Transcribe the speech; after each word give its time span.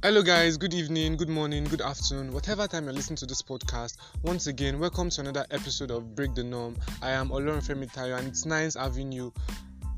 Hello, 0.00 0.22
guys. 0.22 0.56
Good 0.56 0.74
evening, 0.74 1.16
good 1.16 1.28
morning, 1.28 1.64
good 1.64 1.80
afternoon, 1.80 2.32
whatever 2.32 2.68
time 2.68 2.84
you're 2.84 2.92
listening 2.92 3.16
to 3.16 3.26
this 3.26 3.42
podcast. 3.42 3.96
Once 4.22 4.46
again, 4.46 4.78
welcome 4.78 5.10
to 5.10 5.22
another 5.22 5.44
episode 5.50 5.90
of 5.90 6.14
Break 6.14 6.36
the 6.36 6.44
Norm. 6.44 6.76
I 7.02 7.10
am 7.10 7.30
Olorun 7.30 7.66
Femi 7.66 7.92
Tayo, 7.92 8.16
and 8.16 8.28
it's 8.28 8.46
Nines 8.46 8.76
Avenue. 8.76 9.32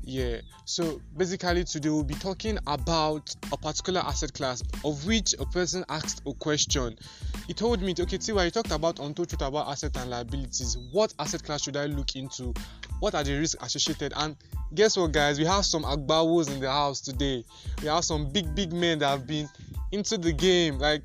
Yeah. 0.01 0.37
So 0.65 0.99
basically, 1.15 1.65
today 1.65 1.89
we'll 1.89 2.03
be 2.03 2.15
talking 2.15 2.57
about 2.65 3.35
a 3.51 3.57
particular 3.57 4.01
asset 4.01 4.33
class 4.33 4.63
of 4.83 5.05
which 5.05 5.35
a 5.37 5.45
person 5.45 5.85
asked 5.87 6.23
a 6.25 6.33
question. 6.33 6.97
He 7.45 7.53
told 7.53 7.83
me, 7.83 7.91
okay, 7.91 8.17
Tiwa, 8.17 8.45
you 8.45 8.49
talked 8.49 8.71
about 8.71 8.97
untold 8.97 9.29
truth 9.29 9.43
about 9.43 9.67
asset 9.67 9.95
and 9.97 10.09
liabilities. 10.09 10.77
What 10.91 11.13
asset 11.19 11.43
class 11.43 11.61
should 11.61 11.77
I 11.77 11.85
look 11.85 12.15
into? 12.15 12.55
What 13.01 13.13
are 13.13 13.23
the 13.23 13.37
risks 13.37 13.63
associated? 13.63 14.13
And 14.15 14.35
guess 14.73 14.97
what, 14.97 15.11
guys? 15.11 15.37
We 15.37 15.45
have 15.45 15.63
some 15.63 15.83
agbawos 15.83 16.51
in 16.51 16.59
the 16.59 16.71
house 16.71 17.01
today. 17.01 17.45
We 17.83 17.87
have 17.87 18.03
some 18.03 18.29
big, 18.31 18.55
big 18.55 18.73
men 18.73 18.97
that 18.99 19.09
have 19.09 19.27
been 19.27 19.47
into 19.91 20.17
the 20.17 20.31
game. 20.31 20.79
Like 20.79 21.03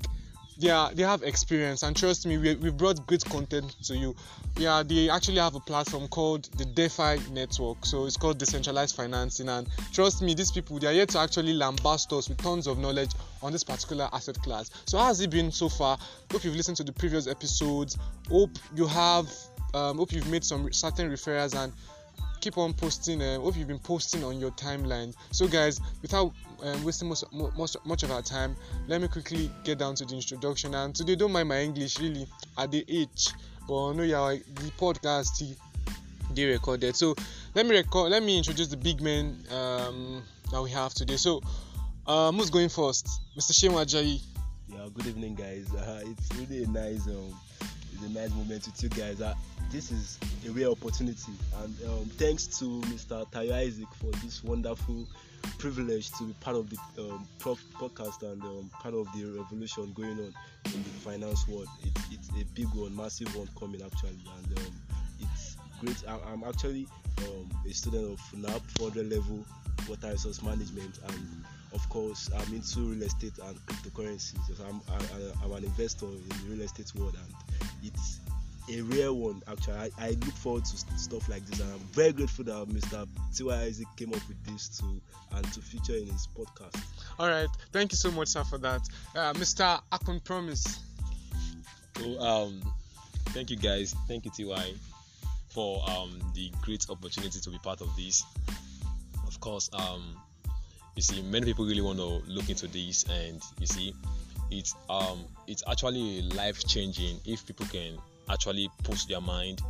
they 0.59 0.69
are 0.69 0.93
they 0.93 1.03
have 1.03 1.23
experience. 1.23 1.83
And 1.83 1.95
trust 1.95 2.25
me 2.25 2.37
we, 2.37 2.55
we 2.55 2.71
brought 2.71 3.05
great 3.07 3.23
content 3.25 3.75
to 3.83 3.95
you. 3.95 4.15
Yeah 4.57 4.83
they 4.83 5.09
actually 5.09 5.37
have 5.37 5.55
a 5.55 5.59
platform 5.59 6.07
called 6.07 6.45
the 6.57 6.65
defi 6.65 7.19
network. 7.31 7.85
So 7.85 8.05
it's 8.05 8.17
called 8.17 8.37
decentralized 8.37 8.95
financing. 8.95 9.49
And 9.49 9.67
trust 9.93 10.21
me 10.21 10.33
these 10.33 10.51
people 10.51 10.79
they 10.79 10.87
are 10.87 10.93
here 10.93 11.05
to 11.05 11.19
actually 11.19 11.53
lambast 11.53 12.17
us 12.17 12.29
with 12.29 12.37
tons 12.39 12.67
of 12.67 12.79
knowledge 12.79 13.11
on 13.41 13.51
this 13.51 13.63
particular 13.63 14.09
asset 14.13 14.37
class. 14.41 14.71
So 14.85 14.97
how 14.97 15.05
has 15.05 15.21
it 15.21 15.29
been 15.29 15.51
so 15.51 15.69
far? 15.69 15.97
Hope 16.31 16.43
you've 16.43 16.55
listened 16.55 16.77
to 16.77 16.83
the 16.83 16.93
previous 16.93 17.27
episodes. 17.27 17.97
Hope 18.29 18.51
you 18.75 18.87
have 18.87 19.27
um, 19.73 19.97
hope 19.97 20.11
you've 20.11 20.29
made 20.29 20.43
some 20.43 20.71
certain 20.71 21.11
referrals. 21.11 21.61
And 21.61 21.73
keep 22.47 22.57
on 22.57 22.73
posting. 22.73 23.21
Uh, 23.21 23.37
hope 23.41 23.57
you've 23.57 23.67
been 23.67 23.77
posting 23.77 24.23
on 24.23 24.39
your 24.39 24.51
timeline. 24.51 25.13
So, 25.31 25.49
guys, 25.49 25.81
without 26.01 26.31
um, 26.63 26.81
wasting 26.85 27.09
most, 27.09 27.25
most 27.33 27.75
much 27.85 28.03
of 28.03 28.11
our 28.11 28.21
time, 28.21 28.55
let 28.87 29.01
me 29.01 29.09
quickly 29.09 29.51
get 29.65 29.79
down 29.79 29.95
to 29.95 30.05
the 30.05 30.15
introduction. 30.15 30.73
And 30.73 30.95
today, 30.95 31.15
don't 31.17 31.33
mind 31.33 31.49
my 31.49 31.59
English 31.59 31.99
really 31.99 32.25
at 32.57 32.71
the 32.71 32.85
age, 32.87 33.27
but 33.67 33.89
I 33.89 33.93
know 33.93 34.03
yeah, 34.03 34.37
the 34.55 34.71
podcast 34.79 35.57
they 36.33 36.45
recorded. 36.45 36.95
So, 36.95 37.15
let 37.53 37.65
me 37.65 37.75
record. 37.75 38.11
Let 38.11 38.23
me 38.23 38.37
introduce 38.37 38.69
the 38.69 38.77
big 38.77 39.01
men 39.01 39.43
um, 39.51 40.23
that 40.49 40.61
we 40.61 40.69
have 40.71 40.93
today. 40.93 41.17
So, 41.17 41.41
um, 42.07 42.37
who's 42.37 42.49
going 42.49 42.69
first, 42.69 43.09
Mr. 43.37 43.51
Shehu 43.51 43.73
Ajayi? 43.73 44.21
Yeah, 44.69 44.87
good 44.93 45.07
evening, 45.07 45.35
guys. 45.35 45.67
Uh, 45.75 46.01
it's 46.05 46.33
really 46.37 46.63
a 46.63 46.67
nice, 46.67 47.07
um, 47.07 47.35
it's 47.97 48.15
a 48.15 48.19
nice 48.19 48.29
moment 48.31 48.65
with 48.65 48.83
you 48.83 48.89
guys. 48.89 49.21
Uh, 49.21 49.33
this 49.71 49.91
is 49.91 50.19
a 50.47 50.51
real 50.51 50.71
opportunity, 50.71 51.31
and 51.63 51.75
um, 51.87 52.05
thanks 52.17 52.45
to 52.59 52.81
Mr. 52.85 53.29
Tayo 53.31 53.53
Isaac 53.53 53.87
for 53.95 54.11
this 54.23 54.43
wonderful 54.43 55.07
privilege 55.57 56.11
to 56.11 56.25
be 56.25 56.33
part 56.39 56.55
of 56.55 56.69
the 56.69 56.77
um, 56.99 57.27
podcast 57.39 58.21
and 58.21 58.41
um, 58.43 58.69
part 58.81 58.93
of 58.93 59.07
the 59.13 59.25
revolution 59.25 59.91
going 59.93 60.11
on 60.11 60.33
in 60.65 60.83
the 60.83 60.89
finance 61.03 61.47
world. 61.47 61.67
It, 61.83 61.91
it's 62.11 62.29
a 62.29 62.45
big 62.53 62.67
one, 62.73 62.95
massive 62.95 63.35
one 63.35 63.49
coming 63.59 63.81
actually, 63.81 64.19
and 64.37 64.57
um, 64.59 64.73
it's 65.19 65.57
great. 65.79 66.03
I, 66.07 66.33
am 66.33 66.43
actually 66.47 66.87
um, 67.19 67.49
a 67.67 67.73
student 67.73 68.13
of 68.13 68.19
FUNAAB 68.31 68.61
400 68.77 69.09
level 69.11 69.45
water 69.89 70.11
resource 70.11 70.41
management, 70.43 70.99
and 71.07 71.45
of 71.73 71.87
course, 71.89 72.29
I'm 72.35 72.53
into 72.53 72.79
real 72.79 73.03
estate 73.03 73.37
and 73.43 73.55
cryptocurrencies. 73.65 74.59
I'm, 74.67 74.81
I, 74.89 75.45
I'm 75.45 75.51
an 75.51 75.63
investor 75.63 76.05
in 76.05 76.27
the 76.29 76.35
real 76.49 76.61
estate 76.61 76.91
world, 76.95 77.15
and 77.15 77.61
it's 77.83 78.19
a 78.69 78.81
rare 78.81 79.13
one 79.13 79.41
actually. 79.47 79.75
I, 79.75 79.89
I, 79.99 80.09
look 80.09 80.35
forward 80.35 80.65
to 80.65 80.77
stuff 80.77 81.29
like 81.29 81.45
this, 81.45 81.59
and 81.59 81.71
I'm 81.71 81.79
very 81.91 82.11
grateful 82.11 82.45
that 82.45 82.67
Mr. 82.67 83.07
Tiwa 83.33 83.59
Isaac 83.63 83.87
came 83.95 84.13
up 84.13 84.27
with 84.27 84.43
this 84.45 84.69
to 84.79 84.85
and 85.35 85.53
to 85.53 85.61
feature 85.61 85.95
in 85.95 86.07
his 86.07 86.27
podcast. 86.37 86.81
All 87.19 87.27
right, 87.27 87.49
thank 87.71 87.91
you 87.91 87.97
so 87.97 88.11
much, 88.11 88.29
sir, 88.29 88.43
for 88.43 88.57
that. 88.59 88.81
Uh, 89.15 89.33
Mr. 89.33 89.81
Akon 89.91 90.23
Promise. 90.23 90.79
So, 91.97 92.19
um, 92.19 92.61
thank 93.27 93.49
you 93.49 93.57
guys, 93.57 93.95
thank 94.07 94.25
you 94.25 94.31
Ty 94.31 94.73
for 95.49 95.83
um 95.89 96.19
the 96.35 96.51
great 96.61 96.85
opportunity 96.89 97.39
to 97.39 97.49
be 97.49 97.57
part 97.59 97.81
of 97.81 97.95
this. 97.95 98.23
Of 99.27 99.39
course, 99.39 99.69
um, 99.73 100.15
you 100.97 101.03
see, 101.03 101.21
many 101.21 101.45
people 101.45 101.63
really 101.65 101.81
want 101.81 101.99
to 101.99 102.21
look 102.27 102.49
into 102.49 102.67
this, 102.67 103.03
and 103.03 103.41
you 103.59 103.67
see, 103.67 103.93
it's 104.49 104.75
um 104.89 105.23
it's 105.45 105.63
actually 105.69 106.23
life 106.23 106.65
changing 106.67 107.19
if 107.25 107.45
people 107.45 107.65
can 107.67 107.97
actually 108.29 108.69
push 108.83 109.05
their 109.05 109.21
mind 109.21 109.61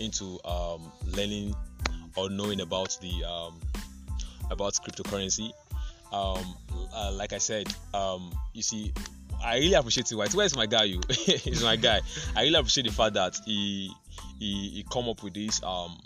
into 0.00 0.38
um, 0.44 0.92
learning 1.06 1.54
or 2.16 2.28
knowing 2.28 2.60
about 2.60 2.98
the 3.00 3.24
um, 3.24 3.54
about 4.50 4.74
cryptocurrency. 4.74 5.52
Um, 6.12 6.56
uh, 6.92 7.12
like 7.12 7.32
I 7.32 7.38
said, 7.38 7.72
um, 7.94 8.32
you 8.52 8.62
see, 8.62 8.92
I 9.44 9.58
really 9.58 9.74
appreciate 9.74 10.10
it. 10.10 10.34
Where 10.34 10.46
is 10.46 10.56
my 10.56 10.66
guy? 10.66 10.84
You, 10.84 11.00
he's 11.08 11.62
my 11.62 11.76
guy. 11.76 12.00
I 12.34 12.42
really 12.42 12.56
appreciate 12.56 12.86
the 12.86 12.92
fact 12.92 13.14
that 13.14 13.38
he 13.44 13.92
he, 14.40 14.70
he 14.70 14.86
come 14.90 15.08
up 15.08 15.22
with 15.22 15.34
this 15.34 15.62
um, 15.62 16.00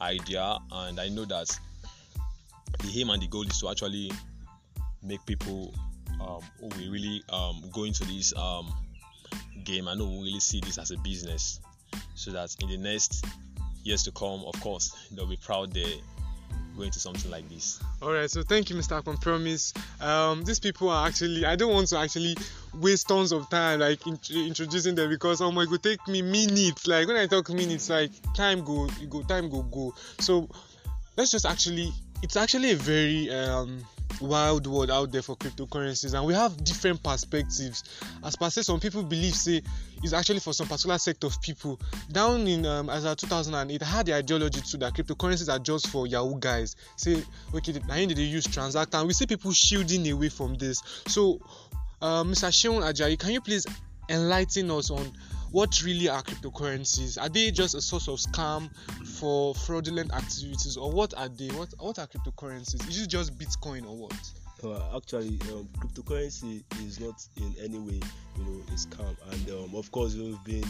idea, 0.00 0.58
and 0.70 1.00
I 1.00 1.08
know 1.08 1.24
that 1.24 1.58
the 2.78 3.00
aim 3.00 3.10
and 3.10 3.22
the 3.22 3.26
goal 3.26 3.42
is 3.42 3.58
to 3.60 3.68
actually 3.68 4.12
make 5.02 5.24
people 5.26 5.74
um, 6.20 6.40
who 6.60 6.66
will 6.66 6.90
really 6.92 7.22
um, 7.30 7.62
go 7.72 7.84
into 7.84 8.04
this 8.04 8.34
um, 8.36 8.72
game. 9.64 9.88
I 9.88 9.94
know 9.94 10.06
we 10.06 10.18
really 10.24 10.40
see 10.40 10.60
this 10.60 10.78
as 10.78 10.90
a 10.90 10.96
business, 10.98 11.60
so 12.14 12.30
that 12.32 12.54
in 12.60 12.68
the 12.68 12.76
next 12.76 13.24
years 13.84 14.02
to 14.04 14.10
come, 14.12 14.44
of 14.44 14.60
course, 14.60 15.08
they'll 15.12 15.26
be 15.26 15.36
proud 15.36 15.72
they 15.72 16.00
going 16.78 16.90
to 16.92 17.00
something 17.00 17.30
like 17.30 17.48
this. 17.48 17.80
All 18.00 18.12
right, 18.12 18.30
so 18.30 18.42
thank 18.42 18.70
you, 18.70 18.76
Mr. 18.76 19.02
Akon 19.02 19.20
Promise. 19.20 19.74
Um, 20.00 20.44
these 20.44 20.60
people 20.60 20.88
are 20.88 21.06
actually, 21.06 21.44
I 21.44 21.56
don't 21.56 21.72
want 21.72 21.88
to 21.88 21.98
actually 21.98 22.36
waste 22.74 23.08
tons 23.08 23.32
of 23.32 23.50
time 23.50 23.80
like 23.80 24.06
in, 24.06 24.18
introducing 24.32 24.94
them 24.94 25.10
because 25.10 25.40
oh 25.40 25.50
my, 25.50 25.66
could 25.66 25.82
take 25.82 26.06
me 26.06 26.22
minutes. 26.22 26.86
Like 26.86 27.08
when 27.08 27.16
I 27.16 27.26
talk 27.26 27.50
minutes, 27.50 27.90
like 27.90 28.12
time 28.34 28.62
go, 28.62 28.88
go, 29.08 29.22
time 29.22 29.50
go, 29.50 29.62
go. 29.62 29.92
So 30.20 30.48
let's 31.16 31.32
just 31.32 31.44
actually, 31.44 31.92
it's 32.22 32.36
actually 32.36 32.72
a 32.72 32.76
very 32.76 33.30
um 33.30 33.84
wild 34.20 34.66
world 34.66 34.90
out 34.90 35.12
there 35.12 35.22
for 35.22 35.36
cryptocurrencies 35.36 36.14
and 36.14 36.26
we 36.26 36.34
have 36.34 36.62
different 36.64 37.02
perspectives. 37.02 37.84
As 38.24 38.34
per 38.36 38.50
say 38.50 38.62
some 38.62 38.80
people 38.80 39.02
believe 39.02 39.34
say 39.34 39.62
it's 40.02 40.12
actually 40.12 40.40
for 40.40 40.52
some 40.52 40.66
particular 40.66 40.98
sect 40.98 41.24
of 41.24 41.40
people. 41.40 41.78
Down 42.10 42.46
in 42.48 42.66
um, 42.66 42.90
as 42.90 43.04
of 43.04 43.16
2008 43.16 43.82
i 43.82 43.84
had 43.84 44.06
the 44.06 44.14
ideology 44.14 44.60
too 44.60 44.78
that 44.78 44.94
cryptocurrencies 44.94 45.52
are 45.52 45.58
just 45.58 45.88
for 45.88 46.06
yahoo 46.06 46.38
guys. 46.38 46.76
Say 46.96 47.22
okay 47.54 47.80
na 47.86 47.94
him 47.94 48.08
they 48.08 48.22
use 48.22 48.46
transact 48.46 48.94
and 48.94 49.06
we 49.06 49.12
see 49.12 49.26
people 49.26 49.52
shielding 49.52 50.10
away 50.10 50.28
from 50.28 50.54
this. 50.54 50.82
So 51.06 51.40
uh, 52.02 52.24
mr 52.24 52.48
Sheon 52.50 52.82
ajayi 52.82 53.18
can 53.18 53.30
you 53.30 53.40
please 53.40 53.66
enlighten 54.08 54.70
us 54.70 54.90
on 54.90 55.12
what 55.50 55.82
really 55.82 56.08
are 56.08 56.22
cryptocurrencies? 56.22 57.20
Are 57.20 57.28
they 57.28 57.50
just 57.50 57.74
a 57.74 57.80
source 57.80 58.08
of 58.08 58.18
scam 58.18 58.70
for 59.18 59.54
fraudulent 59.54 60.12
activities, 60.12 60.76
or 60.76 60.90
what 60.90 61.14
are 61.16 61.28
they? 61.28 61.48
What 61.48 61.72
what 61.78 61.98
are 61.98 62.06
cryptocurrencies? 62.06 62.88
Is 62.88 63.02
it 63.02 63.08
just 63.08 63.38
Bitcoin 63.38 63.86
or 63.88 63.96
what? 63.96 64.30
Uh, 64.62 64.96
actually, 64.96 65.38
um, 65.52 65.68
cryptocurrency 65.78 66.64
is 66.84 66.98
not 67.00 67.24
in 67.36 67.54
any 67.62 67.78
way, 67.78 68.00
you 68.36 68.44
know, 68.44 68.62
a 68.68 68.72
scam. 68.72 69.16
And 69.32 69.50
um, 69.50 69.74
of 69.76 69.90
course, 69.92 70.14
we've 70.14 70.42
been 70.44 70.64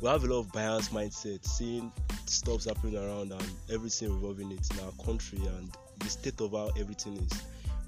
we 0.00 0.08
have 0.08 0.24
a 0.24 0.26
lot 0.26 0.40
of 0.40 0.52
bias 0.52 0.88
mindset, 0.88 1.44
seeing 1.44 1.92
stuff 2.26 2.64
happening 2.64 2.96
around 2.96 3.32
and 3.32 3.50
everything 3.72 4.12
revolving 4.12 4.50
it 4.50 4.66
in 4.72 4.84
our 4.84 4.92
country 5.04 5.38
and 5.38 5.70
the 5.98 6.08
state 6.08 6.40
of 6.40 6.52
how 6.52 6.70
everything 6.78 7.16
is 7.16 7.42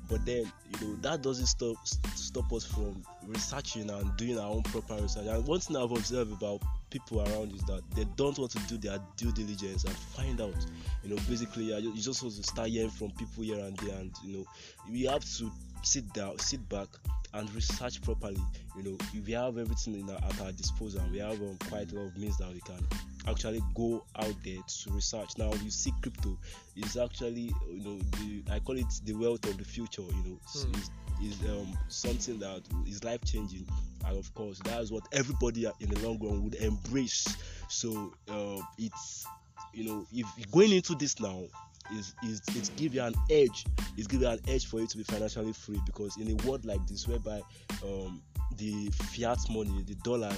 but 0.08 0.24
then 0.24 0.50
you 0.80 0.86
know 0.86 0.96
that 1.02 1.22
doesn't 1.22 1.46
stop 1.46 1.76
stop 2.14 2.52
us 2.52 2.64
from 2.64 3.02
researching 3.26 3.90
and 3.90 4.16
doing 4.16 4.38
our 4.38 4.50
own 4.50 4.62
proper 4.62 4.94
research. 4.94 5.26
And 5.26 5.46
one 5.46 5.60
thing 5.60 5.76
i've 5.76 5.90
observed 5.90 6.32
about 6.32 6.62
people 6.90 7.20
around 7.20 7.52
is 7.52 7.62
that 7.62 7.82
they 7.94 8.04
don't 8.16 8.38
want 8.38 8.52
to 8.52 8.58
do 8.68 8.78
their 8.78 8.98
due 9.16 9.32
diligence 9.32 9.84
and 9.84 9.94
find 9.94 10.40
out 10.40 10.54
you 11.02 11.10
know 11.10 11.16
basically 11.28 11.64
you 11.64 12.00
just 12.00 12.22
want 12.22 12.34
to 12.34 12.42
start 12.42 12.68
hearing 12.68 12.90
from 12.90 13.10
people 13.12 13.42
here 13.42 13.58
and 13.58 13.76
there 13.78 13.96
and 13.96 14.12
you 14.24 14.38
know 14.38 14.44
we 14.90 15.02
have 15.02 15.24
to 15.24 15.50
sit 15.82 16.10
down 16.12 16.38
sit 16.38 16.66
back 16.68 16.88
and 17.34 17.54
research 17.54 18.00
properly. 18.02 18.40
You 18.76 18.82
know 18.82 18.96
if 19.14 19.26
we 19.26 19.32
have 19.32 19.58
everything 19.58 19.94
in 20.00 20.10
our, 20.10 20.16
at 20.16 20.40
our 20.40 20.52
disposal. 20.52 21.02
We 21.12 21.18
have 21.18 21.40
um, 21.40 21.58
quite 21.68 21.92
a 21.92 21.96
lot 21.96 22.06
of 22.06 22.16
means 22.16 22.38
that 22.38 22.52
we 22.52 22.60
can 22.60 22.86
actually 23.28 23.62
go 23.74 24.04
out 24.16 24.34
there 24.44 24.58
to 24.66 24.90
research. 24.90 25.30
Now 25.38 25.52
you 25.62 25.70
see 25.70 25.92
crypto 26.02 26.38
is 26.76 26.96
actually 26.96 27.52
you 27.68 27.84
know 27.84 27.98
the 27.98 28.42
i 28.52 28.58
call 28.60 28.76
it 28.76 28.86
the 29.04 29.14
wealth 29.14 29.44
of 29.46 29.58
the 29.58 29.64
future 29.64 30.02
you 30.02 30.30
know. 30.30 30.38
Mm. 30.56 30.78
is, 30.78 30.90
is 31.22 31.50
um, 31.50 31.78
something 31.88 32.38
that 32.40 32.62
is 32.86 33.02
life 33.04 33.24
changing 33.24 33.66
and 34.06 34.18
of 34.18 34.32
course 34.34 34.60
that's 34.64 34.90
what 34.90 35.04
everybody 35.12 35.66
in 35.80 35.90
the 35.90 36.00
long 36.06 36.18
run 36.18 36.44
would 36.44 36.54
embrace. 36.56 37.36
So 37.68 38.12
uh, 38.28 38.60
it's 38.78 39.26
you 39.72 39.84
know 39.84 40.06
if 40.12 40.50
going 40.50 40.72
into 40.72 40.94
this 40.94 41.18
now 41.20 41.42
is 41.92 42.14
is 42.24 42.40
it 42.54 42.70
give 42.76 42.94
you 42.94 43.02
an 43.02 43.14
edge 43.30 43.64
it's 43.96 44.06
give 44.06 44.20
you 44.20 44.28
an 44.28 44.40
edge 44.48 44.66
for 44.66 44.80
you 44.80 44.86
to 44.86 44.96
be 44.96 45.02
financially 45.04 45.52
free 45.52 45.80
because 45.86 46.16
in 46.16 46.30
a 46.30 46.46
world 46.46 46.64
like 46.64 46.84
this 46.86 47.06
whereby 47.06 47.40
um, 47.84 48.20
the 48.58 48.88
fiat 48.90 49.38
money, 49.50 49.82
the 49.86 49.94
dollar, 49.96 50.32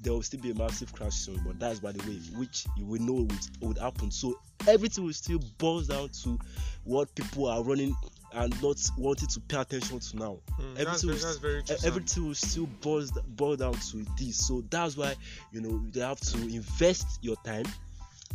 there 0.00 0.12
will 0.12 0.22
still 0.22 0.40
be 0.40 0.50
a 0.50 0.54
massive 0.54 0.92
crash 0.92 1.14
soon, 1.14 1.40
but 1.46 1.58
that's 1.58 1.80
by 1.80 1.92
the 1.92 2.02
way, 2.08 2.16
which 2.36 2.66
you 2.76 2.84
will 2.84 3.00
know 3.00 3.14
would, 3.14 3.48
would 3.60 3.78
happen. 3.78 4.10
So 4.10 4.38
everything 4.68 5.04
will 5.04 5.12
still 5.12 5.40
boils 5.58 5.88
down 5.88 6.10
to 6.24 6.38
what 6.84 7.14
people 7.14 7.46
are 7.46 7.62
running 7.62 7.96
and 8.32 8.62
not 8.62 8.78
wanting 8.98 9.28
to 9.28 9.40
pay 9.40 9.58
attention 9.58 10.00
to 10.00 10.16
now. 10.16 10.38
Mm, 10.60 10.78
everything 10.78 11.08
very, 11.08 11.14
will 11.14 11.26
that's 11.26 11.36
very 11.38 11.62
true. 11.62 11.76
Sam. 11.76 11.88
everything 11.88 12.26
will 12.26 12.34
still 12.34 12.66
boils 12.80 13.12
boil 13.12 13.56
down 13.56 13.74
to 13.74 14.04
this 14.18 14.46
so 14.46 14.64
that's 14.70 14.96
why 14.96 15.14
you 15.52 15.60
know 15.60 15.84
they 15.92 16.00
have 16.00 16.18
to 16.20 16.38
invest 16.48 17.18
your 17.22 17.36
time 17.44 17.64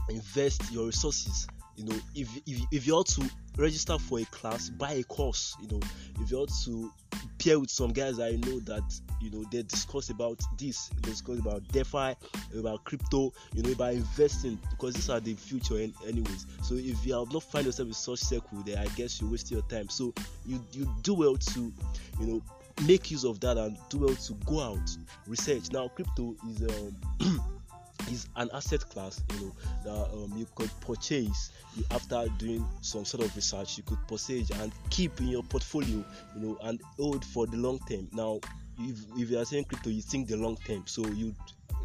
invest 0.09 0.71
your 0.71 0.85
resources 0.85 1.47
you 1.79 1.85
know 1.85 1.99
if 2.15 2.29
if, 2.45 2.61
if 2.71 2.87
you 2.87 2.93
ought 2.93 3.07
to 3.07 3.23
register 3.57 3.97
for 3.97 4.19
a 4.19 4.25
class 4.25 4.69
buy 4.69 4.91
a 4.93 5.03
course 5.03 5.55
you 5.61 5.67
know 5.69 5.79
if 6.21 6.29
you 6.31 6.37
ought 6.37 6.51
to 6.65 6.91
pair 7.39 7.59
with 7.59 7.69
some 7.69 7.91
guys 7.91 8.19
i 8.19 8.31
know 8.31 8.59
that 8.61 8.83
you 9.21 9.29
know 9.31 9.43
they 9.51 9.63
discuss 9.63 10.09
about 10.09 10.39
this 10.57 10.89
they 10.89 11.09
discuss 11.09 11.39
about 11.39 11.65
defi 11.69 12.13
about 12.57 12.83
crypto 12.83 13.31
you 13.53 13.63
know 13.63 13.71
about 13.71 13.93
investing 13.93 14.59
because 14.69 14.93
these 14.93 15.09
are 15.09 15.19
the 15.19 15.33
future 15.33 15.77
an- 15.77 15.93
anyways. 16.07 16.45
So 16.63 16.75
if 16.75 17.05
you 17.05 17.13
have 17.17 17.31
not 17.33 17.43
find 17.43 17.65
yourself 17.65 17.87
in 17.87 17.93
such 17.93 18.19
circle 18.19 18.61
then 18.65 18.77
i 18.77 18.85
guess 18.95 19.19
you're 19.21 19.29
wasting 19.31 19.57
your 19.57 19.67
time. 19.67 19.89
So 19.89 20.13
you 20.45 20.63
you 20.71 20.91
do 21.01 21.13
well 21.13 21.35
to 21.37 21.73
you 22.19 22.25
know 22.25 22.41
make 22.85 23.11
use 23.11 23.23
of 23.25 23.39
that 23.41 23.57
and 23.57 23.77
do 23.89 23.99
well 23.99 24.15
to 24.15 24.33
go 24.45 24.61
out 24.61 24.97
research. 25.27 25.71
Now 25.71 25.87
crypto 25.89 26.35
is 26.49 26.61
um 26.63 27.41
is 28.12 28.28
an 28.36 28.50
asset 28.54 28.81
class 28.90 29.22
you 29.34 29.46
know 29.46 29.56
that 29.84 30.13
um, 30.13 30.34
you 30.36 30.48
could 30.56 30.69
purchase 30.81 31.51
you, 31.75 31.84
after 31.92 32.25
doing 32.38 32.66
some 32.81 33.06
sort 33.06 33.24
of 33.24 33.36
research 33.36 33.78
you 33.78 33.84
could 33.84 34.00
purchase 34.07 34.50
and 34.62 34.72
keep 34.90 35.19
in 35.19 35.28
your 35.28 35.44
portfolio 35.44 36.04
you 36.36 36.42
know 36.42 36.57
and 36.63 36.81
hold 36.98 37.24
for 37.24 37.46
the 37.48 37.57
long 37.57 37.80
term. 37.90 38.07
Now 38.12 38.40
if, 38.79 38.97
if 39.17 39.29
you 39.29 39.39
are 39.39 39.45
saying 39.45 39.65
crypto 39.65 39.89
you 39.89 40.01
think 40.01 40.27
the 40.27 40.37
long 40.37 40.57
term. 40.65 40.83
So 40.85 41.05
you 41.07 41.35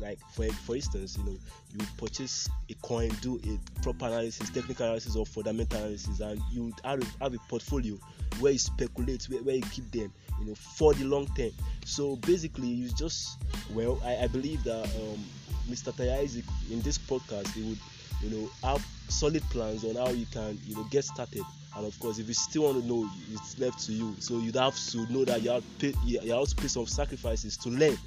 like 0.01 0.19
for 0.33 0.47
for 0.49 0.75
instance 0.75 1.17
you 1.17 1.25
know 1.25 1.39
you 1.73 1.87
purchase 1.97 2.49
a 2.69 2.75
coin 2.83 3.09
do 3.21 3.41
a 3.45 3.83
proper 3.83 4.07
analysis 4.07 4.51
technical 4.51 4.87
analysis 4.87 5.15
or 5.15 5.25
fundamental 5.25 5.79
analysis 5.79 6.19
and 6.19 6.41
you 6.51 6.73
have 6.83 7.01
a, 7.01 7.23
have 7.23 7.33
a 7.33 7.39
portfolio 7.49 7.97
where 8.41 8.53
you 8.53 8.59
speculate 8.59 9.25
where, 9.27 9.41
where 9.43 9.55
you 9.55 9.63
keep 9.71 9.89
them 9.93 10.13
you 10.41 10.47
know 10.47 10.55
for 10.55 10.95
the 10.95 11.05
long 11.05 11.27
term. 11.37 11.51
So 11.85 12.17
basically 12.17 12.67
you 12.67 12.89
just 12.91 13.39
well 13.73 14.01
i, 14.05 14.25
I 14.25 14.27
believe 14.27 14.65
that 14.65 14.85
um, 14.85 15.25
mr 15.69 15.93
Tayo 15.93 16.19
Isaac 16.19 16.45
in 16.71 16.81
this 16.83 16.99
podcast 16.99 17.53
he 17.53 17.63
would 17.63 17.79
you 18.25 18.31
know 18.31 18.51
have 18.63 18.85
solid 19.09 19.43
plans 19.51 19.85
on 19.85 19.97
how 19.97 20.11
you 20.11 20.27
can 20.27 20.59
you 20.67 20.75
know 20.75 20.85
get 20.85 21.05
started. 21.05 21.43
And 21.77 21.87
of 21.87 21.99
course 21.99 22.19
if 22.19 22.29
you 22.29 22.35
still 22.35 22.65
want 22.65 22.83
to 22.83 22.89
know 22.89 23.09
it's 23.33 23.59
left 23.59 23.85
to 23.87 23.93
you. 23.93 24.15
So 24.21 24.39
you'd 24.39 24.57
have 24.57 24.77
to 24.77 25.13
know 25.13 25.25
that 25.25 25.43
you 25.43 25.51
have 25.51 25.63
to 25.63 25.93
pay 25.93 25.99
you 26.05 26.33
have 26.33 26.49
to 26.49 26.57
pay 26.57 26.69
some 26.69 26.87
sacrifices 26.87 27.57
to 27.59 27.69
learn 27.69 27.99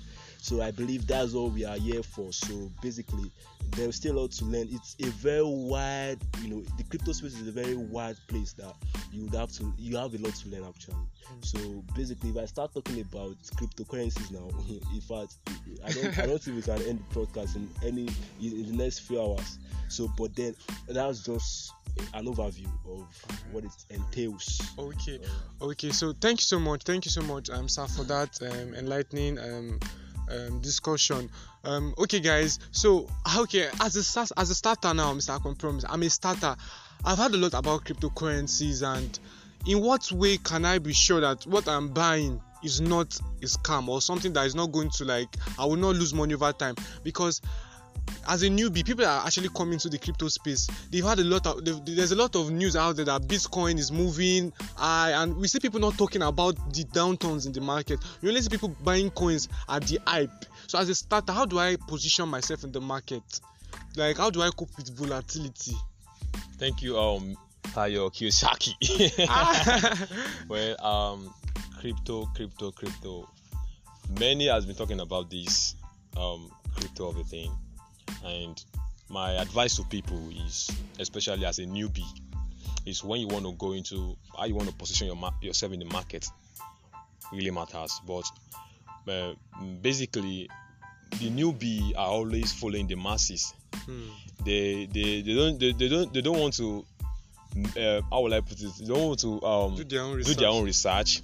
so 0.48 0.62
i 0.62 0.72
believe 0.72 1.06
that's 1.06 1.34
all 1.34 1.50
we 1.50 1.66
are 1.66 1.76
here 1.76 2.02
for. 2.02 2.32
So 2.32 2.72
basically 2.82 3.30
there's 3.72 3.98
still 3.98 4.18
a 4.18 4.22
lot 4.22 4.32
to 4.32 4.46
learn. 4.46 4.70
It's 4.72 4.96
a 5.02 5.08
very 5.08 5.44
wide 5.44 6.20
you 6.42 6.48
know 6.50 6.62
the 6.78 6.84
crypto 6.84 7.12
space 7.12 7.38
is 7.38 7.48
a 7.48 7.52
very 7.52 7.76
wide 7.76 8.16
place 8.28 8.54
that 8.54 8.74
you 9.12 9.24
would 9.24 9.36
have 9.36 9.52
to 9.54 9.74
you 9.78 9.98
have 9.98 10.14
a 10.14 10.18
lot 10.20 10.34
to 10.36 10.50
learn 10.50 10.64
actually. 10.64 10.96
So 11.42 11.60
basically 11.96 12.30
if 12.30 12.38
i 12.38 12.46
start 12.46 12.74
talking 12.74 13.02
about 13.02 13.36
cryptocurrencies 13.58 14.32
now 14.32 14.48
in 14.94 15.02
fact 15.02 15.36
i 15.86 15.92
don't 15.92 16.18
i 16.18 16.26
don't 16.26 16.42
think 16.42 16.56
we 16.56 16.62
can 16.62 16.82
end 16.84 17.04
the 17.10 17.20
podcast 17.20 17.58
in 17.58 17.70
any 17.84 18.08
in 18.42 18.78
the 18.78 18.84
next 18.84 19.00
few 19.00 19.22
hours. 19.22 19.60
So 19.90 20.10
but 20.18 20.34
then 20.34 20.56
that's 20.88 21.24
just 21.24 21.74
an 22.14 22.26
overview 22.26 22.70
of 22.90 23.06
what 23.52 23.66
it 23.66 23.72
entails. 23.90 24.62
Okay. 24.80 25.20
Uh, 25.62 25.66
Okay, 25.70 25.90
so 25.90 26.14
thank 26.14 26.40
you 26.40 26.44
so 26.44 26.60
much. 26.60 26.84
Thank 26.84 27.06
you 27.06 27.12
so 27.12 27.22
much, 27.24 27.50
um, 27.50 27.68
sir, 27.68 27.88
for 27.88 28.04
that 28.04 28.40
um, 28.44 28.76
enlightening 28.76 29.40
um, 29.40 29.80
um, 30.32 30.60
discussion. 30.62 31.30
Um, 31.64 31.94
okay, 31.98 32.20
guys. 32.20 32.60
So, 32.72 33.08
okay, 33.38 33.70
as 33.82 33.96
a 33.96 34.40
as 34.40 34.50
a 34.50 34.56
starter 34.56 34.94
now, 34.94 35.14
Mr. 35.14 35.38
Akon 35.40 35.58
Promise, 35.58 35.86
I'm 35.88 36.04
a 36.04 36.10
starter. 36.10 36.56
I've 37.06 37.18
heard 37.18 37.34
a 37.34 37.38
lot 37.38 37.54
about 37.54 37.86
cryptocurrencies, 37.86 38.86
and 38.86 39.20
in 39.66 39.82
what 39.82 40.12
way 40.12 40.38
can 40.38 40.66
I 40.66 40.80
be 40.80 40.94
sure 40.94 41.22
that 41.22 41.46
what 41.46 41.68
I'm 41.68 41.90
buying 41.90 42.42
is 42.64 42.82
not 42.82 43.16
a 43.42 43.46
scam 43.46 43.88
or 43.88 44.02
something 44.02 44.34
that 44.34 44.46
is 44.46 44.56
not 44.56 44.72
going 44.72 44.90
to 44.90 45.06
like 45.06 45.30
I 45.60 45.66
will 45.66 45.76
not 45.76 45.96
lose 45.96 46.14
money 46.14 46.34
over 46.34 46.52
time? 46.54 46.76
Because 47.04 47.42
as 48.28 48.44
a 48.44 48.48
newbie, 48.48 48.86
people 48.86 49.06
are 49.06 49.26
actually 49.26 49.50
coming 49.50 49.80
to 49.80 49.90
the 49.90 49.98
crypto 49.98 50.28
space. 50.28 50.68
They've 50.92 51.04
had 51.04 51.20
a 51.20 51.24
lot 51.24 51.46
of 51.48 51.64
there's 51.86 52.12
a 52.12 52.16
lot 52.16 52.36
of 52.36 52.52
news 52.52 52.76
out 52.76 52.98
there 52.98 53.06
that 53.06 53.24
Bitcoin 53.24 53.78
is 53.78 53.92
moving, 53.92 54.52
high, 54.76 55.12
and 55.12 55.36
we 55.38 55.48
see 55.48 55.60
people 55.60 55.80
not 55.80 55.98
talking 55.98 56.22
about 56.22 56.56
the 56.74 56.84
downturns 56.86 57.46
in 57.46 57.54
the 57.54 57.62
market. 57.62 58.00
You 58.22 58.30
only 58.30 58.42
see 58.42 58.50
people 58.50 58.76
buying 58.84 59.10
coins 59.12 59.50
at 59.70 59.84
the 59.84 60.00
hype. 60.06 60.46
So 60.68 60.80
as 60.80 60.90
a 60.90 60.96
starter, 60.96 61.32
how 61.32 61.46
do 61.46 61.60
I 61.60 61.78
position 61.88 62.28
myself 62.30 62.64
in 62.64 62.72
the 62.72 62.82
market? 62.82 63.24
Like 63.96 64.18
how 64.18 64.30
do 64.30 64.42
I 64.42 64.50
cope 64.50 64.76
with 64.78 64.90
volatility? 64.98 65.76
Thank 66.58 66.82
you, 66.82 66.98
um, 66.98 67.38
Tayo 67.64 68.12
Kiyosaki. 68.12 68.74
Well, 70.48 70.86
um, 70.86 71.34
crypto, 71.80 72.26
crypto, 72.36 72.72
crypto. 72.72 73.30
Many 74.20 74.48
has 74.48 74.66
been 74.66 74.76
talking 74.76 75.00
about 75.00 75.30
this 75.30 75.76
um, 76.16 76.50
crypto 76.76 77.10
of 77.10 77.18
a 77.18 77.24
thing, 77.24 77.52
and 78.26 78.64
my 79.10 79.32
advice 79.34 79.76
to 79.78 79.84
people 79.84 80.30
is, 80.46 80.70
especially 81.00 81.46
as 81.46 81.60
a 81.60 81.64
newbie, 81.66 82.06
is 82.86 83.04
when 83.04 83.22
you 83.22 83.28
want 83.28 83.46
to 83.46 83.54
go 83.54 83.74
into 83.74 84.18
how 84.38 84.46
you 84.46 84.56
want 84.56 84.70
to 84.70 84.76
position 84.76 85.08
your 85.08 85.16
ma- 85.16 85.32
yourself 85.42 85.72
in 85.74 85.80
the 85.80 85.86
market, 85.86 86.28
really 87.32 87.52
matters. 87.52 88.00
But 88.06 88.26
uh, 89.12 89.34
basically, 89.82 90.50
the 91.20 91.30
newbie 91.32 91.94
are 91.98 92.08
always 92.08 92.52
following 92.54 92.88
the 92.88 92.96
masses 92.96 93.54
Hmm. 93.86 94.08
they 94.44 94.86
they, 94.92 95.22
they 95.22 95.34
don't 95.36 95.60
they, 95.60 95.72
they 95.72 95.88
don't 95.88 96.14
they 96.14 96.22
don't 96.22 96.40
want 96.40 96.54
to 96.56 96.84
uh, 97.78 98.02
how 98.10 98.22
will 98.22 98.34
I 98.34 98.42
put 98.42 98.60
it 98.60 98.72
they 98.80 98.86
don't 98.86 99.08
want 99.08 99.20
to 99.20 99.42
um 99.44 99.76
do 99.76 99.84
their 99.86 100.18
do 100.22 100.34
their 100.34 100.50
own 100.50 100.66
research 100.66 101.22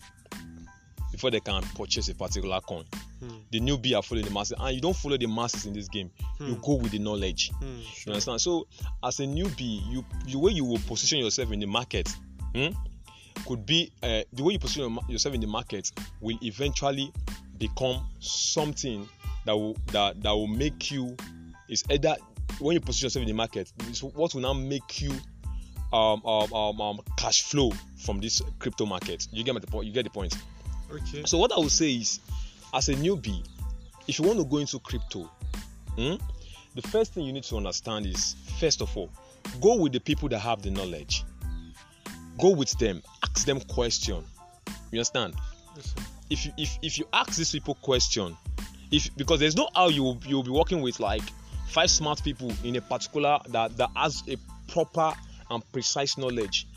before 1.12 1.32
they 1.32 1.40
can 1.42 1.62
purchase 1.76 2.08
a 2.10 2.16
particular 2.16 2.60
coin. 2.62 2.86
Hmm. 3.24 3.38
The 3.52 3.60
newbie 3.60 3.96
are 3.96 4.02
following 4.04 4.26
the 4.26 4.32
masses, 4.34 4.58
and 4.60 4.76
you 4.76 4.82
don't 4.82 4.96
follow 4.96 5.18
the 5.18 5.28
masses 5.28 5.66
in 5.66 5.74
this 5.74 5.88
game. 5.88 6.10
You 6.40 6.56
Hmm. 6.56 6.62
go 6.62 6.74
with 6.76 6.92
the 6.92 7.00
knowledge. 7.00 7.52
Hmm, 7.60 7.80
You 8.06 8.12
understand? 8.14 8.42
So, 8.42 8.68
as 9.04 9.20
a 9.20 9.24
newbie, 9.24 9.82
you 9.92 10.04
the 10.26 10.38
way 10.38 10.52
you 10.52 10.66
will 10.66 10.80
position 10.80 11.20
yourself 11.20 11.52
in 11.52 11.60
the 11.60 11.68
market, 11.68 12.10
hmm, 12.56 12.68
could 13.46 13.66
be 13.66 13.92
uh, 14.02 14.24
the 14.34 14.44
way 14.44 14.54
you 14.54 14.60
position 14.60 14.98
yourself 15.08 15.36
in 15.36 15.42
the 15.42 15.48
market 15.48 15.92
will 16.22 16.38
eventually 16.42 17.12
become 17.58 18.06
something 18.20 19.08
that 19.46 19.56
will 19.56 19.76
that 19.92 20.22
that 20.22 20.32
will 20.32 20.48
make 20.48 20.92
you 20.92 21.16
is 21.70 21.84
either 21.90 22.16
when 22.60 22.74
you 22.76 22.80
position 22.82 23.06
yourself 23.08 23.22
in 23.24 23.28
the 23.28 23.34
market, 23.34 23.72
what 24.14 24.34
will 24.34 24.42
now 24.42 24.54
make 24.54 25.02
you 25.02 25.12
um, 25.92 26.22
um, 26.26 26.52
um, 26.54 26.82
um 26.82 27.00
cash 27.18 27.42
flow 27.44 27.72
from 27.98 28.20
this 28.20 28.42
crypto 28.60 28.86
market. 28.86 29.28
You 29.32 29.44
get 29.44 29.54
my 29.54 29.60
point. 29.62 29.88
You 29.88 29.94
get 29.94 30.04
the 30.04 30.10
point. 30.10 30.36
Okay. 30.92 31.24
So 31.26 31.38
what 31.38 31.52
I 31.52 31.60
would 31.60 31.72
say 31.72 31.92
is, 31.94 32.20
as 32.74 32.90
a 32.90 32.94
newbie, 32.96 33.46
if 34.08 34.20
you 34.20 34.26
want 34.26 34.40
to 34.40 34.46
go 34.46 34.58
into 34.58 34.80
crypto, 34.80 35.30
hmm, 35.96 36.16
the 36.76 36.82
first 36.90 37.14
thing 37.14 37.26
you 37.26 37.34
need 37.34 37.44
to 37.44 37.58
understand 37.58 38.06
is 38.06 38.36
first 38.60 38.82
of 38.82 38.96
all, 38.98 39.10
go 39.62 39.76
with 39.78 39.94
the 39.94 40.00
people 40.00 40.28
that 40.30 40.40
have 40.40 40.62
the 40.62 40.72
knowledge. 40.72 41.24
Go 42.40 42.50
with 42.50 42.72
them, 42.80 43.02
ask 43.24 43.46
them 43.46 43.60
question. 43.62 44.24
You 44.92 45.00
understand? 45.00 45.36
Yes. 45.76 45.96
If 46.30 46.46
you 46.46 46.52
if, 46.58 46.78
if 46.82 46.98
you 47.00 47.08
ask 47.14 47.36
these 47.36 47.52
people 47.52 47.76
question, 47.76 48.36
if 48.92 49.16
because 49.16 49.40
there's 49.40 49.56
no 49.56 49.70
how 49.76 49.90
you 49.90 50.04
will- 50.04 50.22
you 50.26 50.36
will 50.38 50.44
be 50.44 50.52
working 50.52 50.82
with 50.82 51.00
like 51.00 51.22
five 51.68 51.90
smart 51.92 52.24
people 52.24 52.52
in 52.64 52.76
a 52.76 52.82
particular 52.82 53.40
that 53.50 53.78
that 53.78 53.90
has 53.96 54.24
a 54.28 54.38
proper 54.72 55.14
and 55.50 55.64
precise 55.72 56.18
knowledge 56.18 56.68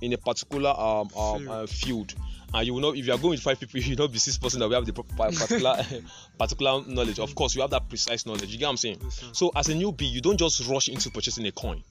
in 0.00 0.12
a 0.12 0.18
particular 0.18 0.70
um, 0.70 1.08
um 1.16 1.48
uh, 1.48 1.66
field 1.66 2.14
and 2.54 2.66
you 2.66 2.72
will 2.72 2.80
not 2.80 2.96
if 2.96 3.04
you 3.06 3.12
are 3.12 3.18
going 3.18 3.32
with 3.32 3.40
five 3.40 3.58
people 3.60 3.80
you 3.80 3.96
will 3.96 4.04
not 4.04 4.12
be 4.12 4.18
six 4.18 4.38
person 4.38 4.60
that 4.60 4.68
we 4.68 4.74
have 4.74 4.86
the 4.86 4.92
particular 4.92 5.84
particular 6.38 6.82
knowledge. 6.86 7.18
Of 7.18 7.34
course 7.34 7.54
you 7.54 7.60
have 7.60 7.70
that 7.70 7.88
precise 7.88 8.24
knowledge 8.26 8.46
you 8.50 8.58
get 8.58 8.66
what 8.66 8.70
i'm 8.70 8.76
saying? 8.76 8.98
Yes, 9.02 9.24
so 9.32 9.50
as 9.56 9.68
a 9.68 9.74
newbie 9.74 10.10
you 10.10 10.20
don't 10.20 10.38
just 10.38 10.66
rush 10.68 10.88
into 10.88 11.10
purchasing 11.10 11.46
a 11.46 11.52
coin. 11.52 11.82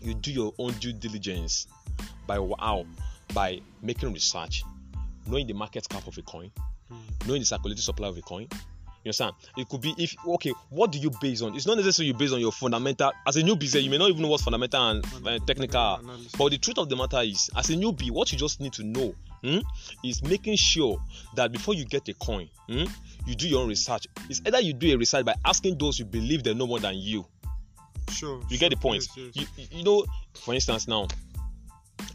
You 0.00 0.14
do 0.14 0.30
your 0.32 0.52
own 0.58 0.72
due 0.74 0.92
diligence 0.92 1.66
by 2.26 2.38
wow 2.38 2.86
by 3.34 3.60
making 3.82 4.12
research 4.12 4.62
knowing 5.26 5.46
the 5.46 5.54
market 5.54 5.88
cap 5.88 6.06
of 6.06 6.16
a 6.16 6.22
coin 6.22 6.50
Hmm. 6.88 6.98
knowing 7.26 7.40
the 7.40 7.46
circulating 7.46 7.82
supply 7.82 8.06
of 8.06 8.16
a 8.16 8.22
coin. 8.22 8.46
You 9.02 9.08
understand? 9.10 9.34
It 9.56 9.68
could 9.68 9.80
be 9.80 9.92
if 9.98 10.14
okay 10.26 10.52
what 10.70 10.92
do 10.92 10.98
you 10.98 11.10
base 11.20 11.42
on? 11.42 11.54
It's 11.56 11.66
not 11.66 11.76
necessarily 11.76 12.08
you 12.08 12.14
based 12.14 12.32
on 12.32 12.40
your 12.40 12.52
fundamental 12.52 13.12
as 13.26 13.36
a 13.36 13.42
newbie 13.42 13.82
you 13.82 13.90
may 13.90 13.98
not 13.98 14.08
even 14.10 14.22
know 14.22 14.28
what 14.28 14.40
fundamental 14.40 14.88
and 14.90 15.04
uh, 15.26 15.38
technical. 15.46 15.80
are. 15.80 16.00
But 16.38 16.50
the 16.50 16.58
truth 16.58 16.78
of 16.78 16.88
the 16.88 16.96
matter 16.96 17.20
is 17.22 17.50
as 17.56 17.70
a 17.70 17.74
newbie 17.74 18.10
what 18.12 18.32
you 18.32 18.38
just 18.38 18.60
need 18.60 18.72
to 18.74 18.84
know 18.84 19.14
hmm, 19.46 19.58
is 20.04 20.22
making 20.22 20.56
sure 20.56 20.98
that 21.34 21.52
before 21.52 21.74
you 21.74 21.84
get 21.84 22.08
a 22.08 22.14
coin 22.14 22.48
hmm, 22.68 22.84
you 23.26 23.34
do 23.34 23.48
your 23.48 23.62
own 23.62 23.68
research 23.68 24.06
it's 24.28 24.40
either 24.46 24.60
you 24.60 24.72
do 24.72 24.92
a 24.92 24.96
research 24.96 25.24
by 25.24 25.34
asking 25.44 25.76
those 25.78 25.98
you 25.98 26.04
believe 26.04 26.42
they 26.42 26.54
know 26.54 26.66
more 26.66 26.80
than 26.80 26.94
you 26.96 27.24
Sure. 28.10 28.40
you 28.48 28.56
sure. 28.56 28.58
get 28.58 28.70
the 28.70 28.76
point 28.76 29.06
Yes, 29.16 29.30
yes. 29.34 29.46
You, 29.56 29.78
you 29.78 29.84
know 29.84 30.04
for 30.34 30.54
instance 30.54 30.86
now 30.88 31.06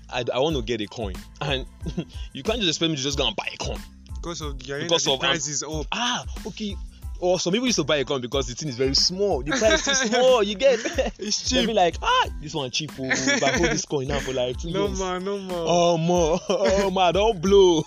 I, 0.09 0.23
I 0.33 0.39
want 0.39 0.55
to 0.55 0.61
get 0.61 0.81
a 0.81 0.88
coin 0.88 1.15
and 1.41 1.65
you 2.33 2.43
can't 2.43 2.59
just 2.59 2.69
expect 2.69 2.91
me 2.91 2.97
to 2.97 3.03
just 3.03 3.17
go 3.17 3.27
and 3.27 3.35
buy 3.35 3.50
a 3.53 3.57
coin 3.57 3.79
because 4.15 4.41
of 4.41 4.59
the, 4.59 4.79
Because 4.83 5.07
of, 5.07 5.13
um, 5.13 5.19
price 5.19 5.47
is 5.47 5.63
up. 5.63 5.85
ah 5.91 6.25
okay 6.45 6.75
or 7.22 7.40
some 7.40 7.54
people 7.54 7.68
used 7.68 7.78
to 7.78 7.84
buy 7.84 7.98
a 7.98 8.06
coin 8.06 8.20
because 8.22 8.48
the 8.48 8.56
thing 8.56 8.68
is 8.70 8.75
very 8.75 8.96
small. 8.96 9.42
The 9.44 9.51
price 9.51 9.88
is 9.88 9.98
small. 10.00 10.44
You 10.44 10.56
get 10.56 10.80
It's 11.20 11.50
They'll 11.50 11.62
cheap. 11.62 11.68
be 11.68 11.74
like, 11.74 11.96
ah, 12.01 12.28
this 12.42 12.54
one 12.54 12.70
cheap. 12.72 12.92
Oh, 13.00 13.06
if 13.06 13.44
I 13.44 13.51
hold 13.58 13.70
this 13.72 13.86
coin 13.86 14.08
now 14.08 14.20
for 14.20 14.34
like 14.34 14.58
two 14.60 14.70
No 14.74 14.88
years. 14.88 15.00
man, 15.00 15.24
no 15.24 15.38
man. 15.40 15.50
Oh 15.56 15.98
more, 15.98 16.40
oh 16.50 16.92
man, 16.92 17.13
don't 17.13 17.42
blow. 17.42 17.84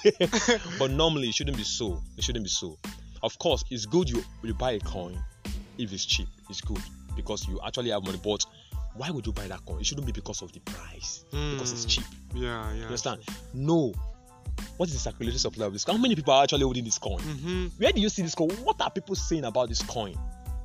but 0.79 0.91
normally 0.91 1.29
it 1.29 1.35
shouldn't 1.35 1.57
be 1.57 1.65
so. 1.65 2.03
It 2.17 2.25
shouldn't 2.25 2.45
be 2.45 2.51
so. 2.51 2.79
Of 3.23 3.39
course, 3.39 3.65
it's 3.71 3.87
good 3.87 4.09
you 4.09 4.23
you 4.43 4.55
buy 4.55 4.73
a 4.73 4.81
coin 4.81 5.19
if 5.79 5.93
it's 5.93 6.05
cheap. 6.05 6.29
It's 6.49 6.61
good 6.61 6.83
because 7.17 7.47
you 7.49 7.61
actually 7.67 7.91
have 7.91 8.05
money. 8.05 8.21
But 8.23 8.45
why 8.97 9.11
would 9.11 9.27
you 9.27 9.33
buy 9.33 9.49
that 9.49 9.65
coin? 9.67 9.81
It 9.81 9.87
shouldn't 9.87 10.07
be 10.07 10.13
because 10.13 10.43
of 10.43 10.53
the 10.53 10.61
price. 10.61 11.25
Because 11.31 11.73
it's 11.73 11.87
Mm. 11.87 11.89
cheap. 11.89 12.05
Yeah, 12.35 12.71
yeah. 12.71 12.77
You 12.79 12.85
understand? 12.85 13.23
No. 13.53 13.93
What 14.77 14.89
is 14.89 14.95
the 14.95 14.99
circulatory 15.01 15.39
supply 15.39 15.67
of 15.67 15.73
this 15.73 15.85
coin? 15.85 15.97
How 15.97 16.03
many 16.03 16.15
people 16.17 16.35
are 16.35 16.43
actually 16.43 16.63
holding 16.65 16.85
this 16.85 16.99
coin? 16.99 17.21
Mm-hmm. 17.21 17.67
Where 17.79 17.93
do 17.93 18.01
you 18.01 18.09
see 18.09 18.23
this 18.23 18.35
coin? 18.35 18.51
What 18.65 18.81
are 18.81 18.91
people 18.91 19.15
saying 19.15 19.45
about 19.45 19.69
this 19.69 19.83
coin? 19.83 20.17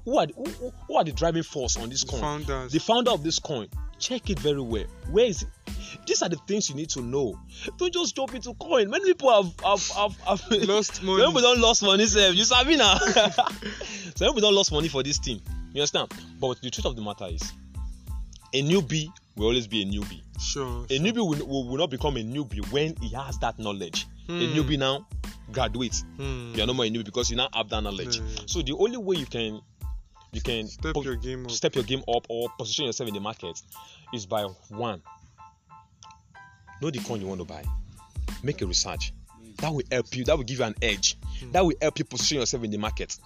Who 0.05 0.17
are 0.17 0.25
the, 0.25 0.33
who, 0.33 0.71
who- 0.87 0.95
are 0.95 1.03
the 1.03 1.11
driving 1.11 1.43
force 1.43 1.77
on 1.77 1.89
this 1.89 2.03
coin? 2.03 2.21
Founders. 2.21 2.71
the 2.71 2.79
founder 2.79 3.11
of 3.11 3.23
this 3.23 3.37
coin 3.39 3.67
check 3.99 4.29
it 4.29 4.39
very 4.39 4.61
well 4.61 4.85
where 5.11 5.25
is 5.25 5.41
it 5.43 5.49
these 6.07 6.21
are 6.21 6.29
the 6.29 6.37
things 6.47 6.69
you 6.69 6.75
need 6.75 6.87
to 6.89 7.01
know 7.01 7.37
don't 7.77 7.93
just 7.93 8.15
jump 8.15 8.33
into 8.33 8.53
coin 8.53 8.89
many 8.89 9.03
people 9.03 9.29
have 9.29 9.53
have 9.59 9.85
have, 9.89 10.15
have 10.21 10.41
Lost 10.69 11.03
money. 11.03 11.21
some 11.21 11.33
people 11.33 11.41
don 11.41 11.59
lost 11.59 11.83
money 11.83 12.05
sef 12.05 12.33
you 12.33 12.45
sabi 12.45 12.77
na 12.77 12.97
some 14.15 14.27
people 14.29 14.39
don 14.39 14.55
lost 14.55 14.71
money 14.71 14.87
for 14.87 15.03
this 15.03 15.17
thing 15.17 15.41
you 15.73 15.81
understand 15.81 16.07
but 16.39 16.61
the 16.61 16.69
truth 16.69 16.85
of 16.85 16.95
the 16.95 17.01
matter 17.01 17.25
is 17.27 17.51
a 18.53 18.63
newbie 18.63 19.09
will 19.39 19.47
always 19.47 19.67
be 19.67 19.81
a 19.81 19.85
newbie 19.85 20.21
Sure. 20.39 20.85
a 20.89 20.99
newbie 20.99 21.15
will, 21.17 21.45
will, 21.47 21.67
will 21.67 21.77
not 21.77 21.89
become 21.89 22.17
a 22.17 22.23
newbie 22.23 22.63
when 22.71 22.95
he 23.01 23.09
has 23.15 23.37
that 23.39 23.57
knowledge 23.59 24.05
a 24.27 24.31
Hmm. 24.31 24.53
newbie 24.57 24.77
now 24.77 25.07
graduates 25.51 26.03
Hmm. 26.17 26.53
you 26.55 26.63
are 26.63 26.67
no 26.67 26.73
more 26.73 26.85
a 26.85 26.89
newbie 26.89 27.05
because 27.05 27.29
you 27.31 27.35
now 27.37 27.49
have 27.53 27.69
that 27.69 27.81
knowledge 27.81 28.17
Yeah. 28.19 28.23
so 28.45 28.61
the 28.61 28.73
only 28.73 28.97
way 28.97 29.15
you 29.17 29.25
can 29.25 29.61
you 30.31 30.41
can 30.41 30.67
Step 30.67 30.93
po- 30.93 31.01
your 31.03 31.15
game 31.15 31.45
up. 31.45 31.51
step 31.51 31.73
your 31.75 31.83
game 31.83 32.03
up 32.07 32.25
or 32.29 32.49
position 32.57 32.85
yourself 32.85 33.07
in 33.07 33.15
the 33.15 33.19
market 33.19 33.59
is 34.13 34.25
by 34.27 34.43
one 34.69 35.01
know 36.81 36.89
the 36.91 36.99
coin 36.99 37.19
you 37.21 37.27
want 37.27 37.39
to 37.41 37.45
buy 37.45 37.63
make 38.43 38.61
a 38.61 38.65
research 38.67 39.11
that 39.57 39.73
will 39.73 39.83
help 39.91 40.15
you 40.15 40.23
that 40.25 40.37
will 40.37 40.43
give 40.45 40.59
you 40.59 40.65
an 40.65 40.75
edge 40.81 41.17
Hmm. 41.39 41.51
that 41.51 41.65
will 41.65 41.75
help 41.81 41.97
you 41.99 42.05
position 42.05 42.39
yourself 42.39 42.63
in 42.63 42.71
the 42.71 42.77
market 42.77 43.17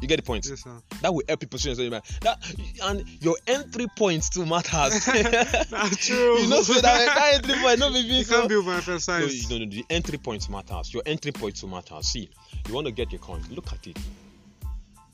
you 0.00 0.08
get 0.08 0.16
the 0.16 0.22
point 0.22 0.46
Yes, 0.48 0.62
sir. 0.64 0.70
that 1.02 1.12
will 1.14 1.22
help 1.28 1.42
you 1.42 1.48
position 1.48 1.70
yourself 1.70 1.84
in 1.86 1.90
the 1.90 1.96
market 1.96 2.20
that 2.22 2.88
and 2.90 3.22
your 3.22 3.36
entry 3.46 3.86
points 3.96 4.28
too 4.30 4.46
matters 4.46 5.04
That's 5.04 5.96
true. 6.06 6.38
you 6.38 6.48
know 6.48 6.62
so 6.62 6.74
that, 6.74 6.82
that 6.82 7.34
entry 7.34 7.54
point 7.60 7.78
no 7.78 7.90
be 7.92 7.98
You 8.00 8.18
big 8.20 8.28
can't 8.28 8.42
so 8.42 8.48
be 8.48 8.54
no, 8.54 8.62
overemphasized. 8.62 9.50
no, 9.50 9.58
no, 9.58 9.66
the 9.66 9.84
entry 9.90 10.18
point 10.18 10.48
matters. 10.48 10.92
Your 10.94 11.02
entry 11.06 11.32
point 11.32 11.56
to 11.56 11.66
matter. 11.66 11.96
See, 12.02 12.28
you 12.68 12.74
want 12.74 12.86
to 12.86 12.92
get 12.92 13.12
your 13.12 13.20
coin, 13.20 13.42
look 13.50 13.72
at 13.72 13.86
it. 13.86 13.96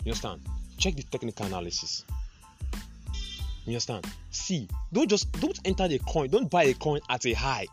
You 0.04 0.12
understand? 0.12 0.40
Check 0.78 0.94
the 0.96 1.02
technical 1.04 1.46
analysis. 1.46 2.04
You 3.64 3.72
understand? 3.72 4.06
See, 4.30 4.68
don't 4.92 5.08
just 5.10 5.30
don't 5.40 5.58
enter 5.64 5.88
the 5.88 5.98
coin, 6.00 6.28
don't 6.30 6.48
buy 6.50 6.64
a 6.64 6.74
coin 6.74 7.00
at 7.10 7.26
a 7.26 7.32
high. 7.32 7.66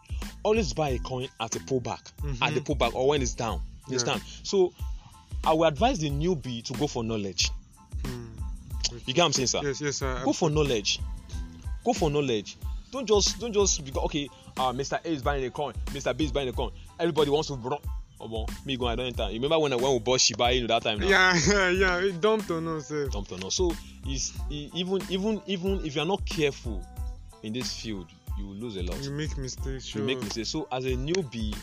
Always 0.44 0.74
buy 0.74 0.90
a 0.90 1.00
coin 1.00 1.28
at 1.40 1.56
a 1.56 1.60
pullback, 1.60 2.12
at 2.42 2.54
the 2.54 2.62
Mhm. 2.62 2.66
pullback 2.78 2.96
or 2.96 3.08
when 3.08 3.22
it's 3.22 3.34
down. 3.34 3.62
You 3.88 3.94
Yeah. 3.98 4.00
understand? 4.00 4.22
So 4.44 4.74
I 5.46 5.54
will 5.54 5.66
advise 5.66 6.00
the 6.00 6.10
newbie 6.10 6.64
to 6.64 6.74
go 6.74 6.88
for 6.88 7.04
knowledge. 7.04 7.52
Hmm. 8.06 8.26
You 9.06 9.14
get 9.14 9.22
what 9.22 9.26
I'm 9.28 9.34
saying, 9.34 9.48
sir? 9.48 9.60
Yes, 9.64 9.82
yes, 9.82 9.96
sir. 9.98 10.22
go 10.24 10.34
for 10.34 10.50
knowledge 10.50 11.00
go 11.86 11.92
for 11.92 12.10
knowledge 12.10 12.56
don't 12.92 13.06
just 13.06 13.40
don't 13.42 13.52
just 13.52 13.84
be 13.84 13.92
okay 14.00 14.30
uh 14.56 14.72
mr 14.72 14.98
a 15.04 15.10
is 15.10 15.22
buying 15.22 15.44
a 15.44 15.50
coin 15.50 15.74
mr 15.88 16.16
b 16.16 16.24
is 16.24 16.32
buying 16.32 16.48
a 16.48 16.54
coin 16.54 16.72
everybody 16.98 17.30
wants 17.30 17.50
to 17.50 17.56
run 17.56 17.78
omo 18.22 18.48
me 18.66 18.78
go 18.78 18.88
i 18.88 18.96
don 18.96 19.06
enter 19.08 19.24
you 19.28 19.34
remember 19.34 19.60
when 19.60 19.74
i 19.74 19.76
when 19.76 19.92
we 19.92 20.00
bought 20.00 20.22
shiba 20.22 20.46
inu 20.54 20.66
that 20.68 20.82
time 20.82 20.98
now 21.00 21.08
Yeah, 21.08 21.38
yeah, 21.72 22.00
yeah. 22.00 22.12
Dumped 22.22 22.50
on 22.52 22.66
us. 22.70 22.90
eh. 22.92 23.08
dumped 23.12 23.34
on 23.34 23.44
us 23.44 23.56
so 23.56 23.74
it's 24.08 24.32
e- 24.50 24.70
even 24.74 25.02
even 25.10 25.42
even 25.46 25.82
if 25.86 25.94
you 25.96 26.02
are 26.02 26.06
not 26.08 26.24
careful 26.26 26.82
in 27.42 27.52
this 27.52 27.74
field 27.76 28.08
you 28.40 28.48
will 28.48 28.56
lose 28.56 28.78
a 28.78 28.84
lot 28.84 29.04
You 29.04 29.12
make 29.12 29.38
mistakes. 29.38 29.86
Sure. 29.88 30.00
you 30.02 30.08
make 30.08 30.22
mistakes 30.24 30.48
so 30.50 30.68
as 30.72 30.86
a 30.86 30.96
newbie 30.96 31.54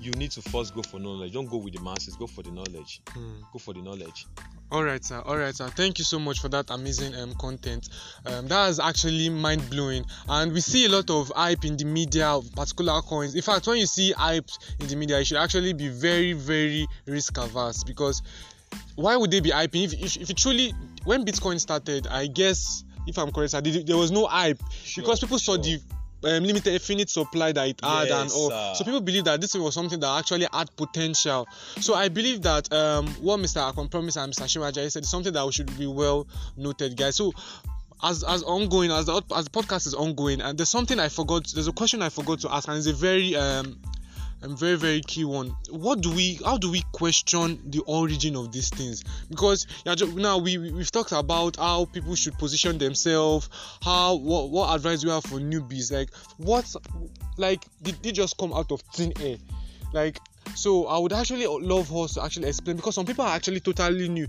you 0.00 0.12
need 0.12 0.30
to 0.30 0.42
first 0.42 0.74
go 0.74 0.82
for 0.82 0.98
knowledge 1.00 1.32
don't 1.32 1.50
go 1.50 1.56
with 1.56 1.74
the 1.74 1.80
masses 1.80 2.14
go 2.16 2.26
for 2.26 2.42
the 2.42 2.50
knowledge 2.50 3.00
Hmm. 3.10 3.40
go 3.52 3.58
for 3.58 3.74
the 3.74 3.82
knowledge 3.82 4.26
All 4.72 4.82
right, 4.82 5.04
sir. 5.04 5.20
All 5.20 5.36
right, 5.36 5.54
sir. 5.54 5.68
Thank 5.68 6.00
you 6.00 6.04
so 6.04 6.18
much 6.18 6.40
for 6.40 6.48
that 6.48 6.70
amazing 6.70 7.14
um, 7.14 7.34
content. 7.34 7.88
Um, 8.26 8.48
that 8.48 8.68
is 8.68 8.80
actually 8.80 9.28
mind 9.30 9.62
blowing, 9.70 10.04
and 10.28 10.52
we 10.52 10.60
see 10.60 10.86
a 10.86 10.88
lot 10.88 11.08
of 11.08 11.30
hype 11.36 11.64
in 11.64 11.76
the 11.76 11.84
media 11.84 12.26
of 12.26 12.50
particular 12.52 13.00
coins. 13.02 13.36
In 13.36 13.42
fact, 13.42 13.68
when 13.68 13.78
you 13.78 13.86
see 13.86 14.10
hype 14.10 14.50
in 14.80 14.88
the 14.88 14.96
media, 14.96 15.20
you 15.20 15.24
should 15.24 15.36
actually 15.38 15.72
be 15.72 15.86
very, 15.88 16.32
very 16.32 16.88
risk 17.06 17.38
averse 17.38 17.84
because 17.84 18.22
why 18.96 19.16
would 19.16 19.30
they 19.30 19.38
be 19.38 19.50
hyping 19.50 19.84
if, 19.84 19.92
if, 19.94 20.16
if 20.16 20.30
it 20.30 20.36
truly 20.36 20.72
when 21.04 21.24
Bitcoin 21.24 21.60
started? 21.60 22.08
I 22.08 22.26
guess 22.26 22.82
if 23.06 23.18
I'm 23.18 23.30
correct, 23.30 23.52
sir, 23.52 23.60
there 23.60 23.84
there 23.84 23.96
was 23.96 24.10
no 24.10 24.26
hype 24.26 24.58
because 24.96 25.20
people 25.20 25.38
saw 25.38 25.56
the 25.56 25.80
um, 26.24 26.42
limited 26.42 26.72
infinite 26.72 27.10
supply 27.10 27.52
that 27.52 27.68
it 27.68 27.80
had 27.82 28.08
and 28.08 28.30
all. 28.32 28.74
So 28.74 28.84
people 28.84 29.00
believe 29.00 29.24
that 29.24 29.40
this 29.40 29.54
was 29.54 29.74
something 29.74 30.00
that 30.00 30.18
actually 30.18 30.46
had 30.52 30.74
potential. 30.76 31.46
So 31.80 31.94
I 31.94 32.08
believe 32.08 32.42
that 32.42 32.72
um, 32.72 33.06
what 33.20 33.40
Mr. 33.40 33.72
Akon 33.72 33.90
promised 33.90 34.16
and 34.16 34.32
Mr. 34.32 34.44
Shimaja 34.44 34.90
said 34.90 35.02
is 35.02 35.10
something 35.10 35.32
that 35.32 35.44
we 35.44 35.52
should 35.52 35.76
be 35.78 35.86
well 35.86 36.26
noted, 36.56 36.96
guys. 36.96 37.16
So 37.16 37.32
as 38.02 38.22
as 38.24 38.42
ongoing 38.42 38.90
as 38.90 39.06
the 39.06 39.22
as 39.34 39.46
the 39.46 39.50
podcast 39.50 39.86
is 39.86 39.94
ongoing, 39.94 40.40
and 40.40 40.58
there's 40.58 40.68
something 40.68 40.98
I 40.98 41.08
forgot. 41.08 41.46
There's 41.54 41.68
a 41.68 41.72
question 41.72 42.02
I 42.02 42.08
forgot 42.08 42.40
to 42.40 42.52
ask, 42.52 42.68
and 42.68 42.76
it's 42.76 42.86
a 42.86 42.92
very 42.92 43.34
um. 43.36 43.78
A 44.42 44.48
very 44.48 44.76
very 44.76 45.00
key 45.00 45.24
one. 45.24 45.56
What 45.70 46.02
do 46.02 46.12
we? 46.12 46.38
How 46.44 46.58
do 46.58 46.70
we 46.70 46.82
question 46.92 47.58
the 47.70 47.80
origin 47.86 48.36
of 48.36 48.52
these 48.52 48.68
things? 48.68 49.02
Because 49.30 49.66
now 49.84 50.38
we 50.38 50.58
we- 50.58 50.72
we've 50.72 50.90
talked 50.90 51.12
about 51.12 51.56
how 51.56 51.86
people 51.86 52.14
should 52.14 52.38
position 52.38 52.78
themselves, 52.78 53.48
how 53.82 54.16
what 54.16 54.50
what 54.50 54.74
advice 54.74 55.04
we 55.04 55.10
have 55.10 55.24
for 55.24 55.38
newbies. 55.40 55.90
Like 55.90 56.10
what, 56.36 56.66
like 57.38 57.64
did 57.82 57.96
they 58.02 58.12
just 58.12 58.36
come 58.36 58.52
out 58.52 58.70
of 58.70 58.82
thin 58.94 59.12
air? 59.20 59.38
Like 59.92 60.20
so, 60.54 60.86
I 60.86 60.98
would 60.98 61.12
actually 61.12 61.46
love 61.46 61.94
us 61.96 62.14
to 62.14 62.22
actually 62.24 62.48
explain 62.48 62.76
because 62.76 62.94
some 62.94 63.06
people 63.06 63.24
are 63.24 63.34
actually 63.34 63.60
totally 63.60 64.08
new. 64.08 64.28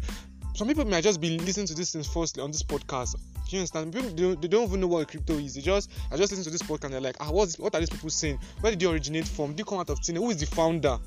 Some 0.57 0.67
people 0.67 0.85
might 0.85 1.03
just 1.03 1.21
be 1.21 1.37
listening 1.37 1.67
to 1.67 1.75
this 1.75 1.91
things 1.91 2.07
firstly 2.07 2.41
on 2.41 2.49
this 2.49 2.63
podcast. 2.63 3.13
Do 3.13 3.55
you 3.55 3.59
understand? 3.59 3.93
People 3.93 4.09
don't, 4.09 4.41
they 4.41 4.47
don't 4.47 4.63
even 4.63 4.79
know 4.79 4.87
what 4.87 5.07
crypto 5.07 5.33
is. 5.35 5.53
They 5.53 5.61
just 5.61 5.91
I 6.11 6.17
just 6.17 6.31
listen 6.31 6.45
to 6.45 6.49
this 6.49 6.63
podcast 6.63 6.85
and 6.85 6.93
they're 6.95 6.99
like, 6.99 7.17
ah, 7.19 7.29
what's 7.29 7.59
what 7.59 7.75
are 7.75 7.79
these 7.79 7.91
people 7.91 8.09
saying? 8.09 8.39
Where 8.61 8.71
did 8.71 8.79
they 8.79 8.87
originate 8.87 9.27
from? 9.27 9.49
Did 9.49 9.57
they 9.57 9.69
come 9.69 9.77
out 9.77 9.91
of 9.91 9.99
thin? 9.99 10.15
Who 10.15 10.31
is 10.31 10.37
the 10.37 10.47
founder? 10.47 10.97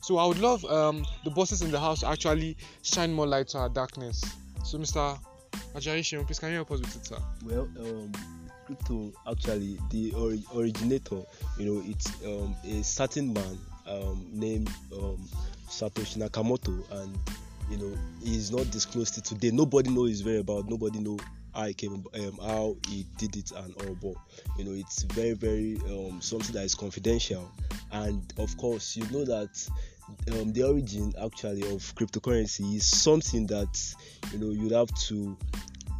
So 0.00 0.18
I 0.18 0.26
would 0.26 0.40
love 0.40 0.64
um, 0.64 1.06
the 1.22 1.30
bosses 1.30 1.62
in 1.62 1.70
the 1.70 1.78
house 1.78 2.00
to 2.00 2.08
actually 2.08 2.56
shine 2.82 3.12
more 3.12 3.28
light 3.28 3.46
to 3.50 3.58
our 3.58 3.68
darkness. 3.68 4.24
So 4.64 4.76
Mr. 4.76 5.16
Ajayi 5.76 6.26
please 6.26 6.40
can 6.40 6.48
you 6.48 6.56
help 6.56 6.72
us 6.72 6.80
with 6.80 6.96
it, 6.96 7.06
sir? 7.06 7.18
Well, 7.44 7.68
um, 7.78 8.10
crypto 8.66 9.12
actually 9.30 9.78
the 9.90 10.14
ori- 10.14 10.44
originator, 10.52 11.22
you 11.60 11.66
know, 11.66 11.82
it's 11.86 12.08
um, 12.24 12.56
a 12.64 12.82
certain 12.82 13.32
man 13.32 13.56
um, 13.86 14.26
named 14.32 14.68
um, 14.92 15.28
Satoshi 15.68 16.18
Nakamoto, 16.18 16.82
and 16.90 17.16
you 17.70 17.76
know, 17.78 17.92
he's 18.22 18.50
not 18.50 18.70
disclosed 18.70 19.14
to 19.14 19.22
today. 19.22 19.50
Nobody 19.50 19.90
knows 19.90 20.10
his 20.10 20.24
whereabouts. 20.24 20.68
Nobody 20.68 20.98
know 21.00 21.18
how 21.54 21.66
he 21.66 21.74
came, 21.74 22.04
um, 22.14 22.38
how 22.42 22.76
he 22.88 23.06
did 23.16 23.36
it, 23.36 23.50
and 23.52 23.74
all. 23.82 23.94
But 23.94 24.14
you 24.58 24.64
know, 24.64 24.72
it's 24.72 25.02
very, 25.02 25.32
very 25.32 25.78
um, 25.86 26.20
something 26.20 26.54
that 26.54 26.64
is 26.64 26.74
confidential. 26.74 27.50
And 27.92 28.32
of 28.38 28.56
course, 28.56 28.96
you 28.96 29.04
know 29.10 29.24
that 29.24 29.68
um, 30.32 30.52
the 30.52 30.62
origin 30.62 31.12
actually 31.22 31.62
of 31.62 31.82
cryptocurrency 31.94 32.76
is 32.76 32.86
something 32.86 33.46
that 33.46 33.94
you 34.32 34.38
know 34.38 34.50
you'd 34.50 34.72
have 34.72 34.92
to 35.06 35.36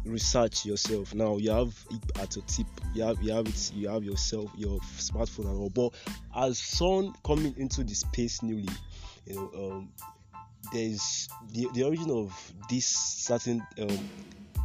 research 0.05 0.65
yourself 0.65 1.13
now 1.13 1.35
you 1.35 1.51
have 1.51 1.73
it 1.91 2.19
at 2.19 2.33
your 2.35 2.45
tip 2.45 2.67
you 2.93 3.03
have 3.03 3.21
you 3.21 3.33
have 3.33 3.45
it 3.45 3.71
you 3.75 3.89
have 3.89 4.05
yourself 4.05 4.49
your 4.55 4.79
smartphone 4.97 5.49
and 5.49 5.57
all 5.59 5.69
but 5.69 5.93
as 6.33 6.57
someone 6.57 7.13
coming 7.25 7.53
into 7.57 7.83
the 7.83 7.93
space 7.93 8.41
newly 8.41 8.69
you 9.25 9.35
know 9.35 9.51
um 9.55 9.89
there's 10.71 11.29
the, 11.53 11.67
the 11.73 11.83
origin 11.83 12.11
of 12.11 12.53
this 12.69 12.85
certain 12.87 13.65
um 13.79 14.09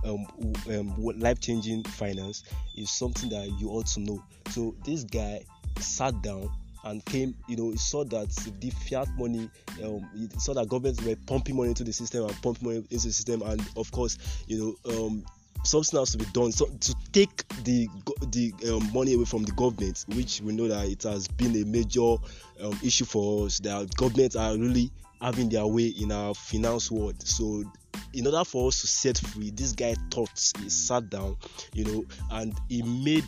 um, 0.04 0.26
um 0.70 0.94
life-changing 1.18 1.84
finance 1.84 2.42
is 2.76 2.90
something 2.90 3.28
that 3.30 3.48
you 3.60 3.68
ought 3.70 3.86
to 3.86 4.00
know. 4.00 4.22
So 4.50 4.74
this 4.84 5.04
guy 5.04 5.44
sat 5.78 6.20
down 6.22 6.50
and 6.84 7.04
came 7.04 7.34
you 7.48 7.56
know 7.56 7.70
he 7.70 7.76
saw 7.76 8.04
that 8.04 8.28
the 8.60 8.70
fiat 8.70 9.08
money 9.16 9.48
um 9.84 10.08
he 10.16 10.28
saw 10.40 10.52
that 10.54 10.68
governments 10.68 11.00
were 11.02 11.14
pumping 11.26 11.56
money 11.56 11.68
into 11.68 11.84
the 11.84 11.92
system 11.92 12.24
and 12.24 12.42
pumping 12.42 12.66
money 12.66 12.76
into 12.78 12.88
the 12.90 12.98
system 13.00 13.42
and 13.42 13.64
of 13.76 13.90
course 13.92 14.18
you 14.48 14.58
know 14.84 14.92
um 14.92 15.24
something 15.64 15.98
has 15.98 16.10
to 16.12 16.18
be 16.18 16.24
done. 16.26 16.52
So 16.52 16.66
to 16.66 16.94
take 17.12 17.46
the 17.64 17.88
the 18.30 18.52
um, 18.72 18.92
money 18.92 19.14
away 19.14 19.24
from 19.24 19.44
the 19.44 19.52
government 19.52 20.04
which 20.08 20.40
we 20.40 20.52
know 20.52 20.68
that 20.68 20.86
it 20.88 21.02
has 21.04 21.28
been 21.28 21.54
a 21.56 21.64
major 21.64 22.16
um, 22.60 22.78
issue 22.82 23.04
for 23.04 23.46
us 23.46 23.60
that 23.60 23.94
governments 23.96 24.36
are 24.36 24.56
really 24.56 24.90
having 25.22 25.48
their 25.48 25.66
way 25.66 25.86
in 25.86 26.12
our 26.12 26.34
finance 26.34 26.90
world 26.90 27.20
so 27.26 27.64
in 28.12 28.26
order 28.26 28.44
for 28.44 28.68
us 28.68 28.80
to 28.80 28.86
set 28.86 29.16
free 29.16 29.50
this 29.50 29.72
guy 29.72 29.94
thought 30.10 30.52
he 30.60 30.68
sat 30.68 31.08
down 31.08 31.36
you 31.72 31.84
know 31.84 32.04
and 32.32 32.54
he 32.68 32.82
made 32.82 33.24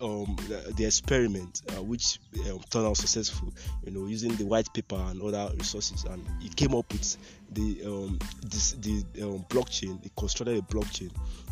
um, 0.00 0.36
the, 0.48 0.72
the 0.76 0.84
experiment 0.84 1.62
uh, 1.70 1.82
which 1.82 2.18
um, 2.50 2.60
turned 2.70 2.86
out 2.86 2.96
successful. 2.96 3.52
You 3.84 3.92
know, 3.92 4.06
using 4.06 4.34
the 4.36 4.44
white 4.44 4.72
paper 4.74 4.96
and 4.96 5.20
other 5.22 5.52
resources, 5.56 6.04
and 6.04 6.24
he 6.40 6.48
came 6.48 6.74
up 6.74 6.92
with 6.92 7.16
the 7.52 7.82
um, 7.86 8.18
this, 8.42 8.72
the 8.72 9.04
um, 9.22 9.44
blockchain. 9.48 10.02
He 10.02 10.10
constructed 10.16 10.58
a 10.58 10.62
blockchain, 10.62 11.10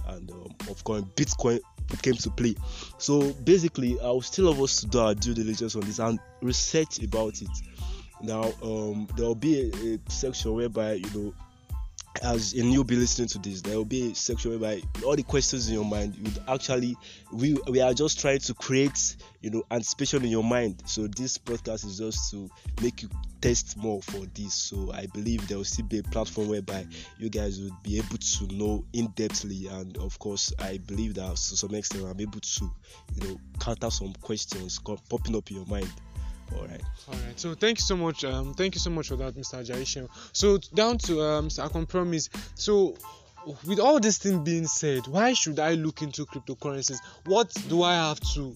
and 0.08 0.30
um, 0.30 0.54
of 0.68 0.82
course, 0.84 1.02
Bitcoin 1.16 1.60
came 2.02 2.14
to 2.14 2.30
play. 2.30 2.54
So 2.98 3.32
basically, 3.32 3.98
I 4.00 4.06
will 4.06 4.22
still 4.22 4.52
have 4.52 4.62
us 4.62 4.80
to 4.80 4.86
do 4.86 5.00
our 5.00 5.14
due 5.14 5.34
diligence 5.34 5.74
on 5.76 5.82
this 5.82 5.98
and 5.98 6.18
research 6.42 7.02
about 7.02 7.40
it. 7.40 7.48
Now, 8.22 8.52
um, 8.62 9.08
there 9.16 9.26
will 9.26 9.34
be 9.34 9.60
a, 9.60 9.94
a 9.94 10.10
section 10.10 10.54
whereby 10.54 10.94
you 10.94 11.10
know 11.14 11.34
as 12.22 12.52
a 12.52 12.58
newbie 12.58 12.98
listening 12.98 13.28
to 13.28 13.38
this, 13.38 13.62
there 13.62 13.76
will 13.76 13.84
be 13.84 14.12
a 14.12 14.14
section 14.14 14.50
whereby 14.50 14.82
all 15.04 15.16
the 15.16 15.22
questions 15.22 15.68
in 15.68 15.74
your 15.74 15.84
mind 15.84 16.16
would 16.22 16.38
actually 16.46 16.96
we 17.32 17.56
we 17.68 17.80
are 17.80 17.94
just 17.94 18.20
trying 18.20 18.38
to 18.38 18.54
create 18.54 19.16
you 19.40 19.50
know 19.50 19.62
anticipation 19.70 20.24
in 20.24 20.30
your 20.30 20.44
mind. 20.44 20.82
So 20.84 21.06
this 21.06 21.38
podcast 21.38 21.84
is 21.84 21.98
just 21.98 22.30
to 22.32 22.50
make 22.82 23.02
you 23.02 23.08
test 23.40 23.76
more 23.76 24.02
for 24.02 24.26
this. 24.34 24.54
So 24.54 24.92
I 24.92 25.06
believe 25.06 25.48
there 25.48 25.56
will 25.56 25.64
still 25.64 25.86
be 25.86 25.98
a 25.98 26.02
platform 26.02 26.48
whereby 26.48 26.86
you 27.18 27.28
guys 27.30 27.60
would 27.60 27.82
be 27.82 27.98
able 27.98 28.18
to 28.18 28.46
know 28.54 28.84
in 28.92 29.08
depthly, 29.08 29.70
and 29.72 29.96
of 29.98 30.18
course 30.18 30.52
I 30.58 30.78
believe 30.78 31.14
that 31.14 31.30
to 31.30 31.56
some 31.56 31.74
extent 31.74 32.04
I'm 32.04 32.20
able 32.20 32.40
to 32.40 32.70
you 33.14 33.28
know 33.28 33.40
counter 33.58 33.90
some 33.90 34.12
questions 34.20 34.78
popping 35.08 35.36
up 35.36 35.50
in 35.50 35.56
your 35.56 35.66
mind. 35.66 35.90
All 36.56 36.66
right. 36.66 36.82
All 37.08 37.14
right. 37.26 37.38
So 37.38 37.54
thank 37.54 37.78
you 37.78 37.82
so 37.82 37.96
much. 37.96 38.24
Um, 38.24 38.54
thank 38.54 38.74
you 38.74 38.80
so 38.80 38.90
much 38.90 39.08
for 39.08 39.16
that, 39.16 39.34
Mr. 39.34 39.64
Jaishem. 39.64 40.08
So 40.32 40.58
down 40.74 40.98
to 40.98 41.20
um, 41.22 41.48
Mr. 41.48 41.68
Akon 41.68 41.88
Promise. 41.88 42.28
So 42.54 42.96
with 43.66 43.80
all 43.80 43.98
this 44.00 44.18
thing 44.18 44.44
being 44.44 44.66
said, 44.66 45.06
why 45.06 45.32
should 45.32 45.58
I 45.58 45.74
look 45.74 46.02
into 46.02 46.26
cryptocurrencies? 46.26 46.98
What 47.26 47.52
do 47.68 47.82
I 47.82 47.94
have 47.94 48.20
to 48.34 48.54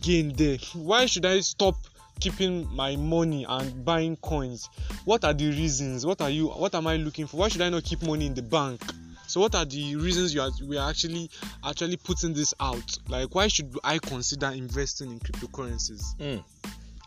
gain 0.00 0.34
there? 0.34 0.58
Why 0.74 1.06
should 1.06 1.26
I 1.26 1.40
stop 1.40 1.76
keeping 2.20 2.68
my 2.74 2.96
money 2.96 3.44
and 3.48 3.84
buying 3.84 4.16
coins? 4.16 4.68
What 5.04 5.24
are 5.24 5.34
the 5.34 5.48
reasons? 5.48 6.06
What 6.06 6.20
are 6.20 6.30
you? 6.30 6.48
What 6.48 6.74
am 6.74 6.86
I 6.86 6.96
looking 6.96 7.26
for? 7.26 7.38
Why 7.38 7.48
should 7.48 7.62
I 7.62 7.68
not 7.68 7.84
keep 7.84 8.02
money 8.02 8.26
in 8.26 8.34
the 8.34 8.42
bank? 8.42 8.80
So 9.26 9.40
what 9.40 9.54
are 9.54 9.64
the 9.64 9.96
reasons 9.96 10.34
you 10.34 10.42
are 10.42 10.50
we 10.66 10.76
are 10.76 10.88
actually 10.88 11.30
actually 11.64 11.96
putting 11.96 12.34
this 12.34 12.54
out? 12.60 12.98
Like 13.08 13.34
why 13.34 13.48
should 13.48 13.76
I 13.82 13.98
consider 13.98 14.48
investing 14.48 15.10
in 15.10 15.18
cryptocurrencies? 15.18 16.16
Mm 16.16 16.44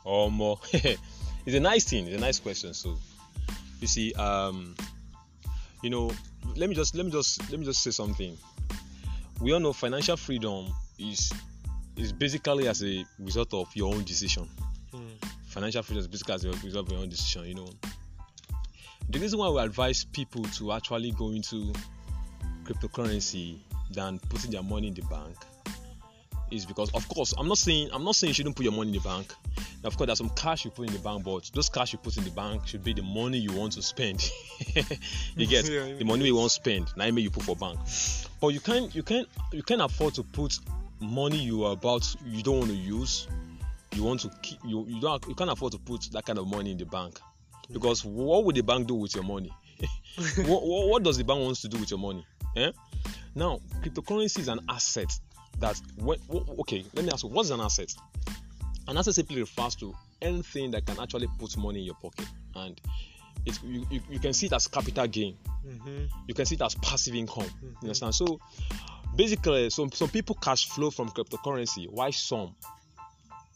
or 0.07 0.31
more 0.31 0.59
it's 0.73 1.55
a 1.55 1.59
nice 1.59 1.83
thing 1.83 2.07
it's 2.07 2.17
a 2.17 2.19
nice 2.19 2.39
question 2.39 2.73
so 2.73 2.97
you 3.81 3.87
see 3.87 4.13
um 4.13 4.75
you 5.83 5.89
know 5.89 6.09
let 6.55 6.69
me 6.69 6.75
just 6.75 6.95
let 6.95 7.05
me 7.05 7.11
just 7.11 7.39
let 7.51 7.59
me 7.59 7.65
just 7.65 7.83
say 7.83 7.91
something. 7.91 8.37
We 9.41 9.53
all 9.53 9.59
know 9.59 9.73
financial 9.73 10.17
freedom 10.17 10.73
is 10.97 11.31
is 11.95 12.13
basically 12.13 12.67
as 12.67 12.83
a 12.83 13.05
result 13.19 13.53
of 13.53 13.69
your 13.75 13.93
own 13.93 14.03
decision. 14.03 14.47
Mm. 14.93 15.25
financial 15.47 15.83
freedom 15.83 15.99
is 15.99 16.07
basically 16.07 16.35
as 16.35 16.45
a 16.45 16.49
result 16.65 16.87
of 16.87 16.91
your 16.93 17.01
own 17.01 17.09
decision 17.09 17.45
you 17.45 17.55
know. 17.55 17.69
The 19.09 19.19
reason 19.19 19.39
why 19.39 19.49
we 19.49 19.59
advise 19.61 20.03
people 20.03 20.43
to 20.43 20.73
actually 20.73 21.11
go 21.11 21.29
into 21.29 21.73
cryptocurrency 22.63 23.59
than 23.91 24.19
putting 24.29 24.51
their 24.51 24.63
money 24.63 24.87
in 24.87 24.93
the 24.93 25.01
bank 25.03 25.35
is 26.51 26.65
because 26.65 26.89
of 26.93 27.07
course 27.09 27.33
i'm 27.37 27.47
not 27.47 27.57
saying 27.57 27.89
i'm 27.93 28.03
not 28.03 28.15
saying 28.15 28.29
you 28.29 28.33
shouldn't 28.33 28.55
put 28.55 28.63
your 28.63 28.73
money 28.73 28.89
in 28.89 28.93
the 28.93 28.99
bank 29.01 29.33
of 29.87 29.97
course 29.97 30.07
there's 30.07 30.17
some 30.17 30.29
cash 30.29 30.65
you 30.65 30.71
put 30.71 30.87
in 30.87 30.93
the 30.93 30.99
bank 30.99 31.23
but 31.23 31.49
those 31.53 31.69
cash 31.69 31.93
you 31.93 31.99
put 31.99 32.17
in 32.17 32.23
the 32.23 32.31
bank 32.31 32.67
should 32.67 32.83
be 32.83 32.93
the 32.93 33.01
money 33.01 33.37
you 33.37 33.51
want 33.53 33.73
to 33.73 33.81
spend. 33.81 34.29
You 35.35 35.47
get? 35.47 35.69
Yeah, 35.69 35.93
the 35.97 36.05
money 36.05 36.25
you 36.25 36.35
want 36.35 36.49
to 36.49 36.55
spend 36.55 36.89
now 36.95 37.05
you 37.05 37.29
put 37.29 37.43
for 37.43 37.55
bank. 37.55 37.79
But 38.41 38.49
you 38.49 38.59
can't 38.59 38.93
you 38.93 39.03
can't 39.03 39.27
you 39.51 39.63
can't 39.63 39.81
afford 39.81 40.13
to 40.15 40.23
put 40.23 40.59
money 40.99 41.37
you 41.37 41.65
are 41.65 41.73
about 41.73 42.15
you 42.25 42.43
don't 42.43 42.59
want 42.59 42.71
to 42.71 42.77
use. 42.77 43.27
You 43.95 44.03
want 44.03 44.21
to 44.21 44.31
keep 44.41 44.59
you 44.65 44.85
you 44.87 45.01
don't 45.01 45.25
you 45.27 45.35
can't 45.35 45.49
afford 45.49 45.71
to 45.73 45.79
put 45.79 46.03
that 46.11 46.25
kind 46.25 46.39
of 46.39 46.47
money 46.47 46.71
in 46.71 46.77
the 46.77 46.85
bank. 46.85 47.19
Because 47.71 48.05
what 48.05 48.45
would 48.45 48.55
the 48.55 48.63
bank 48.63 48.87
do 48.87 48.95
with 48.95 49.15
your 49.15 49.23
money? 49.23 49.51
What, 50.47 50.65
what, 50.65 50.87
what, 50.87 51.03
does 51.03 51.17
the 51.17 51.23
bank 51.23 51.41
wants 51.41 51.61
to 51.61 51.67
do 51.67 51.77
with 51.77 51.91
your 51.91 51.99
money? 51.99 52.25
Eh? 52.55 52.71
now 53.37 53.59
cryptocurrency 53.81 54.39
is 54.39 54.47
an 54.47 54.59
asset 54.67 55.11
that 55.59 55.79
when, 55.97 56.17
okay 56.59 56.83
let 56.95 57.05
me 57.05 57.11
ask 57.11 57.23
you 57.23 57.29
what's 57.29 57.51
an 57.51 57.61
asset 57.61 57.93
an 58.87 58.97
asset 58.97 59.15
simply 59.15 59.39
refers 59.39 59.75
to 59.75 59.93
anything 60.21 60.71
that 60.71 60.85
can 60.85 60.99
actually 60.99 61.27
put 61.39 61.55
money 61.57 61.79
in 61.79 61.85
your 61.85 61.95
pocket. 61.95 62.27
And 62.55 62.79
it, 63.45 63.59
you, 63.63 63.85
you, 63.89 64.01
you 64.09 64.19
can 64.19 64.33
see 64.33 64.47
it 64.47 64.53
as 64.53 64.67
capital 64.67 65.07
gain. 65.07 65.37
Mm-hmm. 65.65 66.05
you 66.27 66.33
can 66.33 66.45
see 66.45 66.55
it 66.55 66.61
as 66.61 66.75
passive 66.75 67.15
income. 67.15 67.43
Mm-hmm. 67.43 67.65
you 67.65 67.77
understand? 67.83 68.15
So 68.15 68.39
basically 69.15 69.69
some, 69.69 69.91
some 69.91 70.09
people 70.09 70.35
cash 70.35 70.69
flow 70.69 70.89
from 70.89 71.09
cryptocurrency 71.09 71.89
why 71.89 72.11
some 72.11 72.55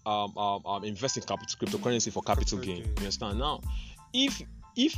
um, 0.05 0.35
um, 0.37 0.65
um, 0.65 0.83
invest 0.83 1.17
in 1.17 1.23
capital, 1.23 1.55
cryptocurrency 1.59 2.11
for 2.11 2.21
capital 2.23 2.57
gain. 2.57 2.83
You 2.83 2.93
understand? 2.97 3.39
Now 3.39 3.61
if 4.13 4.41
if 4.75 4.95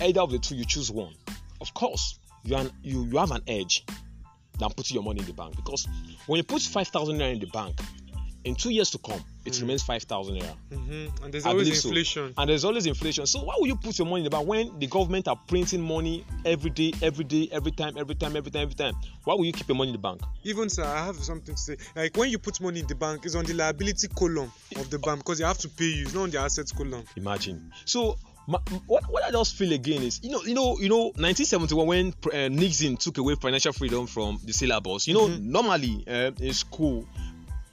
either 0.00 0.20
of 0.20 0.30
the 0.30 0.38
two 0.38 0.56
you 0.56 0.64
choose 0.64 0.90
one 0.90 1.14
of 1.60 1.72
course 1.74 2.18
you, 2.42 2.56
are, 2.56 2.64
you, 2.82 3.04
you 3.04 3.18
have 3.18 3.30
an 3.30 3.42
edge 3.46 3.84
than 4.60 4.70
putting 4.70 4.94
your 4.94 5.02
money 5.02 5.20
in 5.20 5.26
the 5.26 5.32
bank. 5.32 5.56
Because 5.56 5.88
when 6.26 6.38
you 6.38 6.44
put 6.44 6.62
5,000 6.62 7.16
naira 7.16 7.32
in 7.32 7.40
the 7.40 7.46
bank, 7.46 7.80
in 8.44 8.54
two 8.54 8.70
years 8.70 8.90
to 8.90 8.98
come, 8.98 9.22
it 9.44 9.52
mm. 9.52 9.60
remains 9.62 9.82
5,000 9.82 10.36
naira. 10.36 10.54
Mm-hmm. 10.70 11.24
And 11.24 11.32
there's 11.32 11.46
always 11.46 11.84
inflation. 11.84 12.34
So. 12.34 12.40
And 12.40 12.50
there's 12.50 12.64
always 12.64 12.86
inflation. 12.86 13.26
So 13.26 13.42
why 13.42 13.54
would 13.58 13.68
you 13.68 13.76
put 13.76 13.98
your 13.98 14.06
money 14.06 14.20
in 14.20 14.24
the 14.24 14.30
bank 14.30 14.46
when 14.46 14.78
the 14.78 14.86
government 14.86 15.28
are 15.28 15.38
printing 15.46 15.82
money 15.82 16.24
every 16.44 16.70
day, 16.70 16.92
every 17.02 17.24
day, 17.24 17.48
every 17.52 17.72
time, 17.72 17.96
every 17.98 18.14
time, 18.14 18.36
every 18.36 18.50
time, 18.50 18.62
every 18.62 18.74
time? 18.74 18.94
Why 19.24 19.34
would 19.34 19.44
you 19.44 19.52
keep 19.52 19.68
your 19.68 19.76
money 19.76 19.90
in 19.90 19.94
the 19.94 19.98
bank? 20.02 20.20
Even 20.44 20.68
sir, 20.68 20.84
I 20.84 21.04
have 21.04 21.16
something 21.16 21.54
to 21.54 21.60
say. 21.60 21.76
Like 21.94 22.16
when 22.16 22.30
you 22.30 22.38
put 22.38 22.60
money 22.60 22.80
in 22.80 22.86
the 22.86 22.94
bank, 22.94 23.24
it's 23.24 23.34
on 23.34 23.44
the 23.44 23.54
liability 23.54 24.08
column 24.08 24.50
of 24.76 24.90
the 24.90 24.98
bank 24.98 25.18
because 25.18 25.38
they 25.38 25.44
have 25.44 25.58
to 25.58 25.68
pay 25.68 25.84
you. 25.84 26.02
It's 26.04 26.14
not 26.14 26.22
on 26.22 26.30
the 26.30 26.40
assets 26.40 26.72
column. 26.72 27.04
Imagine. 27.16 27.72
So 27.84 28.16
what, 28.46 29.10
what 29.10 29.22
I 29.22 29.30
just 29.30 29.54
feel 29.54 29.72
again 29.72 30.02
is 30.02 30.20
you 30.22 30.30
know 30.30 30.42
you 30.42 30.54
know 30.54 30.78
you 30.78 30.88
know 30.88 31.12
1971 31.16 31.86
when 31.86 32.14
uh, 32.32 32.48
Nixon 32.48 32.96
took 32.96 33.18
away 33.18 33.34
financial 33.34 33.72
freedom 33.72 34.06
from 34.06 34.40
the 34.44 34.52
syllabus 34.52 35.06
you 35.06 35.14
know 35.14 35.28
mm-hmm. 35.28 35.50
normally 35.50 36.04
uh, 36.08 36.32
in 36.40 36.52
school 36.52 37.06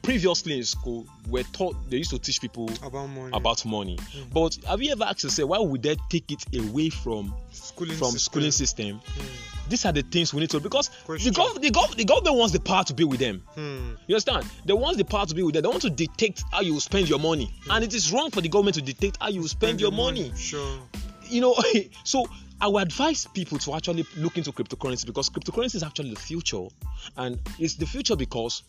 previously 0.07 0.55
in 0.57 0.63
school 0.63 1.05
we're 1.27 1.43
taught 1.51 1.75
they 1.89 1.97
used 1.97 2.11
to 2.11 2.17
teach 2.17 2.39
people 2.39 2.69
about 2.81 3.07
money 3.07 3.29
about 3.33 3.65
money 3.65 3.97
mm-hmm. 3.97 4.29
but 4.31 4.57
have 4.65 4.81
you 4.81 4.89
ever 4.89 5.03
asked 5.03 5.21
yourself 5.21 5.49
why 5.49 5.59
would 5.59 5.83
they 5.83 5.97
take 6.09 6.31
it 6.31 6.45
away 6.57 6.87
from 6.89 7.33
schooling 7.51 7.97
from 7.97 8.11
system. 8.11 8.19
schooling 8.19 8.51
system 8.51 9.01
mm 9.01 9.53
these 9.69 9.85
are 9.85 9.91
the 9.91 10.01
things 10.01 10.33
we 10.33 10.39
need 10.39 10.49
to 10.49 10.61
because 10.61 10.87
the, 11.07 11.29
gov- 11.29 11.59
the, 11.59 11.69
gov- 11.69 11.93
the 11.97 12.05
government 12.05 12.37
wants 12.37 12.53
the 12.53 12.59
power 12.61 12.85
to 12.85 12.93
be 12.93 13.03
with 13.03 13.19
them. 13.19 13.43
Hmm. 13.53 13.95
You 14.07 14.15
understand? 14.15 14.45
They 14.63 14.71
want 14.71 14.97
the 14.97 15.03
power 15.03 15.25
to 15.25 15.35
be 15.35 15.43
with 15.43 15.55
them. 15.55 15.63
They 15.63 15.67
want 15.67 15.81
to 15.81 15.89
dictate 15.89 16.41
how 16.53 16.61
you 16.61 16.79
spend 16.79 17.09
your 17.09 17.19
money, 17.19 17.53
hmm. 17.65 17.71
and 17.71 17.83
it 17.83 17.93
is 17.93 18.13
wrong 18.13 18.31
for 18.31 18.39
the 18.39 18.47
government 18.47 18.75
to 18.75 18.81
dictate 18.81 19.17
how 19.19 19.27
you 19.27 19.41
spend, 19.41 19.79
spend 19.79 19.81
your 19.81 19.91
money. 19.91 20.29
money. 20.29 20.39
Sure. 20.39 20.79
You 21.25 21.41
know, 21.41 21.55
so 22.05 22.25
I 22.61 22.67
would 22.69 22.83
advise 22.83 23.27
people 23.27 23.57
to 23.57 23.73
actually 23.75 24.05
look 24.15 24.37
into 24.37 24.53
cryptocurrency 24.53 25.05
because 25.05 25.29
cryptocurrency 25.29 25.75
is 25.75 25.83
actually 25.83 26.11
the 26.11 26.19
future, 26.19 26.67
and 27.17 27.37
it's 27.59 27.75
the 27.75 27.85
future 27.85 28.15
because 28.15 28.63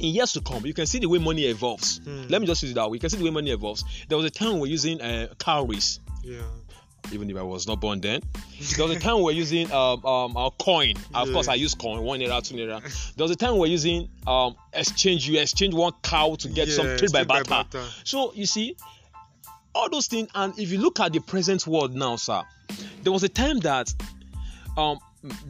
in 0.00 0.14
years 0.14 0.32
to 0.32 0.40
come, 0.40 0.64
you 0.66 0.74
can 0.74 0.86
see 0.86 0.98
the 0.98 1.08
way 1.08 1.18
money 1.18 1.44
evolves. 1.44 1.98
Hmm. 1.98 2.24
Let 2.28 2.40
me 2.40 2.46
just 2.46 2.62
use 2.62 2.72
it 2.72 2.74
that 2.74 2.90
way. 2.90 2.96
You 2.96 3.00
can 3.00 3.10
see 3.10 3.18
the 3.18 3.24
way 3.24 3.30
money 3.30 3.50
evolves. 3.50 3.84
There 4.08 4.16
was 4.16 4.26
a 4.26 4.30
time 4.30 4.58
we 4.58 4.68
are 4.68 4.72
using 4.72 5.00
uh, 5.00 5.28
cowries. 5.38 6.00
Yeah 6.22 6.42
even 7.10 7.28
if 7.28 7.36
I 7.36 7.42
was 7.42 7.66
not 7.66 7.80
born 7.80 8.00
then. 8.00 8.22
There 8.76 8.86
was 8.86 8.96
a 8.96 9.00
time 9.00 9.16
we 9.16 9.22
were 9.24 9.32
using 9.32 9.70
um, 9.72 10.04
um, 10.06 10.36
our 10.36 10.52
coin. 10.52 10.94
Yeah. 10.96 11.22
Of 11.22 11.32
course, 11.32 11.48
I 11.48 11.54
use 11.54 11.74
coin, 11.74 12.00
one 12.02 12.20
naira, 12.20 12.46
two 12.46 12.54
naira. 12.54 12.80
There 13.16 13.24
was 13.24 13.32
a 13.32 13.36
time 13.36 13.54
we 13.54 13.60
were 13.60 13.66
using 13.66 14.08
um, 14.26 14.54
exchange. 14.72 15.28
You 15.28 15.40
exchange 15.40 15.74
one 15.74 15.92
cow 16.02 16.36
to 16.36 16.48
get 16.48 16.68
yeah, 16.68 16.74
some 16.74 16.96
trade 16.96 17.12
by 17.12 17.24
barter. 17.24 17.44
by 17.44 17.64
barter. 17.64 17.84
So 18.04 18.32
you 18.34 18.46
see, 18.46 18.76
all 19.74 19.90
those 19.90 20.06
things. 20.06 20.28
And 20.34 20.56
if 20.58 20.70
you 20.70 20.78
look 20.78 21.00
at 21.00 21.12
the 21.12 21.20
present 21.20 21.66
world 21.66 21.94
now, 21.94 22.16
sir, 22.16 22.42
there 23.02 23.12
was 23.12 23.24
a 23.24 23.28
time 23.28 23.58
that 23.60 23.92
um, 24.76 24.98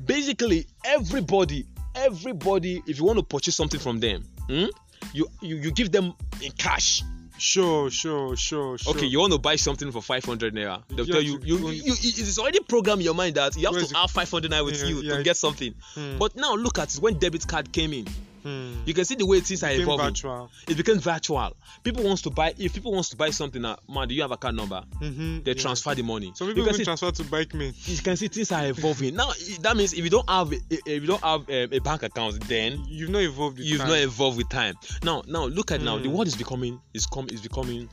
basically 0.06 0.66
everybody, 0.84 1.66
everybody, 1.94 2.82
if 2.86 2.98
you 2.98 3.04
want 3.04 3.18
to 3.18 3.24
purchase 3.24 3.56
something 3.56 3.80
from 3.80 4.00
them, 4.00 4.24
hmm, 4.48 4.66
you, 5.12 5.26
you 5.40 5.56
you 5.56 5.70
give 5.70 5.90
them 5.90 6.14
in 6.40 6.52
cash 6.52 7.02
Sure, 7.42 7.90
sure, 7.90 8.36
sure, 8.36 8.78
sure. 8.78 8.94
Okay, 8.94 9.06
you 9.06 9.18
want 9.18 9.32
to 9.32 9.38
buy 9.38 9.56
something 9.56 9.90
for 9.90 10.00
500 10.00 10.54
naira. 10.54 10.80
They'll 10.88 11.04
you 11.04 11.12
tell 11.12 11.20
you, 11.20 11.40
you, 11.42 11.58
you, 11.58 11.72
you, 11.72 11.92
it's 11.96 12.38
already 12.38 12.60
programmed 12.60 13.00
in 13.00 13.06
your 13.06 13.14
mind 13.14 13.34
that 13.34 13.56
you 13.56 13.66
have 13.66 13.84
to 13.84 13.94
have 13.96 14.12
500 14.12 14.48
naira 14.48 14.64
with 14.64 14.80
yeah, 14.80 14.88
you 14.88 15.00
yeah, 15.02 15.16
to 15.16 15.22
get 15.24 15.36
something. 15.36 15.74
Hmm. 15.94 16.18
But 16.18 16.36
now 16.36 16.54
look 16.54 16.78
at 16.78 16.94
it 16.94 17.02
when 17.02 17.18
debit 17.18 17.48
card 17.48 17.72
came 17.72 17.94
in. 17.94 18.06
Hmm. 18.42 18.74
You 18.84 18.94
can 18.94 19.04
see 19.04 19.14
the 19.14 19.26
way 19.26 19.40
things 19.40 19.62
are 19.62 19.70
evolving. 19.70 20.06
Virtual. 20.06 20.50
It 20.68 20.76
became 20.76 20.98
virtual. 20.98 21.56
People 21.82 22.04
wants 22.04 22.22
to 22.22 22.30
buy. 22.30 22.54
If 22.58 22.74
people 22.74 22.92
wants 22.92 23.10
to 23.10 23.16
buy 23.16 23.30
something, 23.30 23.64
uh, 23.64 23.76
man, 23.88 24.08
do 24.08 24.14
you 24.14 24.22
have 24.22 24.32
a 24.32 24.36
card 24.36 24.54
number? 24.54 24.82
Mm-hmm, 25.00 25.42
they 25.42 25.52
yeah. 25.52 25.62
transfer 25.62 25.94
the 25.94 26.02
money. 26.02 26.32
So 26.34 26.46
people 26.46 26.62
you 26.62 26.68
can 26.68 26.74
see, 26.74 26.84
transfer 26.84 27.10
to 27.10 27.24
bike 27.24 27.54
me. 27.54 27.72
You 27.84 27.98
can 27.98 28.16
see 28.16 28.28
things 28.28 28.52
are 28.52 28.66
evolving. 28.66 29.14
now 29.14 29.32
that 29.60 29.76
means 29.76 29.92
if 29.92 30.04
you 30.04 30.10
don't 30.10 30.28
have 30.28 30.52
if 30.52 30.86
you 30.86 31.06
don't 31.06 31.22
have 31.22 31.40
um, 31.48 31.68
a 31.72 31.78
bank 31.78 32.02
account, 32.02 32.40
then 32.48 32.84
you've 32.88 33.10
not 33.10 33.22
evolved. 33.22 33.58
you've 33.58 33.80
time. 33.80 33.88
not 33.88 33.98
evolved 33.98 34.38
with 34.38 34.48
time. 34.48 34.74
Now, 35.02 35.22
now 35.26 35.46
look 35.46 35.70
at 35.70 35.80
mm. 35.80 35.84
now. 35.84 35.98
The 35.98 36.08
hmm. 36.08 36.16
world 36.16 36.26
is 36.26 36.36
becoming 36.36 36.80
is 36.94 37.06
come 37.06 37.28
is 37.30 37.40
becoming 37.40 37.88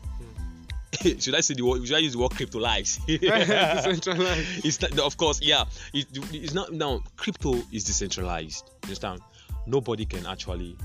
should 1.19 1.35
I 1.35 1.41
say 1.41 1.53
the 1.53 1.63
word? 1.63 1.85
Should 1.85 1.95
I 1.95 1.99
use 1.99 2.13
the 2.13 2.19
word 2.19 2.31
cryptolize? 2.31 2.99
decentralized. 3.07 4.65
it's 4.65 4.81
not, 4.81 4.99
of 4.99 5.17
course, 5.17 5.39
yeah. 5.41 5.65
It, 5.93 6.07
it's 6.33 6.53
not 6.53 6.73
now. 6.73 7.01
Crypto 7.15 7.55
is 7.71 7.83
decentralized. 7.83 8.69
You 8.83 8.87
understand? 8.87 9.21
Nobody 9.69 10.05
can 10.05 10.25
actually 10.25 10.75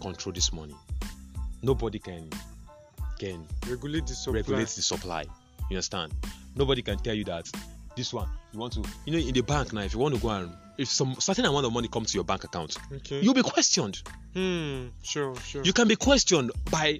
control 0.00 0.32
this 0.32 0.52
money. 0.52 0.76
Nobody 1.62 1.98
can 1.98 2.28
can 3.18 3.46
Regulate 3.66 4.06
the 4.06 4.14
supply. 4.14 4.40
regulate 4.40 4.68
the 4.68 4.82
supply. 4.82 5.22
You 5.70 5.76
understand? 5.76 6.12
Nobody 6.54 6.82
can 6.82 6.98
tell 6.98 7.14
you 7.14 7.24
that 7.24 7.50
this 7.96 8.12
one 8.12 8.28
you 8.52 8.58
want 8.58 8.74
to 8.74 8.84
you 9.06 9.12
know 9.12 9.18
in 9.18 9.32
the 9.32 9.40
bank 9.40 9.72
now 9.72 9.80
if 9.80 9.94
you 9.94 9.98
want 9.98 10.14
to 10.14 10.20
go 10.20 10.28
and 10.28 10.52
if 10.76 10.88
some 10.88 11.14
certain 11.18 11.46
amount 11.46 11.64
of 11.64 11.72
money 11.72 11.88
comes 11.88 12.12
to 12.12 12.18
your 12.18 12.24
bank 12.24 12.44
account, 12.44 12.76
Okay. 12.96 13.20
you'll 13.22 13.32
be 13.32 13.42
questioned. 13.42 14.02
Hmm. 14.34 14.88
Sure. 15.02 15.34
Sure. 15.36 15.62
You 15.64 15.72
can 15.72 15.88
be 15.88 15.96
questioned 15.96 16.50
by 16.70 16.98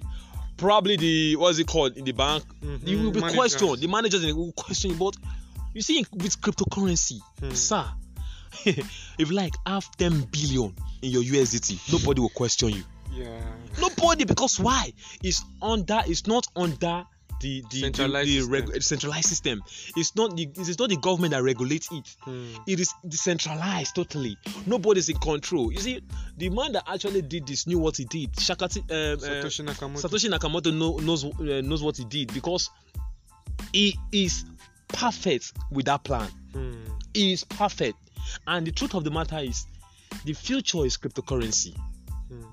probably 0.57 0.97
the 0.97 1.35
what's 1.35 1.59
it 1.59 1.67
called 1.67 1.95
in 1.95 2.03
the 2.05 2.11
bank. 2.13 2.43
Mhm, 2.63 2.87
You 2.87 2.97
will 3.03 3.11
be 3.11 3.19
managers. 3.19 3.37
questioned. 3.37 3.77
The 3.81 3.87
managers 3.87 4.25
will 4.33 4.51
question 4.53 4.91
you. 4.91 4.97
But 4.97 5.15
you 5.75 5.83
see, 5.83 6.03
with 6.11 6.41
cryptocurrency, 6.41 7.19
Hmm. 7.39 7.51
sir, 7.53 7.85
if 8.65 9.29
like 9.31 9.53
have 9.67 9.85
10 9.97 10.21
billion 10.31 10.73
in 11.01 11.11
your 11.11 11.23
USDT, 11.23 11.91
nobody 11.91 12.21
will 12.21 12.29
question 12.29 12.69
you. 12.69 12.83
Yeah. 13.11 13.39
Nobody, 13.79 14.25
because 14.25 14.59
why? 14.59 14.93
It's 15.23 15.43
under. 15.61 16.01
It's 16.05 16.27
not 16.27 16.47
under 16.55 17.05
the 17.39 17.63
the 17.69 17.79
Centralized 17.81 18.29
the, 18.29 18.39
the 18.39 18.57
system. 18.57 18.81
centralized 18.81 19.29
system. 19.29 19.63
It's 19.95 20.15
not 20.15 20.35
the 20.35 20.43
it 20.43 20.57
is 20.57 20.79
not 20.79 20.89
the 20.89 20.97
government 20.97 21.31
that 21.33 21.43
regulates 21.43 21.91
it. 21.91 22.15
Hmm. 22.21 22.55
It 22.67 22.79
is 22.79 22.93
decentralized 23.07 23.95
totally. 23.95 24.37
Nobody's 24.65 25.09
in 25.09 25.17
control. 25.17 25.71
You 25.71 25.79
see, 25.79 26.01
the 26.37 26.49
man 26.49 26.73
that 26.73 26.83
actually 26.87 27.21
did 27.21 27.47
this 27.47 27.67
knew 27.67 27.79
what 27.79 27.97
he 27.97 28.05
did. 28.05 28.33
Shakati, 28.33 28.77
um, 28.79 28.85
uh, 28.89 29.23
Satoshi 29.23 29.65
Nakamoto. 29.65 30.01
Satoshi 30.01 30.29
Nakamoto 30.29 30.75
know, 30.75 30.97
knows 30.97 31.23
uh, 31.25 31.61
knows 31.61 31.83
what 31.83 31.97
he 31.97 32.05
did 32.05 32.33
because 32.33 32.69
he 33.73 33.97
is 34.11 34.45
perfect 34.87 35.53
with 35.71 35.85
that 35.85 36.03
plan. 36.03 36.29
Hmm. 36.53 36.73
He 37.13 37.33
is 37.33 37.43
perfect, 37.43 37.97
and 38.47 38.65
the 38.65 38.71
truth 38.71 38.93
of 38.95 39.03
the 39.03 39.11
matter 39.11 39.39
is, 39.39 39.65
the 40.25 40.33
future 40.33 40.85
is 40.85 40.97
cryptocurrency. 40.97 41.75
Hmm. 42.29 42.43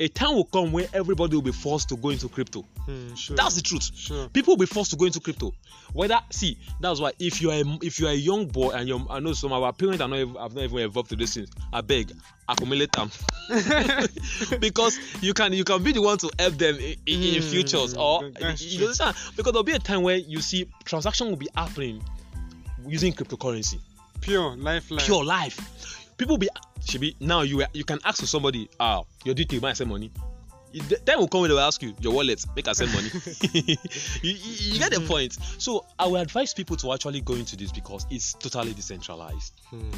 A 0.00 0.08
time 0.08 0.34
will 0.34 0.44
come 0.44 0.72
where 0.72 0.86
everybody 0.92 1.36
will 1.36 1.42
be 1.42 1.52
forced 1.52 1.88
to 1.90 1.96
go 1.96 2.08
into 2.10 2.28
crypto. 2.28 2.62
Hmm. 2.86 3.14
Sure. 3.14 3.36
That's 3.36 3.54
the 3.56 3.62
truth. 3.62 3.90
Sure. 3.94 4.28
People 4.28 4.52
will 4.54 4.58
be 4.58 4.66
forced 4.66 4.90
to 4.90 4.96
go 4.96 5.04
into 5.04 5.20
crypto. 5.20 5.52
Whether 5.92 6.18
see, 6.30 6.58
that's 6.80 6.98
why 7.00 7.12
if 7.20 7.40
you 7.40 7.50
are 7.50 7.54
a, 7.60 7.78
if 7.82 8.00
you 8.00 8.06
are 8.08 8.10
a 8.10 8.14
young 8.14 8.46
boy 8.48 8.70
and 8.70 8.88
you 8.88 9.06
I 9.08 9.20
know 9.20 9.32
some 9.34 9.52
of 9.52 9.62
our 9.62 9.72
parents 9.72 10.00
are 10.00 10.08
not 10.08 10.18
even, 10.18 10.34
have 10.34 10.54
not 10.54 10.64
even 10.64 10.78
evolved 10.78 11.10
to 11.10 11.16
this 11.16 11.34
thing. 11.34 11.46
I 11.72 11.80
beg, 11.82 12.10
accumulate 12.48 12.90
them 12.92 13.10
because 14.58 14.98
you 15.20 15.34
can 15.34 15.52
you 15.52 15.64
can 15.64 15.82
be 15.82 15.92
the 15.92 16.02
one 16.02 16.18
to 16.18 16.30
help 16.38 16.54
them 16.54 16.76
in, 16.76 16.96
in, 17.06 17.22
in 17.22 17.42
Hmm, 17.42 17.48
futures 17.48 17.94
or 17.94 18.24
you 18.24 18.30
true. 18.30 18.84
understand 18.86 19.16
because 19.36 19.52
there'll 19.52 19.62
be 19.62 19.72
a 19.72 19.78
time 19.78 20.02
where 20.02 20.16
you 20.16 20.40
see 20.40 20.66
transaction 20.84 21.28
will 21.28 21.36
be 21.36 21.48
happening 21.54 22.02
using 22.86 23.12
cryptocurrency 23.12 23.78
Pure 24.20 24.56
lifeline. 24.56 25.04
pure 25.04 25.24
life 25.24 26.03
people 26.16 26.38
be 26.38 26.48
should 26.84 27.00
be 27.00 27.16
now 27.20 27.42
you 27.42 27.64
you 27.72 27.84
can 27.84 27.98
ask 28.04 28.20
to 28.20 28.26
somebody 28.26 28.68
ah 28.80 29.02
your 29.24 29.34
detail 29.34 29.60
might 29.60 29.76
send 29.76 29.90
money. 29.90 30.10
Time 31.06 31.20
will 31.20 31.28
come 31.28 31.42
when 31.42 31.50
they 31.50 31.54
will 31.54 31.62
ask 31.62 31.80
you 31.82 31.94
your 32.00 32.12
wallet 32.12 32.44
make 32.56 32.66
I 32.66 32.72
send 32.72 32.92
money? 32.92 33.08
You, 34.22 34.32
you, 34.32 34.72
you 34.72 34.78
get 34.78 34.90
the 34.92 35.04
point. 35.06 35.38
So 35.58 35.84
I 35.98 36.06
will 36.06 36.16
advise 36.16 36.52
people 36.52 36.76
to 36.78 36.92
actually 36.92 37.20
go 37.20 37.34
into 37.34 37.56
this 37.56 37.70
because 37.70 38.06
it's 38.10 38.32
totally 38.34 38.72
decentralized. 38.74 39.60
Hmm. 39.70 39.90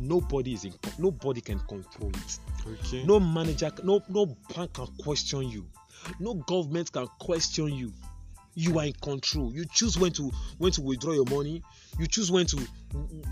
nobody 0.00 0.54
is 0.54 0.64
in 0.64 0.74
nobody 0.98 1.40
can 1.40 1.60
control 1.60 2.10
it. 2.10 2.38
Okay. 2.66 3.04
no 3.04 3.20
manager 3.20 3.70
no 3.84 4.02
no 4.08 4.26
bank 4.54 4.72
can 4.72 4.86
question 4.98 5.48
you. 5.48 5.66
No 6.18 6.34
government 6.34 6.92
can 6.92 7.06
question 7.18 7.68
you 7.68 7.92
you 8.54 8.78
are 8.78 8.84
in 8.86 8.92
control 8.94 9.52
you 9.52 9.64
choose 9.72 9.98
when 9.98 10.12
to 10.12 10.30
when 10.58 10.70
to 10.72 10.80
withdraw 10.82 11.12
your 11.12 11.24
money 11.30 11.62
you 11.98 12.06
choose 12.06 12.30
when 12.30 12.46
to 12.46 12.58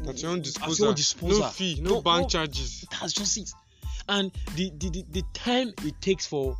At 0.09 0.21
your 0.23 0.33
own 0.33 0.39
at 0.39 0.45
disposal. 0.45 0.77
your 0.85 0.89
own 0.91 0.95
disposal. 0.95 1.41
No 1.41 1.49
fee. 1.49 1.79
No, 1.81 2.01
bank 2.03 2.29
charges. 2.31 2.85
that's 2.91 3.13
just 3.13 3.37
it 3.39 3.51
and 4.09 4.33
the, 4.57 4.71
the 4.79 4.91
the 4.91 5.05
the 5.13 5.23
time 5.33 5.73
it 5.85 5.95
takes 6.01 6.27
for 6.27 6.57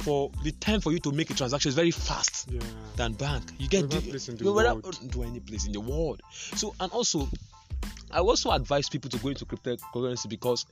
for 0.00 0.30
the 0.42 0.52
time 0.52 0.80
for 0.80 0.92
you 0.92 0.98
to 1.00 1.10
make 1.12 1.30
a 1.30 1.34
transaction 1.34 1.68
is 1.68 1.74
very 1.74 1.90
fast 1.90 2.46
Yeah. 2.50 2.60
than 2.96 3.14
bank 3.14 3.42
you 3.58 3.68
get 3.68 3.82
Wherever 3.84 4.00
the, 4.00 4.10
place 4.10 4.28
in 4.28 4.36
the 4.36 4.44
no 4.44 4.54
matter- 4.54 4.80
do 5.08 5.22
any 5.24 5.40
place 5.40 5.66
in 5.66 5.72
the 5.72 5.80
world 5.80 6.20
so 6.32 6.74
and 6.80 6.90
also 6.92 7.28
i 8.12 8.18
also 8.18 8.50
advise 8.52 8.88
people 8.88 9.10
to 9.10 9.18
go 9.18 9.28
into 9.28 9.44
cryptocurrency 9.44 10.28
because 10.28 10.66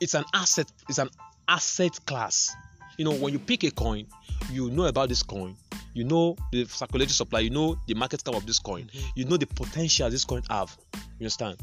it's 0.00 0.14
an 0.14 0.24
asset 0.34 0.70
it's 0.88 0.98
an 0.98 1.08
asset 1.48 1.98
class 2.06 2.54
you 2.98 3.04
know 3.04 3.12
when 3.12 3.32
you 3.32 3.38
pick 3.38 3.62
a 3.64 3.70
coin 3.70 4.06
you 4.50 4.70
know 4.70 4.84
about 4.84 5.08
this 5.08 5.22
coin 5.22 5.54
you 5.94 6.04
know 6.04 6.36
the 6.52 6.64
circulatory 6.66 7.10
supply 7.12 7.40
you 7.40 7.50
know 7.50 7.76
the 7.86 7.94
market 7.94 8.22
cap 8.24 8.34
of 8.34 8.46
this 8.46 8.58
coin 8.58 8.84
Mhm. 8.94 9.04
you 9.16 9.24
know 9.24 9.36
the 9.36 9.46
potential 9.46 10.08
this 10.10 10.24
coin 10.24 10.42
have 10.48 10.76
you 10.94 11.24
understand 11.24 11.56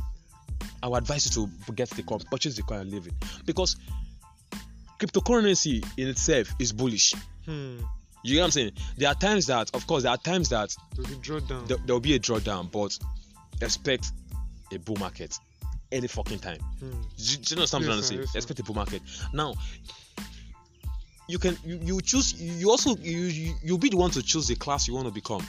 i 0.83 0.87
would 0.87 0.97
advise 0.97 1.25
you 1.35 1.49
to 1.65 1.71
get 1.73 1.89
the 1.91 2.03
coin 2.03 2.19
purchase 2.31 2.55
the 2.55 2.61
coin 2.63 2.81
and 2.81 2.91
leave 2.91 3.07
it 3.07 3.13
because 3.45 3.77
cryptocurrency 4.99 5.85
in 5.97 6.07
itself 6.07 6.47
is 6.59 6.73
bullish 6.73 7.13
Hmm. 7.45 7.77
you 8.23 8.33
get 8.33 8.39
what 8.41 8.45
i'm 8.45 8.51
saying 8.51 8.71
there 8.97 9.07
are 9.09 9.15
times 9.15 9.45
that 9.47 9.69
of 9.73 9.85
course 9.87 10.03
there 10.03 10.11
are 10.11 10.17
times 10.17 10.49
that 10.49 10.75
To 10.95 11.01
be 11.03 11.15
draw 11.21 11.39
down. 11.39 11.65
there 11.67 11.77
will 11.87 11.99
be 12.01 12.15
a 12.15 12.19
drawdown 12.19 12.69
but 12.71 12.97
expect 13.61 14.11
a 14.73 14.79
bull 14.79 14.97
market 14.97 15.33
any 15.91 16.07
fucking 16.07 16.39
time 16.39 16.59
Hmm. 16.79 16.91
do 17.17 17.23
you, 17.23 17.37
do 17.37 17.43
you 17.51 17.55
know 17.55 17.61
what 17.61 17.73
I'm 17.73 17.83
Yes, 17.83 17.95
to 17.97 18.03
say? 18.03 18.15
yes. 18.15 18.35
Expect 18.35 18.59
a 18.59 18.63
bull 18.63 18.75
market. 18.75 19.01
Now, 19.33 19.53
you 21.27 21.39
can 21.39 21.57
you, 21.65 21.79
you 21.83 22.01
choose. 22.01 22.33
You 22.39 22.69
also 22.69 22.95
you, 22.97 23.17
you 23.17 23.55
you'll 23.63 23.77
be 23.77 23.89
the 23.89 23.97
one 23.97 24.11
to 24.11 24.21
choose 24.23 24.47
the 24.47 24.55
class 24.55 24.87
you 24.87 24.93
want 24.93 25.07
to 25.07 25.13
become. 25.13 25.45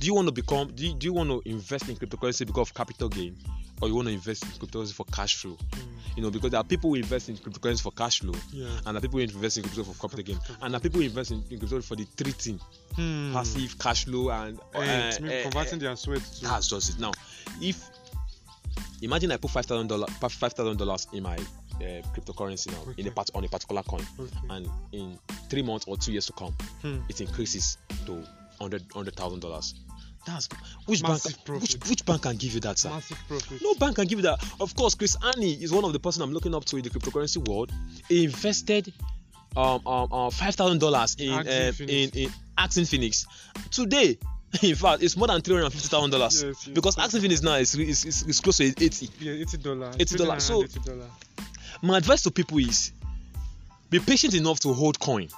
Do 0.00 0.06
you 0.06 0.14
want 0.14 0.28
to 0.28 0.32
become? 0.32 0.70
Do 0.74 0.86
you, 0.86 0.94
do 0.94 1.06
you 1.06 1.12
want 1.12 1.28
to 1.30 1.42
invest 1.44 1.88
in 1.88 1.96
cryptocurrency 1.96 2.46
because 2.46 2.68
of 2.68 2.74
capital 2.74 3.08
gain, 3.08 3.36
or 3.82 3.88
you 3.88 3.94
want 3.96 4.06
to 4.06 4.14
invest 4.14 4.44
in 4.44 4.50
cryptocurrency 4.50 4.92
for 4.92 5.04
cash 5.06 5.34
flow? 5.36 5.56
Hmm. 5.74 5.80
You 6.16 6.22
know, 6.22 6.30
because 6.30 6.50
there 6.52 6.60
are 6.60 6.64
people 6.64 6.90
who 6.90 6.96
invest 6.96 7.28
in 7.28 7.36
cryptocurrency 7.36 7.82
for 7.82 7.90
cash 7.92 8.20
flow, 8.20 8.34
Yeah. 8.52 8.66
and 8.86 8.86
there 8.86 8.96
are 8.96 9.00
people 9.00 9.18
who 9.18 9.24
invest 9.24 9.56
in 9.56 9.64
crypto 9.64 9.82
for 9.84 10.00
capital 10.00 10.24
gain, 10.24 10.38
and 10.62 10.72
there 10.72 10.78
are 10.78 10.80
people 10.80 11.00
who 11.00 11.06
invest 11.06 11.32
in, 11.32 11.42
in 11.50 11.58
crypto 11.58 11.80
for 11.80 11.96
the 11.96 12.04
three 12.16 12.30
thing: 12.32 12.60
Hmm. 12.94 13.32
passive, 13.32 13.76
cash 13.78 14.04
flow, 14.04 14.30
and 14.30 14.60
uh, 14.74 14.78
uh, 14.78 15.12
converting 15.42 15.80
their 15.80 15.96
sweat 15.96 16.22
to. 16.22 16.44
that's 16.44 16.68
just 16.68 16.90
it. 16.90 17.00
Now, 17.00 17.10
if 17.60 17.82
imagine 19.02 19.32
I 19.32 19.36
put 19.36 19.50
five 19.50 19.66
thousand 19.66 19.88
dollars, 19.88 20.10
five 20.20 20.52
thousand 20.52 20.76
dollars 20.76 21.08
in 21.12 21.24
my 21.24 21.38
uh, 21.80 22.02
cryptocurrency 22.14 22.68
now 22.72 22.92
in 22.96 23.06
a 23.06 23.10
part 23.10 23.30
on 23.34 23.44
a 23.44 23.48
particular 23.48 23.82
coin, 23.82 24.04
Okay. 24.18 24.36
and 24.50 24.68
in 24.92 25.18
three 25.48 25.62
months 25.62 25.86
or 25.88 25.96
two 25.96 26.12
years 26.12 26.26
to 26.26 26.32
come, 26.32 26.54
Hmm. 26.82 26.98
it 27.08 27.20
increases 27.20 27.78
to 28.06 28.24
hundred 28.60 28.82
hundred 28.92 29.14
thousand 29.16 29.40
dollars. 29.40 29.74
That's 30.26 30.48
which 30.86 31.02
Massive 31.02 31.32
bank? 31.46 31.60
Which, 31.62 31.78
profit. 31.78 31.88
which 31.90 32.04
bank 32.04 32.22
can 32.22 32.36
give 32.36 32.52
you 32.52 32.60
that, 32.60 32.78
sir? 32.78 32.90
Massive 32.90 33.16
profit. 33.28 33.62
No 33.62 33.74
bank 33.74 33.96
can 33.96 34.06
give 34.06 34.18
you 34.18 34.24
that. 34.24 34.44
Of 34.60 34.74
course, 34.74 34.94
Chris 34.94 35.16
Annie 35.22 35.54
is 35.54 35.72
one 35.72 35.84
of 35.84 35.92
the 35.92 35.98
person 36.00 36.22
I'm 36.22 36.32
looking 36.32 36.54
up 36.54 36.64
to 36.66 36.76
in 36.76 36.82
the 36.82 36.90
cryptocurrency 36.90 37.38
world. 37.48 37.72
He 38.08 38.24
invested 38.24 38.92
um, 39.56 39.80
um, 39.86 40.12
um 40.12 40.30
five 40.30 40.54
thousand 40.54 40.80
dollars 40.80 41.16
in 41.18 41.30
uh, 41.32 41.72
in 41.80 42.10
in 42.10 42.30
Axie 42.58 42.78
Infinity. 42.78 43.24
Today, 43.70 44.18
in 44.62 44.74
fact, 44.74 45.02
it's 45.02 45.16
more 45.16 45.28
than 45.28 45.40
three 45.40 45.54
hundred 45.54 45.70
fifty 45.72 45.88
thousand 45.88 46.10
dollars 46.10 46.42
Yes, 46.42 46.66
yes. 46.66 46.74
because 46.74 46.96
Axie 46.96 47.14
Infinity 47.16 47.44
now 47.46 47.54
is, 47.54 47.74
is, 47.76 48.04
is, 48.04 48.22
is 48.24 48.40
close 48.40 48.58
to 48.58 48.64
eighty. 48.64 49.08
Yeah, 49.20 49.32
eighty 49.32 49.56
dollars. 49.56 49.96
$80. 49.96 50.40
So- 50.42 50.64
eighty 50.64 50.80
dollars. 50.80 51.10
My 51.82 51.98
advice 51.98 52.22
to 52.22 52.30
people 52.30 52.58
is 52.58 52.92
be 53.90 54.00
patient 54.00 54.34
enough 54.34 54.60
to 54.60 54.72
hold 54.72 54.98
coin. 54.98 55.28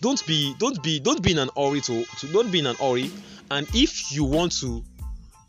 Don't 0.00 0.24
be 0.26 0.54
don't 0.58 0.82
be 0.82 1.00
don't 1.00 1.22
be 1.22 1.32
in 1.32 1.38
an 1.38 1.50
hurry 1.56 1.80
to, 1.82 2.04
to 2.04 2.26
don't 2.32 2.50
be 2.50 2.60
in 2.60 2.66
an 2.66 2.76
hurry. 2.76 3.10
And 3.50 3.66
if 3.74 4.12
you 4.12 4.24
want 4.24 4.52
to 4.60 4.82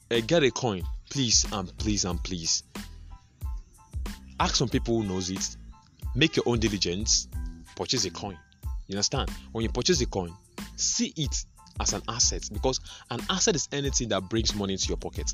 uh, 0.10 0.19
get 0.26 0.43
a 0.43 0.52
coin, 0.52 0.84
please 1.10 1.45
and 1.52 1.76
please 1.78 2.06
and 2.06 2.21
please 2.24 2.63
ask 4.39 4.56
some 4.56 4.69
people 4.69 5.02
who 5.02 5.08
knows 5.08 5.30
it. 5.30 5.56
Make 6.15 6.36
your 6.36 6.43
own 6.47 6.60
diligence. 6.60 7.28
Purchase 7.76 8.06
a 8.06 8.10
coin. 8.10 8.38
You 8.88 8.95
understand? 8.95 9.30
When 9.52 9.63
you 9.63 9.69
purchase 9.69 10.02
a 10.02 10.06
coin, 10.06 10.34
see 10.76 11.13
it 11.15 11.45
as 11.80 11.93
an 11.93 12.02
asset 12.10 12.50
because 12.52 12.80
an 13.10 13.21
asset 13.30 13.56
is 13.56 13.69
anything 13.71 14.10
that 14.10 14.24
brings 14.30 14.54
money 14.54 14.74
into 14.74 14.88
your 14.88 14.97
pocket. 14.97 15.34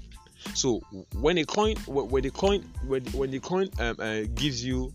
So 0.54 0.80
when 1.20 1.38
a 1.38 1.46
coin, 1.46 1.76
when 1.86 2.24
the 2.24 2.32
coin, 2.32 2.62
when 2.86 3.04
when 3.08 3.32
the 3.32 3.40
coin 3.40 3.70
um, 3.80 3.96
uh, 4.00 4.22
gives 4.36 4.64
you 4.64 4.92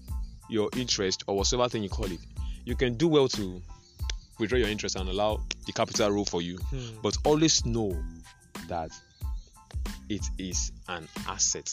your 0.49 0.69
interest 0.77 1.25
or 1.27 1.37
whatever 1.37 1.69
thing 1.69 1.83
you 1.83 1.89
call 1.89 2.07
it, 2.07 2.21
you 2.65 2.75
can 2.77 2.95
do 2.95 3.09
well 3.09 3.29
to 3.29 3.61
withdraw 4.39 4.59
your 4.59 4.69
interest 4.69 4.97
and 4.97 5.09
allow 5.09 5.41
the 5.67 5.73
capital 5.73 6.11
rule 6.11 6.25
for 6.25 6.43
you. 6.43 6.59
Hmm. 6.59 7.01
But 7.03 7.17
always 7.25 7.65
know 7.65 7.97
that 8.69 8.91
it 10.09 10.25
is 10.39 10.73
an 10.89 11.09
asset, 11.27 11.73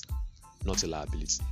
not 0.66 0.84
a 0.84 0.88
liability. 0.88 1.44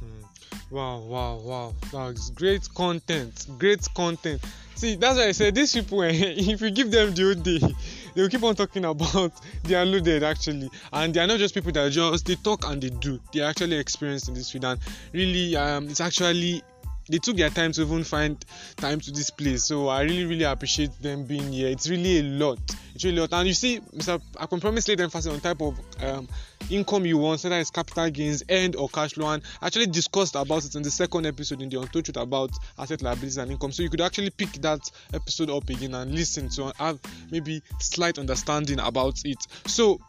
Wow, 0.69 0.99
wow, 0.99 1.35
wow. 1.37 1.73
That's 1.91 2.29
great 2.31 2.67
content. 2.73 3.47
Great 3.57 3.87
content. 3.93 4.41
See, 4.75 4.95
that's 4.95 5.17
why 5.17 5.27
I 5.27 5.31
said 5.31 5.55
these 5.55 5.73
people, 5.73 6.01
if 6.03 6.61
you 6.61 6.71
give 6.71 6.91
them 6.91 7.13
the 7.13 7.23
whole 7.23 7.33
day, 7.33 7.75
they 8.17 8.23
will 8.23 8.29
keep 8.29 8.43
on 8.43 8.55
talking 8.55 8.83
about 8.83 9.31
they 9.63 9.75
are 9.75 9.85
loaded 9.85 10.23
actually. 10.23 10.71
And 10.91 11.13
they 11.13 11.19
are 11.19 11.27
not 11.27 11.37
just 11.37 11.53
people 11.53 11.71
that 11.73 11.91
just 11.91 12.25
they 12.25 12.33
talk 12.33 12.67
and 12.67 12.81
they 12.81 12.89
do. 12.89 13.19
They 13.31 13.41
are 13.41 13.49
actually 13.51 13.77
experienced 13.77 14.27
in 14.27 14.33
this 14.33 14.49
field. 14.49 14.65
And 14.65 14.79
really, 15.13 15.55
um, 15.55 15.87
it's 15.87 16.01
actually 16.01 16.63
they 17.09 17.17
took 17.17 17.37
their 17.37 17.49
time 17.49 17.71
to 17.73 17.81
even 17.81 18.03
find 18.03 18.43
time 18.75 18.99
to 19.01 19.11
this 19.11 19.29
place. 19.29 19.63
So 19.63 19.87
I 19.87 20.01
really, 20.01 20.25
really 20.25 20.43
appreciate 20.43 20.91
them 21.01 21.25
being 21.25 21.51
here. 21.51 21.69
It's 21.69 21.89
really 21.89 22.19
a 22.19 22.23
lot. 22.23 22.59
It's 22.95 23.03
really 23.03 23.17
a 23.17 23.21
lot. 23.21 23.33
And 23.33 23.47
you 23.47 23.53
see, 23.53 23.79
Mr. 23.79 24.21
Akon 24.35 24.61
Promise 24.61 24.87
later 24.87 25.03
emphasis 25.03 25.31
on 25.31 25.39
type 25.39 25.61
of 25.61 25.79
um, 26.03 26.27
income 26.69 27.05
you 27.05 27.17
want, 27.17 27.43
whether 27.43 27.59
it's 27.59 27.69
capital 27.69 28.09
gains, 28.09 28.43
end 28.49 28.75
or 28.75 28.89
cash 28.89 29.13
flow. 29.13 29.29
And 29.29 29.43
actually 29.61 29.87
discussed 29.87 30.35
about 30.35 30.65
it 30.65 30.75
in 30.75 30.81
the 30.83 30.91
second 30.91 31.25
episode 31.25 31.61
in 31.61 31.69
the 31.69 31.79
Untold 31.79 32.05
Truth 32.05 32.17
about 32.17 32.51
asset 32.77 33.01
liabilities 33.01 33.37
and 33.37 33.51
income. 33.51 33.71
So 33.71 33.83
you 33.83 33.89
could 33.89 34.01
actually 34.01 34.29
pick 34.29 34.53
that 34.61 34.89
episode 35.13 35.49
up 35.49 35.69
again 35.69 35.95
and 35.95 36.13
listen 36.13 36.49
to 36.49 36.73
have 36.77 36.99
maybe 37.31 37.61
slight 37.79 38.17
understanding 38.17 38.79
about 38.79 39.21
it. 39.25 39.45
So 39.65 39.99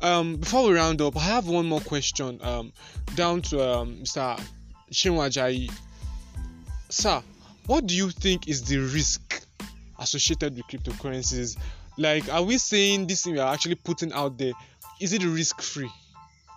um, 0.00 0.36
before 0.36 0.68
we 0.68 0.74
round 0.74 1.00
up, 1.00 1.16
I 1.16 1.20
have 1.20 1.48
one 1.48 1.66
more 1.66 1.80
question 1.80 2.38
um, 2.42 2.72
down 3.14 3.42
to 3.42 3.78
um, 3.78 3.96
Mr. 3.96 4.40
Shinwajayi. 4.92 5.70
Sir, 6.90 7.22
what 7.66 7.86
do 7.86 7.94
you 7.94 8.10
think 8.10 8.48
is 8.48 8.64
the 8.64 8.78
risk 8.78 9.44
associated 9.98 10.56
with 10.56 10.66
cryptocurrencies? 10.66 11.58
Like, 11.98 12.32
are 12.32 12.42
we 12.42 12.56
saying 12.56 13.06
this 13.06 13.24
thing 13.24 13.34
we 13.34 13.40
are 13.40 13.52
actually 13.52 13.74
putting 13.74 14.12
out 14.12 14.38
there? 14.38 14.52
Is 15.00 15.12
it 15.12 15.22
risk 15.22 15.60
free? 15.60 15.90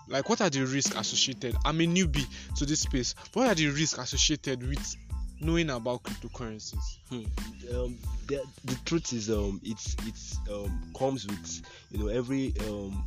Like, 0.07 0.29
what 0.29 0.39
are 0.41 0.49
the 0.49 0.61
risks 0.61 0.95
associated? 0.95 1.55
I'm 1.65 1.81
a 1.81 1.85
newbie 1.85 2.25
to 2.57 2.65
this 2.65 2.81
space. 2.81 3.15
What 3.33 3.47
are 3.47 3.55
the 3.55 3.67
risks 3.67 3.97
associated 3.97 4.67
with 4.67 4.95
knowing 5.41 5.69
about 5.69 6.03
cryptocurrencies? 6.03 6.97
Hmm. 7.09 7.75
Um, 7.75 7.97
the, 8.27 8.41
the 8.65 8.75
truth 8.85 9.13
is, 9.13 9.29
um, 9.29 9.59
it's 9.63 9.95
it's 10.05 10.37
um, 10.51 10.81
comes 10.97 11.27
with 11.27 11.61
you 11.91 11.99
know 11.99 12.07
every 12.07 12.53
um, 12.61 13.03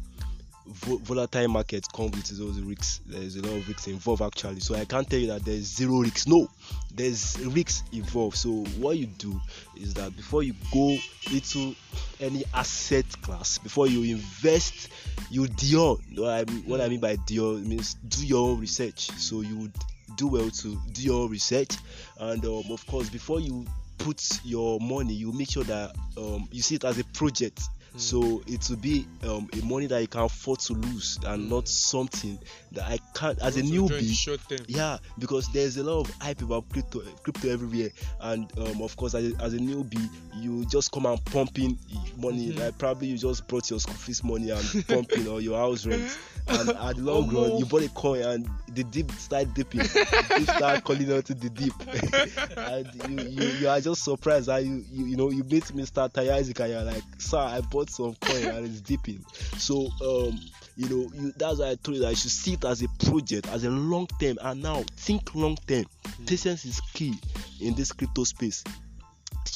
volatile 0.66 1.48
market 1.48 1.87
comes 1.92 2.12
with 2.12 2.40
own 2.40 2.66
risks. 2.66 3.00
There's 3.07 3.37
a 3.37 3.42
lot 3.42 3.57
of 3.57 3.68
risks 3.68 3.87
involved 3.87 4.22
actually. 4.22 4.61
So 4.61 4.74
I 4.74 4.85
can't 4.85 5.09
tell 5.09 5.18
you 5.18 5.27
that 5.29 5.44
there's 5.44 5.64
zero 5.64 5.98
risks. 5.98 6.27
No, 6.27 6.48
there's 6.94 7.38
risks 7.46 7.83
involved. 7.92 8.37
So 8.37 8.64
what 8.79 8.96
you 8.96 9.07
do 9.07 9.40
is 9.77 9.94
that 9.94 10.16
before 10.16 10.42
you 10.42 10.55
go 10.72 10.96
into 11.33 11.74
any 12.20 12.44
asset 12.55 13.07
class, 13.22 13.59
before 13.59 13.88
you 13.88 14.14
invest, 14.14 14.88
you 15.31 15.48
do 15.48 15.98
what 16.16 16.31
I 16.31 16.44
mean, 16.50 16.62
what 16.64 16.81
I 16.81 16.88
mean 16.88 17.00
by 17.00 17.16
do 17.16 17.59
means 17.59 17.94
do 17.94 18.27
your 18.27 18.50
own 18.50 18.61
research. 18.61 19.11
So 19.11 19.42
you 19.42 19.70
do 20.16 20.29
well 20.29 20.50
to 20.50 20.79
do 20.92 21.03
your 21.03 21.29
research, 21.29 21.77
and 22.18 22.44
um, 22.44 22.64
of 22.70 22.87
course 22.87 23.11
before 23.11 23.40
you 23.40 23.66
put 23.98 24.22
your 24.44 24.81
money, 24.81 25.14
you 25.14 25.33
make 25.33 25.50
sure 25.50 25.64
that 25.64 25.94
um, 26.16 26.48
you 26.50 26.62
see 26.62 26.77
it 26.77 26.85
as 26.85 26.98
a 26.98 27.05
project 27.05 27.61
so 27.97 28.43
it 28.47 28.69
will 28.69 28.77
be 28.77 29.07
um, 29.23 29.49
a 29.53 29.65
money 29.65 29.87
that 29.87 30.01
you 30.01 30.09
can 30.09 30.23
afford 30.23 30.59
to 30.61 30.73
lose 30.73 31.19
and 31.27 31.49
not 31.49 31.69
something 31.69 32.39
that 32.73 32.85
I 32.85 32.99
can't 33.15 33.41
as 33.41 33.57
a 33.57 33.63
newbie. 33.63 33.89
Yeah, 34.67 34.99
because 35.19 35.49
there's 35.53 35.77
a 35.77 35.85
lot 35.85 36.01
of 36.01 36.15
hype 36.17 36.43
about 36.43 36.69
crypto, 36.71 37.01
crypto 37.23 37.51
everywhere, 37.51 37.91
and 38.21 38.51
um, 38.59 38.83
of 38.83 38.97
course 38.97 39.15
as 39.15 39.33
a, 39.33 39.43
as 39.43 39.55
a 39.55 39.59
newbie, 39.59 40.09
you 40.37 40.65
just 40.67 40.91
come 40.91 41.07
and 41.07 41.25
pumping 41.27 41.79
money. 42.17 42.49
Mm-hmm. 42.49 42.61
Like 42.61 42.79
probably 42.79 43.09
you 43.09 43.19
just 43.19 43.47
brought 43.47 43.71
your 43.71 43.79
school 43.79 43.95
fees 43.95 44.25
money 44.25 44.51
and 44.51 44.87
pumping 44.89 45.29
or 45.29 45.41
your 45.41 45.59
house 45.59 45.87
rent, 45.87 46.19
and 46.47 46.69
at 46.71 46.97
the 46.97 47.03
long 47.03 47.35
oh, 47.35 47.43
run 47.49 47.59
you 47.59 47.65
bought 47.65 47.83
a 47.83 47.89
coin 47.91 48.23
and 48.23 48.49
the 48.69 48.85
dip 48.85 49.11
start 49.13 49.53
dipping, 49.55 49.81
the 49.81 50.27
dip 50.29 50.57
start 50.57 50.85
calling 50.85 51.13
out 51.13 51.25
to 51.25 51.35
the 51.35 51.51
dip, 51.51 51.73
and 52.57 53.11
you, 53.21 53.29
you, 53.29 53.49
you 53.59 53.69
are 53.69 53.81
just 53.81 54.05
surprised 54.05 54.47
that 54.47 54.65
you 54.65 54.85
you, 54.91 55.07
you 55.07 55.17
know 55.17 55.31
you 55.31 55.45
meet 55.45 55.65
Mr. 55.65 56.13
Tayazik 56.13 56.61
and 56.61 56.73
you're 56.73 56.83
like, 56.83 57.03
sir, 57.19 57.39
I 57.39 57.61
bought 57.61 57.91
some 57.91 58.15
coin 58.15 58.45
and 58.45 58.67
it's 58.67 58.81
dipping. 58.81 59.25
So 59.59 59.89
um, 60.03 60.39
you 60.77 60.89
know, 60.89 61.11
you, 61.15 61.33
that's 61.37 61.61
why 61.61 61.71
I 61.71 61.75
told 61.77 61.97
you 61.97 62.03
that 62.03 62.11
you 62.11 62.17
should 62.17 62.31
see 62.31 62.55
it 62.55 62.65
as 62.65 62.83
a 62.83 62.89
project, 63.07 63.49
as 63.49 63.65
a 63.65 63.71
long 63.71 64.07
term. 64.21 64.39
And 64.43 64.63
now 64.63 64.83
think 64.97 65.35
long 65.35 65.57
term. 65.67 65.85
Mm. 66.05 66.27
Patience 66.27 66.65
is 66.65 66.81
key 66.93 67.15
in 67.61 67.75
this 67.75 67.93
crypto 67.93 68.25
space. 68.25 68.65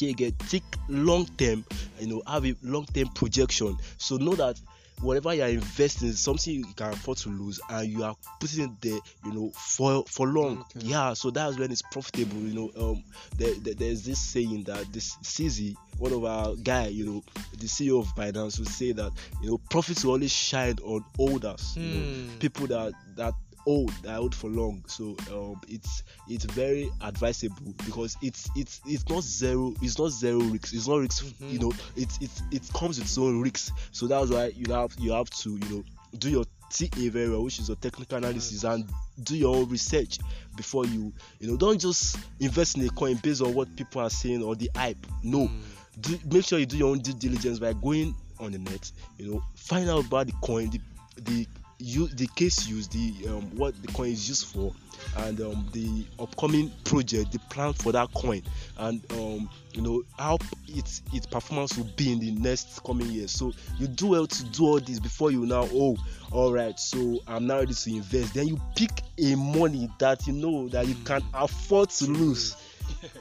Get 0.00 0.38
think 0.38 0.62
long 0.88 1.26
term, 1.38 1.64
you 1.98 2.06
know, 2.06 2.22
have 2.28 2.46
a 2.46 2.54
long 2.62 2.86
term 2.86 3.08
projection. 3.08 3.76
So 3.96 4.16
know 4.16 4.36
that 4.36 4.60
whatever 5.00 5.34
you 5.34 5.42
are 5.42 5.48
investing 5.48 6.08
is 6.08 6.20
something 6.20 6.54
you 6.54 6.64
can 6.76 6.92
afford 6.92 7.18
to 7.18 7.28
lose 7.28 7.60
and 7.70 7.88
you 7.88 8.02
are 8.02 8.14
putting 8.40 8.64
it 8.64 8.80
there 8.80 8.98
you 9.24 9.32
know 9.32 9.50
for 9.54 10.04
for 10.06 10.26
long 10.26 10.64
okay. 10.76 10.86
yeah 10.86 11.12
so 11.12 11.30
that's 11.30 11.58
when 11.58 11.70
it's 11.70 11.82
profitable 11.82 12.38
you 12.38 12.54
know 12.54 12.70
um 12.76 13.02
there, 13.36 13.54
there, 13.54 13.74
there's 13.74 14.04
this 14.04 14.20
saying 14.20 14.64
that 14.64 14.92
this 14.92 15.16
CZ 15.22 15.74
one 15.98 16.12
of 16.12 16.24
our 16.24 16.54
guy 16.56 16.86
you 16.88 17.04
know 17.04 17.24
the 17.58 17.66
CEO 17.66 18.00
of 18.00 18.06
Binance 18.14 18.58
would 18.58 18.68
say 18.68 18.92
that 18.92 19.12
you 19.42 19.50
know 19.50 19.58
profits 19.70 20.04
will 20.04 20.12
always 20.12 20.32
shine 20.32 20.76
on 20.82 21.04
holders 21.16 21.74
mm. 21.76 21.82
you 21.82 22.00
know 22.00 22.06
hmm. 22.32 22.38
people 22.38 22.66
that 22.66 22.92
that 23.16 23.34
old 23.68 23.92
I 24.08 24.14
hold 24.14 24.34
for 24.34 24.48
long. 24.48 24.82
So 24.86 25.14
um, 25.30 25.60
it's 25.68 26.02
it's 26.26 26.44
very 26.46 26.90
advisable 27.02 27.74
because 27.84 28.16
it's 28.22 28.48
it's 28.56 28.80
it's 28.86 29.06
not 29.08 29.22
zero 29.22 29.74
it's 29.82 29.98
not 29.98 30.10
zero 30.10 30.38
risks. 30.38 30.72
It's 30.72 30.88
not 30.88 30.96
risks 30.96 31.22
mm-hmm. 31.22 31.50
you 31.50 31.58
know 31.58 31.72
it's 31.94 32.18
it's 32.20 32.42
it 32.50 32.72
comes 32.72 32.98
with 32.98 33.06
its 33.06 33.18
own 33.18 33.42
risks. 33.42 33.70
So 33.92 34.06
that's 34.06 34.30
why 34.30 34.52
you 34.56 34.72
have 34.72 34.94
you 34.98 35.12
have 35.12 35.28
to 35.30 35.50
you 35.50 35.68
know 35.68 35.84
do 36.18 36.30
your 36.30 36.44
TA 36.70 37.10
very 37.10 37.30
well 37.30 37.44
which 37.44 37.58
is 37.58 37.68
your 37.68 37.76
technical 37.76 38.18
analysis 38.18 38.64
and 38.64 38.84
do 39.22 39.36
your 39.36 39.56
own 39.56 39.68
research 39.68 40.18
before 40.56 40.86
you 40.86 41.12
you 41.38 41.50
know 41.50 41.56
don't 41.56 41.80
just 41.80 42.18
invest 42.40 42.76
in 42.76 42.86
a 42.86 42.90
coin 42.90 43.16
based 43.22 43.42
on 43.42 43.54
what 43.54 43.74
people 43.76 44.00
are 44.00 44.10
saying 44.10 44.42
or 44.42 44.56
the 44.56 44.70
hype. 44.74 45.06
No. 45.22 45.48
Mm. 45.48 45.60
do, 46.00 46.18
make 46.30 46.44
sure 46.44 46.58
you 46.58 46.66
do 46.66 46.78
your 46.78 46.88
own 46.90 47.00
due 47.00 47.12
diligence 47.12 47.58
by 47.58 47.74
going 47.74 48.14
on 48.40 48.52
the 48.52 48.58
net 48.58 48.90
you 49.18 49.30
know 49.30 49.42
find 49.54 49.90
out 49.90 50.06
about 50.06 50.26
the 50.26 50.32
coin 50.42 50.70
the 50.70 50.80
the 51.22 51.46
use 51.78 52.12
the 52.14 52.26
case 52.34 52.66
used 52.66 52.92
the 52.92 53.28
um, 53.28 53.42
what 53.56 53.80
the 53.82 53.88
coin 53.92 54.10
is 54.10 54.28
used 54.28 54.46
for 54.46 54.72
and 55.18 55.40
um, 55.40 55.68
the 55.72 56.04
upcoming 56.18 56.70
project 56.84 57.30
the 57.32 57.38
plan 57.50 57.72
for 57.72 57.92
that 57.92 58.12
coin 58.14 58.42
and 58.78 59.00
um, 59.12 59.48
you 59.72 59.80
know 59.80 60.02
how 60.18 60.36
its 60.66 61.02
its 61.12 61.26
performance 61.26 61.76
will 61.76 61.88
be 61.96 62.12
in 62.12 62.18
the 62.18 62.32
next 62.32 62.82
coming 62.84 63.08
years. 63.08 63.30
So 63.30 63.52
you 63.78 63.86
do 63.86 64.08
well 64.08 64.26
to 64.26 64.44
do 64.44 64.64
all 64.64 64.80
this 64.80 64.98
before 64.98 65.30
you 65.30 65.46
now 65.46 65.68
oh 65.72 65.96
all 66.32 66.52
right 66.52 66.78
so 66.78 67.20
i'm 67.26 67.46
now 67.46 67.58
ready 67.58 67.74
to 67.74 67.90
invest. 67.90 68.34
Then 68.34 68.48
you 68.48 68.60
pick 68.76 68.90
a 69.18 69.34
money 69.36 69.88
that 69.98 70.26
you 70.26 70.32
know 70.32 70.68
that 70.68 70.86
you 70.88 70.96
can 71.04 71.22
afford 71.32 71.90
to 71.90 72.06
lose 72.06 72.56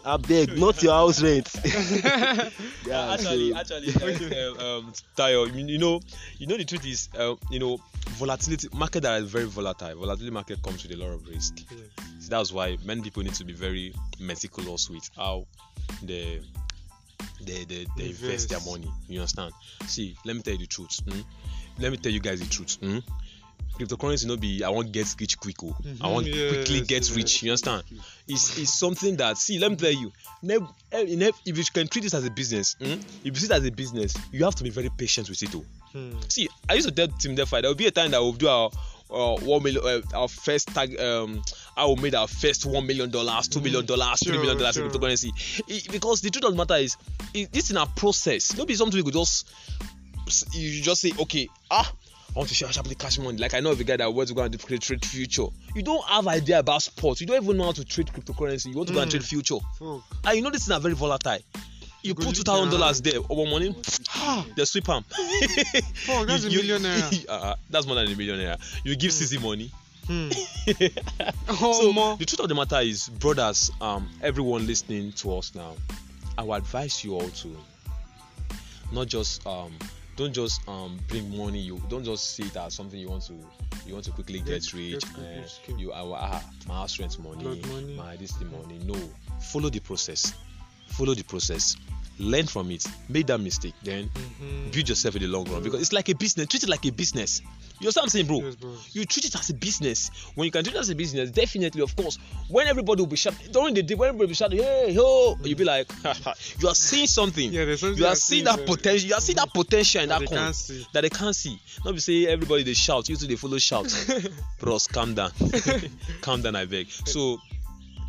I 0.06 0.18
beg, 0.18 0.58
not 0.58 0.82
your 0.82 0.94
house 0.94 1.22
rent. 1.22 1.50
yeah, 2.86 3.13
actually, 3.13 3.52
so. 3.52 3.58
actually, 3.58 3.94
uh, 3.94 4.78
um, 4.78 4.94
Tayo, 5.16 5.54
you 5.54 5.78
know, 5.78 6.00
you 6.38 6.48
know 6.48 6.58
the 6.58 6.66
truth 6.66 6.86
is, 6.86 7.10
uh, 7.18 7.36
you 7.50 7.60
know, 7.60 7.78
volatility 8.18 8.68
market 8.74 9.02
that 9.02 9.22
is 9.22 9.30
very 9.30 9.46
volatile. 9.46 9.96
Volatility 9.96 10.32
market 10.32 10.62
comes 10.63 10.84
with 10.84 10.92
a 10.94 10.98
lot 10.98 11.12
of 11.12 11.28
risk. 11.28 11.60
So 12.20 12.30
that's 12.30 12.52
why 12.52 12.78
many 12.84 13.02
people 13.02 13.24
need 13.24 13.36
to 13.36 13.46
be 13.46 13.54
very 13.54 13.94
meticulous 14.20 14.90
with 14.90 15.10
how 15.16 15.46
they 16.04 16.42
they 17.42 17.66
they, 17.66 17.86
they 17.96 18.06
invest 18.08 18.50
their 18.50 18.60
money. 18.62 18.92
You 19.08 19.20
understand? 19.20 19.54
See, 19.86 20.18
let 20.26 20.36
me 20.36 20.42
tell 20.42 20.54
you 20.54 20.60
the 20.60 20.68
truth. 20.68 21.00
Mm? 21.06 21.24
Let 21.80 21.92
me 21.92 21.98
tell 21.98 22.12
you 22.12 22.20
guys 22.20 22.40
the 22.40 22.48
truth. 22.48 22.78
Mm? 22.82 23.04
Cryptocurrency 23.78 24.26
no 24.26 24.38
be 24.38 24.63
i 24.63 24.70
wan 24.70 24.92
get 24.92 25.08
rich 25.20 25.38
quick 25.38 25.63
o 25.63 25.68
oh. 25.68 25.84
mm-hmm, 25.84 26.06
i 26.06 26.08
wan 26.10 26.26
yes, 26.26 26.54
quickly 26.54 26.82
get 26.82 27.08
yes, 27.08 27.12
rich 27.16 27.44
you 27.44 27.52
understand 27.52 27.84
it's 28.28 28.58
it's 28.58 28.74
something 28.74 29.16
that 29.18 29.38
see 29.38 29.60
let 29.60 29.72
me 29.72 29.78
tell 29.78 29.92
you 29.92 30.12
eh, 30.92 31.32
if 31.46 31.58
you 31.58 31.63
can 31.74 31.88
treat 31.88 32.02
this 32.02 32.13
as 32.13 32.26
a 32.26 32.32
business 32.32 32.76
mm, 32.80 33.02
if 33.24 33.26
you 33.26 33.36
see 33.36 33.46
it 33.46 33.52
as 33.52 33.66
a 33.66 33.72
business 33.72 34.16
you 34.32 34.44
have 34.44 34.56
to 34.56 34.63
be 34.63 34.70
very 34.70 34.90
patient 34.98 35.30
with 35.30 35.42
it 35.42 35.56
o 35.56 35.60
oh. 35.60 35.66
hmm. 35.98 36.20
see 36.28 36.50
i 36.70 36.74
used 36.74 36.88
to 36.88 36.94
tell 36.94 37.08
team 37.08 37.36
defi 37.36 37.62
there 37.62 37.70
will 37.70 37.76
be 37.76 37.88
a 37.88 37.92
time 37.92 38.12
that 38.12 38.20
we 38.22 38.26
will 38.26 38.34
do 38.34 38.48
our 38.48 38.70
uh, 39.10 39.38
one 39.38 39.63
million 39.63 39.84
uh, 39.86 40.02
our 40.18 40.28
first 40.28 40.68
tag 40.70 41.00
um 41.00 41.42
how 41.76 41.94
we 41.94 42.02
made 42.02 42.16
our 42.16 42.28
first 42.28 42.66
one 42.66 42.86
million 42.86 43.10
dollars 43.10 43.48
two 43.48 43.62
million 43.62 43.86
mm-hmm. 43.86 44.00
dollars 44.00 44.20
three 44.20 44.38
million 44.38 44.58
dollars 44.58 44.78
in 44.78 44.90
cryptocurrency 44.90 45.32
it, 45.68 45.92
because 45.92 46.22
the 46.22 46.30
truth 46.30 46.44
of 46.46 46.52
the 46.52 46.58
matter 46.58 46.76
is 46.76 46.98
it, 47.34 47.52
this 47.54 47.72
in 47.72 47.78
a 47.78 47.86
process 47.86 48.58
no 48.58 48.66
be 48.66 48.76
something 48.76 49.04
we 49.04 49.12
go 49.12 49.20
just 49.20 49.48
you 50.54 50.82
just 50.82 51.02
say 51.02 51.12
okay 51.20 51.48
ah 51.72 51.90
I 52.38 52.39
want 52.41 52.50
to 52.50 52.54
share 52.54 52.71
sharply 52.71 52.93
cash 52.93 53.17
money. 53.17 53.39
Like 53.39 53.56
I 53.56 53.62
know 53.62 53.71
of 53.71 53.80
a 53.80 53.84
guy 53.84 53.97
that 53.97 54.13
wants 54.13 54.30
to 54.30 54.36
go 54.36 54.43
and 54.43 54.60
trade, 54.60 54.80
trade 54.80 55.04
future. 55.04 55.47
You 55.73 55.82
don't 55.82 56.06
have 56.06 56.28
idea 56.28 56.60
about 56.60 56.84
sports. 56.84 57.19
You 57.19 57.26
don't 57.26 57.41
even 57.41 57.58
know 57.58 57.63
how 57.63 57.71
to 57.71 57.84
trade 57.84 58.10
cryptocurrency. 58.10 58.67
You 58.67 58.76
want 58.76 58.89
to 58.89 58.93
mm. 58.93 58.97
go 58.97 59.02
and 59.02 59.10
trade 59.10 59.23
hmm. 59.23 59.28
future. 59.28 59.58
Oh. 59.82 60.04
And 60.23 60.36
you 60.38 60.43
know 60.43 60.52
this 60.52 60.62
is 60.62 60.69
are 60.69 60.80
very 60.80 60.93
volatile. 60.93 61.39
You 62.04 62.13
put 62.13 62.36
two 62.36 62.43
thousand 62.43 62.69
dollars 62.69 63.02
there 63.02 63.21
over 63.28 63.50
money, 63.50 63.76
they 64.56 64.65
sweep 64.65 64.84
them. 64.84 65.04
oh, 66.10 66.26
that's 66.28 66.45
you, 66.45 66.60
a 66.60 66.62
millionaire. 66.62 67.10
You, 67.12 67.19
uh, 67.30 67.56
that's 67.71 67.88
more 67.88 67.95
than 67.95 68.06
a 68.06 68.15
millionaire. 68.15 68.58
You 68.84 68.95
give 68.95 69.13
mm. 69.13 69.36
CZ 69.36 69.41
money. 69.41 69.71
Hmm. 70.06 70.30
oh, 71.50 71.73
so 71.73 72.15
the 72.17 72.26
truth 72.26 72.39
of 72.41 72.50
the 72.50 72.54
matter 72.54 72.82
is, 72.82 73.10
brothers, 73.10 73.71
um, 73.82 74.08
everyone 74.21 74.67
listening 74.67 75.12
to 75.13 75.38
us 75.38 75.56
now, 75.56 75.73
I 76.38 76.43
would 76.43 76.58
advise 76.58 77.04
you 77.04 77.15
all 77.15 77.28
to 77.28 77.58
not 78.91 79.08
just 79.08 79.45
um 79.47 79.73
don't 80.18 80.34
just 80.34 80.68
um 80.68 81.00
bring 81.08 81.36
money. 81.38 81.60
You 81.60 81.82
don't 81.90 82.04
just 82.04 82.36
see 82.36 82.44
it 82.44 82.58
as 82.58 82.74
something 82.74 83.00
you 83.00 83.08
want 83.08 83.24
to 83.28 83.34
you 83.86 83.94
want 83.94 84.04
to 84.06 84.12
quickly 84.12 84.40
get, 84.40 84.64
get 84.64 84.74
rich 84.74 85.04
get 85.16 85.60
uh, 85.70 85.78
you 85.78 85.94
are 85.94 86.18
ah, 86.20 86.44
my 86.68 86.74
house 86.74 87.00
rent 87.00 87.18
money, 87.20 87.44
money, 87.44 87.96
my 87.96 88.16
this 88.18 88.34
the 88.34 88.46
money. 88.46 88.80
No 88.84 88.96
follow 89.40 89.70
the 89.70 89.80
process. 89.80 90.34
Follow 90.88 91.14
the 91.14 91.24
process 91.24 91.78
learn 92.20 92.48
from 92.48 92.72
it, 92.72 92.84
make 93.10 93.28
that 93.28 93.40
mistake, 93.40 93.74
then 93.84 94.10
Mhm. 94.10 94.72
build 94.72 94.90
yourself 94.90 95.16
in 95.16 95.22
the 95.22 95.28
long 95.28 95.46
run 95.52 95.62
because 95.64 95.82
it's 95.82 95.94
like 95.94 96.10
a 96.10 96.16
business. 96.16 96.48
Treat 96.48 96.64
it 96.64 96.70
like 96.70 96.86
a 96.86 96.92
business. 96.92 97.42
You 97.80 97.86
understand 97.90 98.02
what 98.02 98.04
I'm 98.06 98.10
saying, 98.10 98.26
bro? 98.28 98.42
Yes, 98.42 98.56
bro. 98.56 98.76
You 98.94 99.06
treat 99.06 99.26
it 99.26 99.36
as 99.36 99.50
a 99.52 99.54
business. 99.54 100.10
When 100.34 100.46
you 100.46 100.52
can 100.52 100.64
treat 100.64 100.76
it 100.76 100.80
as 100.80 100.90
a 100.90 100.96
business, 100.96 101.30
definitely, 101.30 101.82
of 101.84 101.96
course, 101.96 102.18
when 102.48 102.66
everybody 102.68 103.02
will 103.04 103.08
be 103.08 103.18
shouting 103.18 103.52
during 103.52 103.76
the 103.76 103.84
day, 103.84 103.94
when 103.94 104.10
everybody 104.10 104.26
will 104.26 104.30
be 104.30 104.34
shouting, 104.36 104.58
hey, 104.64 104.96
ho, 104.96 105.38
you'll 105.44 105.58
be 105.58 105.64
like, 105.64 105.88
you 106.60 106.68
are 106.68 106.74
seeing 106.74 107.06
something. 107.06 107.52
Yeah, 107.54 107.66
there's 107.66 107.82
something 107.82 108.00
you 108.00 108.08
are 108.08 108.16
seeing 108.16 108.46
that 108.46 108.66
potential. 108.66 109.08
You 109.10 109.14
are 109.16 109.22
seeing 109.22 109.36
that 109.36 109.54
potential 109.54 110.02
in 110.02 110.10
That 110.10 110.22
that 110.22 110.30
they 110.30 110.36
can't 110.36 110.56
see. 110.56 110.88
that 110.94 111.02
they 111.02 111.10
can't 111.10 111.36
see. 111.36 111.60
Not 111.86 111.94
be 111.94 112.00
say 112.00 112.26
everybody 112.26 112.64
they 112.64 112.74
shout, 112.74 113.08
you 113.10 113.16
too 113.16 113.28
they 113.28 113.36
follow 113.36 113.60
shout. 113.60 113.94
Bros, 114.60 114.88
calm 114.88 115.14
down, 115.14 115.32
calm 116.22 116.42
down, 116.42 116.56
I 116.56 116.66
beg. 116.66 116.88
So 117.06 117.38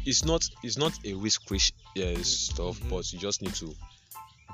it's 0.06 0.24
not 0.24 0.48
it's 0.62 0.78
not 0.78 0.92
a 1.04 1.12
risk 1.12 1.42
uh, 1.52 1.58
stuff, 2.22 2.80
Mhm. 2.80 2.88
but 2.88 3.12
you 3.12 3.18
just 3.18 3.42
need 3.42 3.54
to 3.56 3.74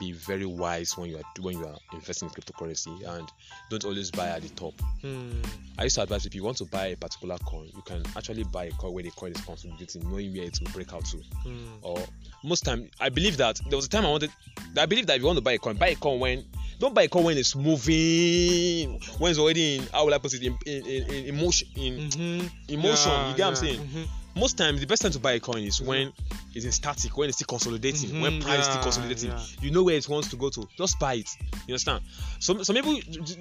be 0.01 0.13
very 0.13 0.45
wise 0.47 0.97
when 0.99 1.09
you 1.11 1.17
are 1.19 1.23
when 1.41 1.59
you 1.59 1.65
are 1.65 1.77
investing 1.93 2.29
in 2.29 2.35
cryptocurrency 2.35 3.07
and 3.17 3.29
don't 3.71 3.85
always 3.85 4.11
buy 4.11 4.29
at 4.29 4.43
the 4.43 4.49
top. 4.51 4.75
Hmm. 5.03 5.41
I 5.79 5.85
used 5.85 5.97
to 5.97 6.03
advise 6.03 6.27
if 6.27 6.35
you 6.35 6.43
want 6.43 6.57
to 6.59 6.65
buy 6.65 6.87
a 6.87 6.97
particular 6.97 7.39
coin, 7.39 7.71
you 7.75 7.83
can 7.83 8.03
actually 8.17 8.45
buy 8.45 8.65
a 8.65 8.71
coin 8.73 8.93
where 8.93 9.03
the 9.05 9.11
coin 9.11 9.33
is 9.33 9.41
consolidating, 9.43 10.09
knowing 10.11 10.33
where 10.33 10.45
it 10.45 10.59
will 10.61 10.71
break 10.73 10.93
out 10.93 11.05
to. 11.07 11.19
Hmm. 11.19 11.67
Or 11.83 11.99
most 12.43 12.65
time, 12.65 12.91
I 13.01 13.09
believe 13.09 13.37
that 13.37 13.61
there 13.69 13.77
was 13.77 13.87
a 13.87 13.89
time 13.89 14.05
I 14.05 14.11
wanted. 14.11 14.31
I 14.77 14.87
believe 14.87 15.07
that 15.07 15.17
if 15.17 15.21
you 15.23 15.27
want 15.27 15.39
to 15.39 15.43
buy 15.43 15.53
a 15.53 15.59
coin, 15.59 15.77
buy 15.77 15.89
a 15.89 15.95
coin 15.95 16.19
when 16.21 16.45
don't 16.81 16.93
buy 16.95 17.03
a 17.05 17.09
coin 17.09 17.25
when 17.25 17.39
it's 17.39 17.55
moving, 17.55 19.01
when 19.19 19.31
it's 19.31 19.39
already 19.39 19.77
in 19.77 19.87
how 19.93 20.05
will 20.07 20.15
I 20.15 20.19
put 20.19 20.35
it 20.35 20.43
in 20.43 20.59
in, 20.67 20.85
in, 20.87 21.03
in 21.11 21.25
emotion 21.35 21.69
in 21.77 22.11
Mhm. 22.11 22.51
emotion. 22.69 23.13
Yeah, 23.13 23.31
you 23.31 23.37
get 23.37 23.47
what 23.47 23.59
I'm 23.59 23.65
yeah. 23.67 23.73
saying? 23.77 23.89
Mhm. 23.89 24.09
Most 24.37 24.59
times, 24.59 24.81
the 24.81 24.87
best 24.87 25.03
time 25.03 25.13
to 25.13 25.19
buy 25.21 25.33
a 25.33 25.41
coin 25.41 25.63
is 25.63 25.81
when 25.81 26.13
it's 26.55 26.65
in 26.65 26.73
static, 26.73 27.17
when 27.17 27.29
it's 27.29 27.39
still 27.39 27.47
consolidating, 27.47 28.21
when 28.21 28.33
Mhm, 28.33 28.43
price 28.43 28.61
is 28.61 28.67
still 28.67 28.83
consolidating. 28.83 29.31
yeah. 29.31 29.45
You 29.61 29.71
know 29.71 29.85
where 29.85 29.95
it 29.97 30.09
wants 30.09 30.29
to 30.31 30.37
go 30.37 30.51
to. 30.51 30.69
Just 30.77 30.99
buy 30.99 31.15
it. 31.15 31.29
You 31.67 31.75
understand? 31.75 32.03
Some 32.41 32.65
some 32.65 32.75
people, 32.75 32.99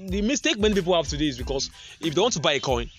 the 0.07 0.21
mistake 0.21 0.59
many 0.59 0.75
people 0.75 0.95
have 0.95 1.07
today 1.07 1.27
is 1.27 1.37
because 1.37 1.69
if 1.99 2.13
they 2.13 2.21
want 2.21 2.33
to 2.33 2.39
buy 2.39 2.53
a 2.53 2.59
coin, 2.59 2.89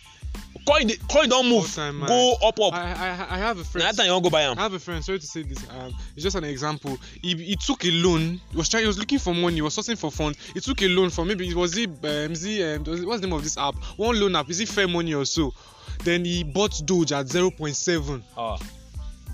coin 0.66 0.90
coin 1.08 1.28
don't 1.28 1.48
move, 1.48 1.72
time, 1.72 2.00
go 2.00 2.34
up 2.42 2.58
up. 2.60 2.72
I, 2.74 2.92
I 2.92 3.26
I 3.36 3.38
have 3.38 3.56
a 3.58 3.60
Now 3.60 3.64
friend. 3.64 3.86
that 3.86 3.96
time 3.96 4.06
you 4.06 4.12
want 4.12 4.24
go 4.24 4.30
buy 4.30 4.44
I 4.44 4.54
have 4.54 4.72
a 4.74 4.78
friend. 4.80 5.04
Sorry 5.04 5.20
to 5.20 5.26
say 5.26 5.42
this. 5.42 5.62
Um, 5.70 5.94
it's 6.16 6.24
just 6.24 6.34
an 6.36 6.44
example. 6.44 6.98
He, 7.22 7.34
he 7.36 7.54
took 7.56 7.84
a 7.84 7.90
loan. 7.92 8.40
He 8.50 8.56
was 8.56 8.68
trying. 8.68 8.82
He 8.82 8.88
was 8.88 8.98
looking 8.98 9.20
for 9.20 9.32
money. 9.34 9.54
He 9.56 9.62
was 9.62 9.76
sourcing 9.76 9.96
for 9.96 10.10
funds. 10.10 10.38
He 10.52 10.58
took 10.60 10.82
a 10.82 10.88
loan 10.88 11.10
from 11.10 11.28
maybe 11.28 11.48
it 11.48 11.54
was 11.54 11.76
it 11.78 11.88
um, 11.88 12.32
is 12.32 12.44
it, 12.44 12.62
um 12.88 13.06
what's 13.06 13.20
the 13.20 13.26
name 13.28 13.36
of 13.36 13.44
this 13.44 13.56
app? 13.56 13.76
One 13.96 14.18
loan 14.18 14.34
app. 14.34 14.50
Is 14.50 14.58
it 14.58 14.68
Fair 14.68 14.88
Money 14.88 15.14
or 15.14 15.24
so? 15.24 15.54
Then 16.02 16.24
he 16.24 16.44
bought 16.44 16.80
Doge 16.84 17.12
at 17.12 17.28
zero 17.28 17.50
point 17.50 17.76
seven 17.76 18.22
Ah, 18.36 18.58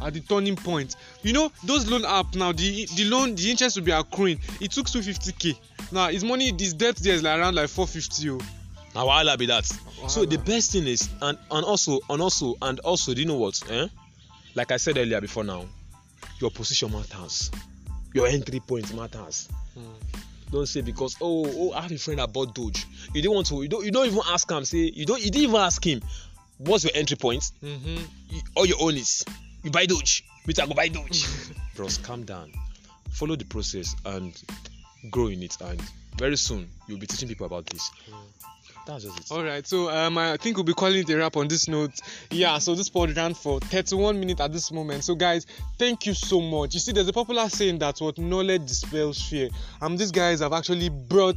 at 0.03 0.15
the 0.15 0.21
turning 0.21 0.57
point. 0.57 0.97
You 1.23 1.33
know 1.33 1.53
those 1.65 1.91
loan 1.91 2.05
app 2.05 2.35
now. 2.35 2.53
The 2.53 2.87
the 2.97 3.05
loan 3.05 3.35
the 3.35 3.51
interest 3.51 3.77
will 3.77 3.85
be 3.85 3.93
accruing. 3.93 4.39
He 4.59 4.69
took 4.69 4.87
two 4.89 5.03
fifty 5.03 5.33
k. 5.33 5.59
Now 5.93 6.09
his 6.09 6.25
money 6.25 6.53
his 6.59 6.75
debt 6.75 6.97
there 6.97 7.15
is 7.15 7.23
like 7.23 7.39
around 7.39 7.55
like 7.55 7.69
four 7.69 7.87
fifty. 7.87 8.31
Oh. 8.31 8.39
now 8.95 9.07
wahala 9.07 9.37
be 9.39 9.47
that. 9.47 9.65
So 10.09 10.25
the 10.25 10.37
Wahala. 10.37 10.47
best 10.47 10.73
thing 10.73 10.87
is, 10.87 11.09
and 11.21 11.39
and 11.51 11.65
also 11.65 12.01
and 12.09 12.23
also 12.23 12.55
and 12.63 12.79
also, 12.81 13.15
do 13.15 13.21
you 13.21 13.27
know 13.27 13.37
what? 13.39 13.61
Eh? 13.71 13.87
Like 14.55 14.73
I 14.73 14.79
said 14.79 14.97
earlier 14.99 15.21
before 15.21 15.45
now, 15.45 15.67
your 16.41 16.51
position 16.51 16.91
matters. 16.93 17.51
Your 18.15 18.27
entry 18.27 18.61
point 18.61 18.93
matters. 18.95 19.49
Hmm. 19.75 20.21
Don't 20.51 20.67
say 20.67 20.81
because 20.81 21.17
oh 21.21 21.47
oh 21.47 21.73
I 21.73 21.83
have 21.83 21.93
a 21.93 21.99
friend 21.99 22.19
that 22.19 22.33
bought 22.33 22.55
Doge. 22.55 22.85
You 23.15 23.23
don't 23.23 23.35
want 23.35 23.47
to. 23.49 23.63
You 23.63 23.69
don't. 23.69 23.85
You 23.85 23.93
don't 23.93 24.07
even 24.07 24.21
ask 24.29 24.51
him. 24.51 24.65
Say 24.65 24.91
you 24.93 25.07
don't. 25.07 25.21
You 25.23 25.31
didn't 25.31 25.45
even 25.51 25.61
ask 25.61 25.85
him. 25.85 26.01
What's 26.61 26.85
your 26.85 26.93
entry 26.95 27.17
point? 27.17 27.43
Mm-hmm. 27.63 27.97
You- 28.29 28.41
all 28.55 28.67
your 28.67 28.79
own 28.81 28.95
is 28.97 29.25
you 29.63 29.71
buy 29.71 29.87
Doge. 29.87 30.25
Me 30.47 30.55
too, 30.55 30.63
I 30.63 30.67
go 30.67 30.75
buy 30.75 30.89
Doge. 30.89 31.27
Bros, 31.77 31.99
calm 31.99 32.25
down. 32.25 32.53
Follow 33.11 33.37
the 33.37 33.45
process 33.45 33.95
and 34.05 34.41
grow 35.11 35.27
in 35.29 35.43
it. 35.43 35.57
And 35.61 35.81
very 36.17 36.37
soon 36.37 36.69
you'll 36.87 36.99
be 36.99 37.07
teaching 37.07 37.29
people 37.29 37.47
about 37.47 37.67
this. 37.67 37.91
That's 38.87 39.05
just 39.05 39.19
it. 39.19 39.31
All 39.31 39.43
right, 39.45 39.67
so 39.67 39.91
um, 39.91 40.17
I 40.19 40.37
think 40.39 40.57
we'll 40.57 40.65
be 40.65 40.73
calling 40.73 41.01
it 41.01 41.11
a 41.11 41.17
wrap 41.17 41.37
on 41.37 41.49
this 41.49 41.69
note. 41.69 41.93
Yeah, 42.31 42.57
so 42.59 42.75
this 42.75 42.89
pod 42.89 43.15
ran 43.17 43.35
for 43.35 43.61
31 43.61 44.19
minutes 44.19 44.41
at 44.41 44.53
this 44.53 44.73
moment. 44.73 45.05
So, 45.05 45.15
guys, 45.15 45.47
thank 45.79 46.07
you 46.07 46.15
so 46.15 46.41
much. 46.41 46.75
You 46.75 46.81
see, 46.81 46.93
there's 46.93 47.09
a 47.09 47.13
popular 47.13 47.49
saying 47.51 47.79
that 47.81 47.99
what 48.01 48.17
knowledge 48.19 48.67
dispels 48.67 49.21
fear. 49.23 49.51
Um, 49.83 49.97
these 49.99 50.11
guys 50.11 50.41
have 50.41 50.55
actually 50.55 50.89
brought 50.89 51.37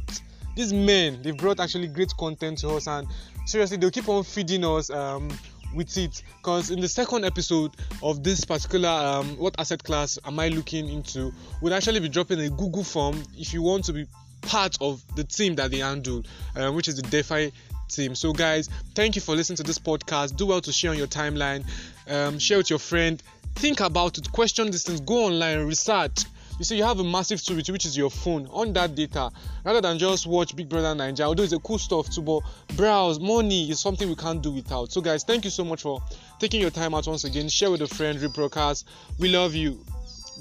these 0.54 0.72
men. 0.72 1.20
They've 1.22 1.36
brought 1.36 1.60
actually 1.60 1.88
great 1.88 2.16
content 2.16 2.58
to 2.58 2.70
us, 2.70 2.86
and 2.86 3.06
seriously, 3.46 3.76
they'll 3.76 3.90
keep 3.90 4.08
on 4.08 4.24
feeding 4.24 4.64
us. 4.64 4.90
Um, 4.90 5.30
with 5.74 5.98
it. 5.98 6.22
Because 6.36 6.70
in 6.70 6.78
the 6.78 6.86
second 6.86 7.24
episode 7.24 7.72
of 8.00 8.22
this 8.22 8.44
particular 8.44 8.88
um, 8.88 9.36
what 9.38 9.56
asset 9.58 9.82
class 9.82 10.16
am 10.24 10.38
i 10.38 10.46
looking 10.46 10.88
into 10.88 11.32
we'll 11.60 11.74
actually 11.74 11.98
be 11.98 12.08
dropping 12.08 12.38
a 12.38 12.48
google 12.50 12.84
form 12.84 13.20
if 13.36 13.52
you 13.52 13.60
want 13.60 13.84
to 13.84 13.92
be 13.92 14.06
part 14.42 14.76
of 14.80 15.02
the 15.16 15.24
team 15.24 15.56
that 15.56 15.72
they 15.72 15.78
handle 15.78 16.22
um, 16.54 16.76
which 16.76 16.86
is 16.86 16.94
the 16.94 17.02
defi 17.02 17.52
team. 17.88 18.14
So 18.14 18.32
guys 18.32 18.68
thank 18.94 19.14
you 19.16 19.22
for 19.22 19.34
listening 19.34 19.56
to 19.58 19.62
this 19.62 19.78
podcast. 19.78 20.36
Do 20.36 20.46
well 20.46 20.60
to 20.60 20.72
share 20.72 20.90
on 20.90 20.98
your 20.98 21.06
timeline. 21.06 21.64
Um, 22.08 22.38
share 22.38 22.58
with 22.58 22.70
your 22.70 22.78
friend. 22.78 23.22
Think 23.54 23.80
about 23.80 24.18
it. 24.18 24.30
Question 24.32 24.70
these 24.70 24.82
things. 24.82 25.00
Go 25.00 25.26
online 25.26 25.60
research 25.66 26.24
you 26.58 26.64
see 26.64 26.76
you 26.76 26.84
have 26.84 27.00
a 27.00 27.04
massive 27.04 27.42
tool 27.42 27.56
with 27.56 27.68
you, 27.68 27.72
which 27.72 27.86
is 27.86 27.96
your 27.96 28.10
phone 28.10 28.46
on 28.50 28.72
that 28.74 28.94
data. 28.94 29.30
Rather 29.64 29.80
than 29.80 29.98
just 29.98 30.26
watch 30.26 30.54
big 30.54 30.68
brother 30.68 30.94
nigeria 30.94 31.28
although 31.28 31.42
it's 31.42 31.52
a 31.52 31.58
cool 31.58 31.78
stuff 31.78 32.10
too 32.10 32.22
but 32.22 32.40
browse 32.76 33.18
money 33.18 33.70
is 33.70 33.80
something 33.80 34.08
we 34.08 34.16
can't 34.16 34.42
do 34.42 34.50
without. 34.50 34.92
So 34.92 35.00
guys 35.00 35.24
thank 35.24 35.44
you 35.44 35.50
so 35.50 35.64
much 35.64 35.82
for 35.82 36.02
taking 36.38 36.60
your 36.60 36.70
time 36.70 36.94
out 36.94 37.06
once 37.06 37.24
again. 37.24 37.48
Share 37.48 37.70
with 37.70 37.82
a 37.82 37.88
friend 37.88 38.18
rebroadcast 38.18 38.84
we 39.18 39.28
love 39.28 39.54
you. 39.54 39.84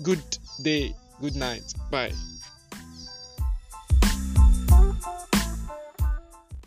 Good 0.01 0.23
day 0.61 0.95
good 1.21 1.35
night. 1.35 1.73
Bye 1.89 2.13